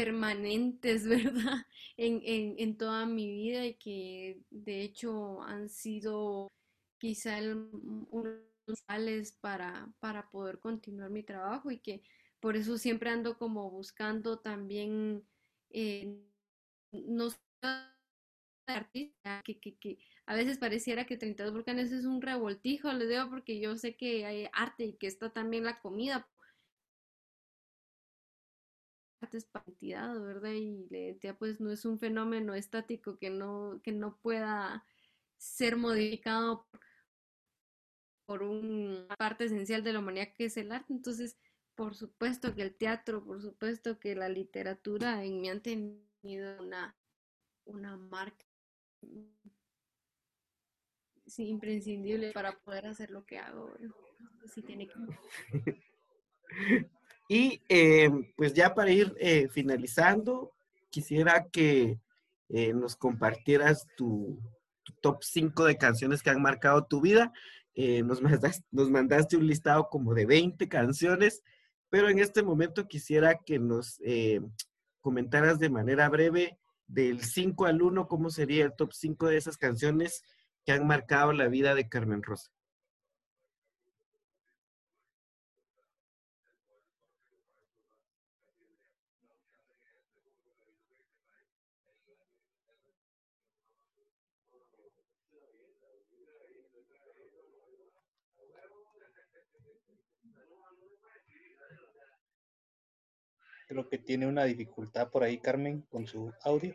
permanentes, 0.00 1.06
¿verdad? 1.34 1.66
En, 1.96 2.22
en, 2.24 2.54
en, 2.58 2.76
toda 2.76 3.04
mi 3.06 3.30
vida 3.30 3.66
y 3.66 3.74
que 3.74 4.40
de 4.50 4.82
hecho 4.82 5.42
han 5.42 5.68
sido 5.68 6.48
quizá 6.98 7.38
el, 7.38 7.54
un 8.10 8.50
para, 9.40 9.92
para 9.98 10.30
poder 10.30 10.60
continuar 10.60 11.10
mi 11.10 11.22
trabajo 11.22 11.70
y 11.70 11.78
que 11.78 12.02
por 12.38 12.56
eso 12.56 12.78
siempre 12.78 13.10
ando 13.10 13.36
como 13.36 13.70
buscando 13.70 14.38
también, 14.38 15.24
eh, 15.70 16.16
no 16.92 17.28
artista, 18.66 19.42
que, 19.44 19.58
que, 19.58 19.76
que, 19.76 19.98
a 20.26 20.34
veces 20.36 20.58
pareciera 20.58 21.04
que 21.04 21.16
32 21.16 21.52
volcanes 21.52 21.90
es 21.90 22.04
un 22.04 22.22
revoltijo, 22.22 22.92
les 22.92 23.08
digo 23.08 23.28
porque 23.28 23.58
yo 23.58 23.76
sé 23.76 23.96
que 23.96 24.24
hay 24.24 24.48
arte 24.52 24.84
y 24.84 24.92
que 24.92 25.08
está 25.08 25.30
también 25.30 25.64
la 25.64 25.80
comida. 25.80 26.28
Arte 29.20 29.38
es 29.38 29.44
partidad, 29.44 30.20
¿verdad? 30.20 30.52
Y 30.52 30.86
la 30.90 30.98
identidad 30.98 31.36
pues 31.36 31.60
no 31.60 31.70
es 31.70 31.84
un 31.84 31.98
fenómeno 31.98 32.54
estático 32.54 33.18
que 33.18 33.30
no, 33.30 33.80
que 33.82 33.92
no 33.92 34.16
pueda 34.18 34.84
ser 35.36 35.76
modificado 35.76 36.66
por 36.70 36.80
por 38.30 38.44
una 38.44 39.16
parte 39.16 39.46
esencial 39.46 39.82
de 39.82 39.92
la 39.92 39.98
humanidad 39.98 40.32
que 40.32 40.44
es 40.44 40.56
el 40.56 40.70
arte. 40.70 40.92
Entonces, 40.92 41.36
por 41.74 41.96
supuesto 41.96 42.54
que 42.54 42.62
el 42.62 42.76
teatro, 42.76 43.24
por 43.24 43.42
supuesto 43.42 43.98
que 43.98 44.14
la 44.14 44.28
literatura 44.28 45.24
en 45.24 45.40
mí 45.40 45.50
han 45.50 45.60
tenido 45.60 46.62
una, 46.62 46.96
una 47.64 47.96
marca 47.96 48.44
imprescindible 51.38 52.30
para 52.30 52.56
poder 52.60 52.86
hacer 52.86 53.10
lo 53.10 53.26
que 53.26 53.38
hago. 53.38 53.72
tiene 54.64 54.88
Y 57.32 57.62
eh, 57.68 58.10
pues 58.34 58.54
ya 58.54 58.74
para 58.74 58.90
ir 58.90 59.14
eh, 59.20 59.46
finalizando, 59.50 60.50
quisiera 60.90 61.46
que 61.46 62.00
eh, 62.48 62.72
nos 62.74 62.96
compartieras 62.96 63.86
tu, 63.96 64.36
top 65.00 65.22
5 65.22 65.66
de 65.66 65.78
canciones 65.78 66.24
que 66.24 66.30
han 66.30 66.42
marcado 66.42 66.84
tu 66.86 67.00
vida 67.00 67.32
nos, 68.04 68.20
mandaste, 68.20 68.66
nos 68.72 68.90
mandaste 68.90 69.36
un 69.36 69.46
listado 69.46 69.88
como 69.88 70.12
de 70.12 70.26
20 70.26 70.68
canciones, 70.68 71.44
pero 71.88 72.08
en 72.10 72.18
este 72.18 72.42
momento 72.42 72.88
quisiera 72.88 73.38
que 73.38 73.60
nos 73.60 74.00
comentaras 75.00 75.60
de 75.60 75.70
manera 75.70 76.08
breve 76.08 76.58
del 76.88 77.22
5 77.22 77.64
al 77.64 77.80
1, 77.80 78.08
¿cómo 78.08 78.28
sería 78.30 78.64
el 78.64 78.74
top 78.74 78.92
5 78.92 79.28
de 79.28 79.36
esas 79.36 79.56
canciones 79.56 80.24
que 80.66 80.72
han 80.72 80.86
marcado 80.86 81.32
la 81.32 81.46
vida 81.46 81.74
de 81.76 81.88
Carmen 81.88 82.22
Rosa? 82.22 82.50
Creo 103.70 103.88
que 103.88 103.98
tiene 103.98 104.26
una 104.26 104.42
dificultad 104.46 105.12
por 105.12 105.22
ahí, 105.22 105.38
Carmen, 105.38 105.82
con 105.82 106.04
su 106.04 106.34
audio. 106.42 106.74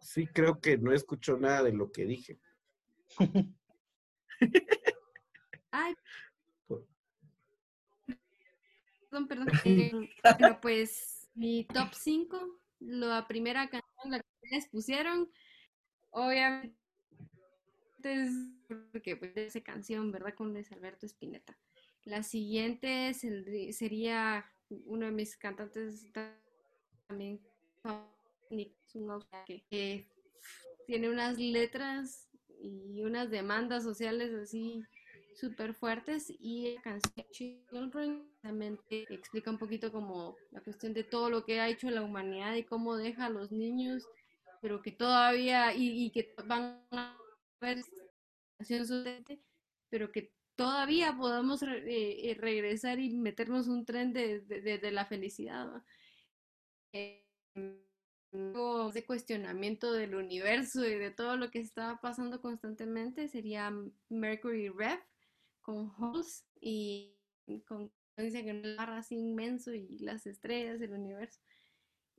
Sí, 0.00 0.26
creo 0.26 0.58
que 0.58 0.78
no 0.78 0.90
escuchó 0.90 1.36
nada 1.36 1.64
de 1.64 1.74
lo 1.74 1.92
que 1.92 2.06
dije. 2.06 2.40
Ay. 5.70 5.94
Perdón, 9.10 9.28
perdón. 9.28 9.48
Eh, 9.66 9.92
pero 10.38 10.58
pues 10.62 11.28
mi 11.34 11.66
top 11.66 11.92
5, 11.92 12.58
la 12.80 13.28
primera 13.28 13.68
canción, 13.68 14.10
la 14.10 14.20
que 14.20 14.28
ustedes 14.44 14.66
pusieron, 14.70 15.30
obviamente 16.08 16.74
es 18.02 18.30
porque 18.90 19.14
pues, 19.16 19.36
esa 19.36 19.60
canción, 19.60 20.10
¿verdad? 20.10 20.32
Con 20.34 20.54
Luis 20.54 20.72
Alberto 20.72 21.04
Spinetta. 21.04 21.54
La 22.04 22.22
siguiente 22.22 23.12
sería 23.12 24.50
uno 24.70 25.06
de 25.06 25.12
mis 25.12 25.36
cantantes 25.36 26.06
también, 27.08 27.40
que 29.68 30.08
tiene 30.86 31.10
unas 31.10 31.38
letras 31.38 32.28
y 32.60 33.02
unas 33.02 33.30
demandas 33.30 33.82
sociales 33.82 34.32
así 34.34 34.82
súper 35.34 35.74
fuertes 35.74 36.32
y 36.38 36.74
la 36.74 36.82
canción 36.82 37.26
Children 37.30 38.26
también 38.40 38.78
explica 38.88 39.50
un 39.50 39.58
poquito 39.58 39.92
como 39.92 40.36
la 40.50 40.60
cuestión 40.62 40.94
de 40.94 41.04
todo 41.04 41.28
lo 41.28 41.44
que 41.44 41.60
ha 41.60 41.68
hecho 41.68 41.90
la 41.90 42.02
humanidad 42.02 42.54
y 42.54 42.64
cómo 42.64 42.96
deja 42.96 43.26
a 43.26 43.30
los 43.30 43.52
niños, 43.52 44.08
pero 44.62 44.80
que 44.80 44.92
todavía, 44.92 45.74
y, 45.74 46.10
que 46.10 46.34
van 46.46 46.82
a 46.90 47.18
ver 47.60 47.82
pero 49.90 50.10
que 50.10 50.35
todavía 50.56 51.16
podamos 51.16 51.62
eh, 51.62 52.30
eh, 52.30 52.36
regresar 52.38 52.98
y 52.98 53.14
meternos 53.14 53.68
un 53.68 53.84
tren 53.84 54.12
de, 54.12 54.40
de, 54.40 54.90
la 54.90 55.04
felicidad. 55.04 55.82
Eh, 56.92 57.22
de 58.32 59.04
cuestionamiento 59.06 59.92
del 59.92 60.14
universo 60.14 60.84
y 60.84 60.94
de 60.94 61.10
todo 61.10 61.36
lo 61.36 61.50
que 61.50 61.60
está 61.60 62.00
pasando 62.00 62.40
constantemente 62.42 63.28
sería 63.28 63.72
Mercury 64.08 64.68
Rev 64.68 65.00
con 65.62 65.90
Halls 65.98 66.44
y 66.60 67.16
con 67.66 67.90
que 68.16 68.50
el 68.50 68.76
mar 68.76 68.90
así 68.90 69.16
inmenso 69.16 69.74
y 69.74 69.98
las 69.98 70.26
estrellas 70.26 70.80
del 70.80 70.92
universo. 70.92 71.40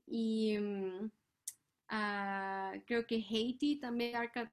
Y 0.06 0.58
mm, 0.60 1.12
ah, 1.90 2.74
creo 2.86 3.06
que 3.06 3.16
Haiti 3.16 3.80
también 3.80 4.16
Arca 4.16 4.52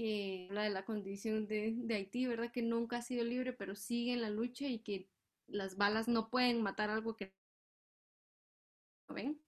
que 0.00 0.46
habla 0.48 0.62
de 0.62 0.70
la 0.70 0.86
condición 0.86 1.46
de, 1.46 1.86
Haití, 1.90 2.26
¿verdad? 2.26 2.50
Que 2.50 2.62
nunca 2.62 2.96
ha 2.96 3.02
sido 3.02 3.22
libre, 3.22 3.52
pero 3.52 3.74
sigue 3.74 4.14
en 4.14 4.22
la 4.22 4.30
lucha 4.30 4.66
y 4.66 4.78
que 4.78 5.10
las 5.46 5.76
balas 5.76 6.08
no 6.08 6.30
pueden 6.30 6.62
matar 6.62 6.88
algo 6.88 7.16
que 7.16 7.34
no 9.06 9.14
ven. 9.14 9.38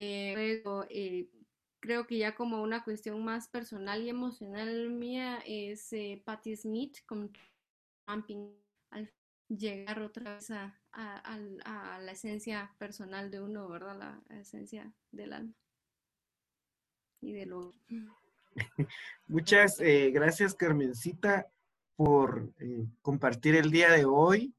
Eh, 0.00 0.64
eh, 0.90 1.30
creo 1.78 2.08
que 2.08 2.18
ya 2.18 2.34
como 2.34 2.60
una 2.60 2.82
cuestión 2.82 3.24
más 3.24 3.46
personal 3.46 4.02
y 4.02 4.08
emocional 4.08 4.90
mía 4.90 5.38
es 5.46 5.92
eh, 5.92 6.20
Patti 6.24 6.56
Smith 6.56 6.96
con 7.06 7.32
Camping 8.04 8.50
al 8.90 9.08
llegar 9.46 10.00
otra 10.00 10.34
vez 10.34 10.50
a, 10.50 10.76
a, 10.90 12.00
la 12.00 12.10
esencia 12.10 12.74
personal 12.78 13.30
de 13.30 13.40
uno, 13.42 13.68
¿verdad? 13.68 13.96
La 14.28 14.40
esencia 14.40 14.92
del 15.12 15.34
alma 15.34 15.54
y 17.20 17.32
de 17.32 17.46
lo... 17.46 17.76
Muchas 19.26 19.80
eh, 19.80 20.10
gracias, 20.10 20.54
Carmencita, 20.54 21.48
por 21.96 22.52
eh, 22.60 22.86
compartir 23.02 23.56
el 23.56 23.70
día 23.70 23.90
de 23.92 24.04
hoy. 24.04 24.54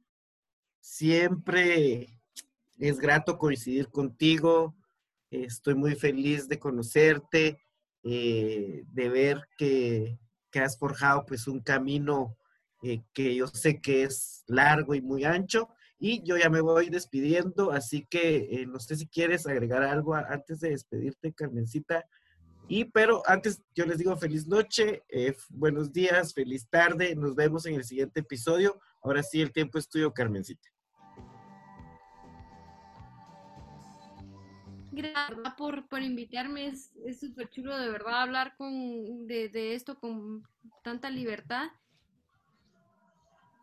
Siempre 0.80 2.20
es 2.78 3.00
grato 3.00 3.38
coincidir 3.38 3.90
contigo. 3.90 4.76
Estoy 5.32 5.76
muy 5.76 5.96
feliz 5.96 6.48
de 6.48 6.60
conocerte, 6.60 7.62
eh, 8.04 8.84
de 8.88 9.10
ver 9.10 9.48
que, 9.58 10.18
has 10.56 10.78
forjado 10.78 11.26
pues 11.26 11.48
un 11.48 11.62
camino 11.62 12.36
que 13.14 13.36
yo 13.36 13.48
sé 13.48 13.80
que 13.80 14.04
es 14.04 14.44
largo 14.48 14.96
y 14.96 15.02
muy 15.02 15.24
ancho. 15.24 15.70
Y 16.00 16.24
yo 16.24 16.38
ya 16.38 16.50
me 16.50 16.62
voy 16.62 16.90
despidiendo, 16.90 17.72
así 17.72 18.06
que 18.06 18.66
no 18.68 18.80
sé 18.80 18.96
si 18.96 19.08
quieres 19.08 19.46
agregar 19.48 19.84
algo 19.84 20.16
antes 20.16 20.60
de 20.60 20.72
despedirte, 20.72 21.34
Carmencita. 21.34 22.06
Y 22.72 22.86
pero 22.86 23.24
antes 23.26 23.63
yo 23.74 23.84
les 23.88 23.97
digo 23.97 24.15
feliz 24.15 24.47
noche, 24.47 25.03
eh, 25.09 25.36
buenos 25.49 25.91
días, 25.91 26.36
feliz 26.36 26.70
tarde, 26.70 27.15
nos 27.15 27.34
vemos 27.34 27.65
en 27.65 27.74
el 27.74 27.84
siguiente 27.84 28.20
episodio. 28.20 28.80
Ahora 29.01 29.24
sí, 29.24 29.41
el 29.41 29.51
tiempo 29.51 29.80
es 29.80 29.89
tuyo, 29.89 30.13
Carmencita. 30.13 30.70
Gracias 34.91 35.55
por, 35.57 35.88
por 35.88 36.03
invitarme, 36.03 36.67
es 36.67 37.20
súper 37.20 37.49
chulo 37.49 37.76
de 37.76 37.89
verdad 37.89 38.22
hablar 38.22 38.55
con, 38.55 39.26
de, 39.26 39.49
de, 39.49 39.74
esto 39.74 39.99
con 39.99 40.47
tanta 40.84 41.09
libertad. 41.09 41.70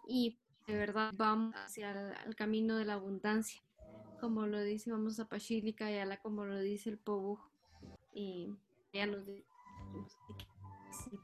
Y 0.08 0.36
de 0.66 0.76
verdad 0.76 1.12
vamos 1.14 1.54
hacia 1.54 1.92
el, 2.24 2.34
camino 2.34 2.76
de 2.76 2.86
la 2.86 2.94
abundancia, 2.94 3.62
como 4.20 4.48
lo 4.48 4.60
dice, 4.62 4.90
vamos 4.90 5.20
a 5.20 5.28
Pachílica 5.28 5.92
y 5.92 5.98
a 5.98 6.04
la 6.04 6.16
como 6.16 6.44
lo 6.44 6.58
dice 6.58 6.90
el 6.90 6.98
Pobu. 6.98 7.38
Y 8.12 8.56
nos 9.04 9.26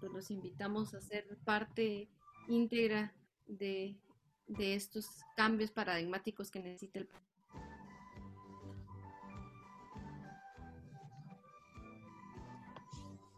pues 0.01 0.13
los 0.13 0.31
invitamos 0.31 0.95
a 0.95 1.01
ser 1.01 1.25
parte 1.45 2.09
íntegra 2.49 3.15
de, 3.47 3.97
de 4.47 4.75
estos 4.75 5.07
cambios 5.37 5.71
paradigmáticos 5.71 6.51
que 6.51 6.61
necesita 6.61 6.99
el 6.99 7.07
país. 7.07 7.33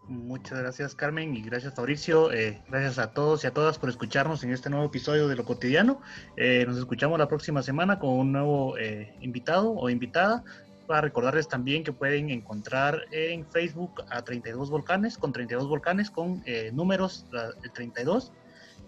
Muchas 0.07 0.59
gracias 0.59 0.95
Carmen 0.95 1.35
y 1.35 1.43
gracias 1.43 1.75
Fabricio. 1.75 2.31
Eh, 2.31 2.63
gracias 2.69 2.99
a 2.99 3.13
todos 3.15 3.43
y 3.45 3.47
a 3.47 3.55
todas 3.55 3.79
por 3.79 3.89
escucharnos 3.89 4.45
en 4.45 4.53
este 4.53 4.69
nuevo 4.69 4.85
episodio 4.85 5.29
de 5.29 5.37
Lo 5.37 5.45
Cotidiano. 5.45 6.03
Eh, 6.37 6.65
nos 6.67 6.77
escuchamos 6.77 7.19
la 7.19 7.27
próxima 7.27 7.63
semana 7.63 7.99
con 7.99 8.11
un 8.11 8.33
nuevo 8.33 8.77
eh, 8.77 9.17
invitado 9.23 9.73
o 9.73 9.89
invitada 9.89 10.45
para 10.87 11.01
recordarles 11.01 11.49
también 11.49 11.85
que 11.85 11.93
pueden 11.93 12.31
encontrar 12.31 13.03
en 13.11 13.47
Facebook 13.47 14.05
a 14.11 14.23
32 14.23 14.71
volcanes, 14.71 15.19
con 15.19 15.33
32 15.33 15.69
volcanes, 15.69 16.11
con 16.11 16.43
eh, 16.47 16.71
números 16.73 17.27
el 17.63 17.73
32. 17.73 18.33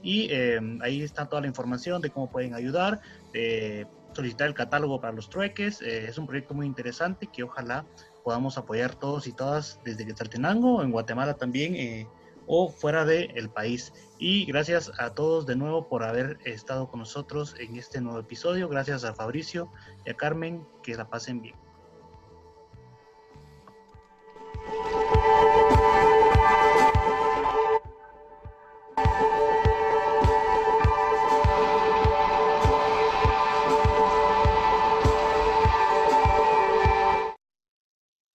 Y 0.03 0.29
eh, 0.31 0.61
ahí 0.83 1.03
está 1.03 1.27
toda 1.27 1.43
la 1.43 1.49
información 1.49 2.01
de 2.01 2.11
cómo 2.11 2.31
pueden 2.31 2.55
ayudar, 2.55 3.01
solicitar 4.13 4.47
el 4.47 4.55
catálogo 4.55 5.01
para 5.01 5.13
los 5.13 5.29
trueques. 5.29 5.83
Eh, 5.83 6.07
es 6.09 6.19
un 6.19 6.27
proyecto 6.27 6.55
muy 6.55 6.67
interesante 6.67 7.27
que 7.27 7.43
ojalá 7.43 7.85
podamos 8.23 8.59
apoyar 8.59 8.95
todos 8.95 9.27
y 9.27 9.33
todas 9.33 9.81
desde 9.85 10.07
Quetzaltenango, 10.07 10.83
en 10.83 10.91
Guatemala 10.91 11.35
también, 11.35 12.07
o 12.47 12.71
fuera 12.71 13.05
del 13.05 13.51
país. 13.51 13.93
Y 14.19 14.45
gracias 14.47 14.93
a 14.99 15.11
todos 15.11 15.47
de 15.47 15.57
nuevo 15.57 15.89
por 15.89 16.05
haber 16.05 16.39
estado 16.45 16.89
con 16.89 17.01
nosotros 17.01 17.55
en 17.59 17.77
este 17.77 18.01
nuevo 18.01 18.21
episodio. 18.21 18.69
Gracias 18.69 19.05
a 19.05 19.15
Fabricio 19.15 19.71
y 20.05 20.11
a 20.11 20.15
Carmen. 20.15 20.65
Que 20.83 20.95
la 20.95 21.09
pasen 21.09 21.43
bien. 21.43 21.66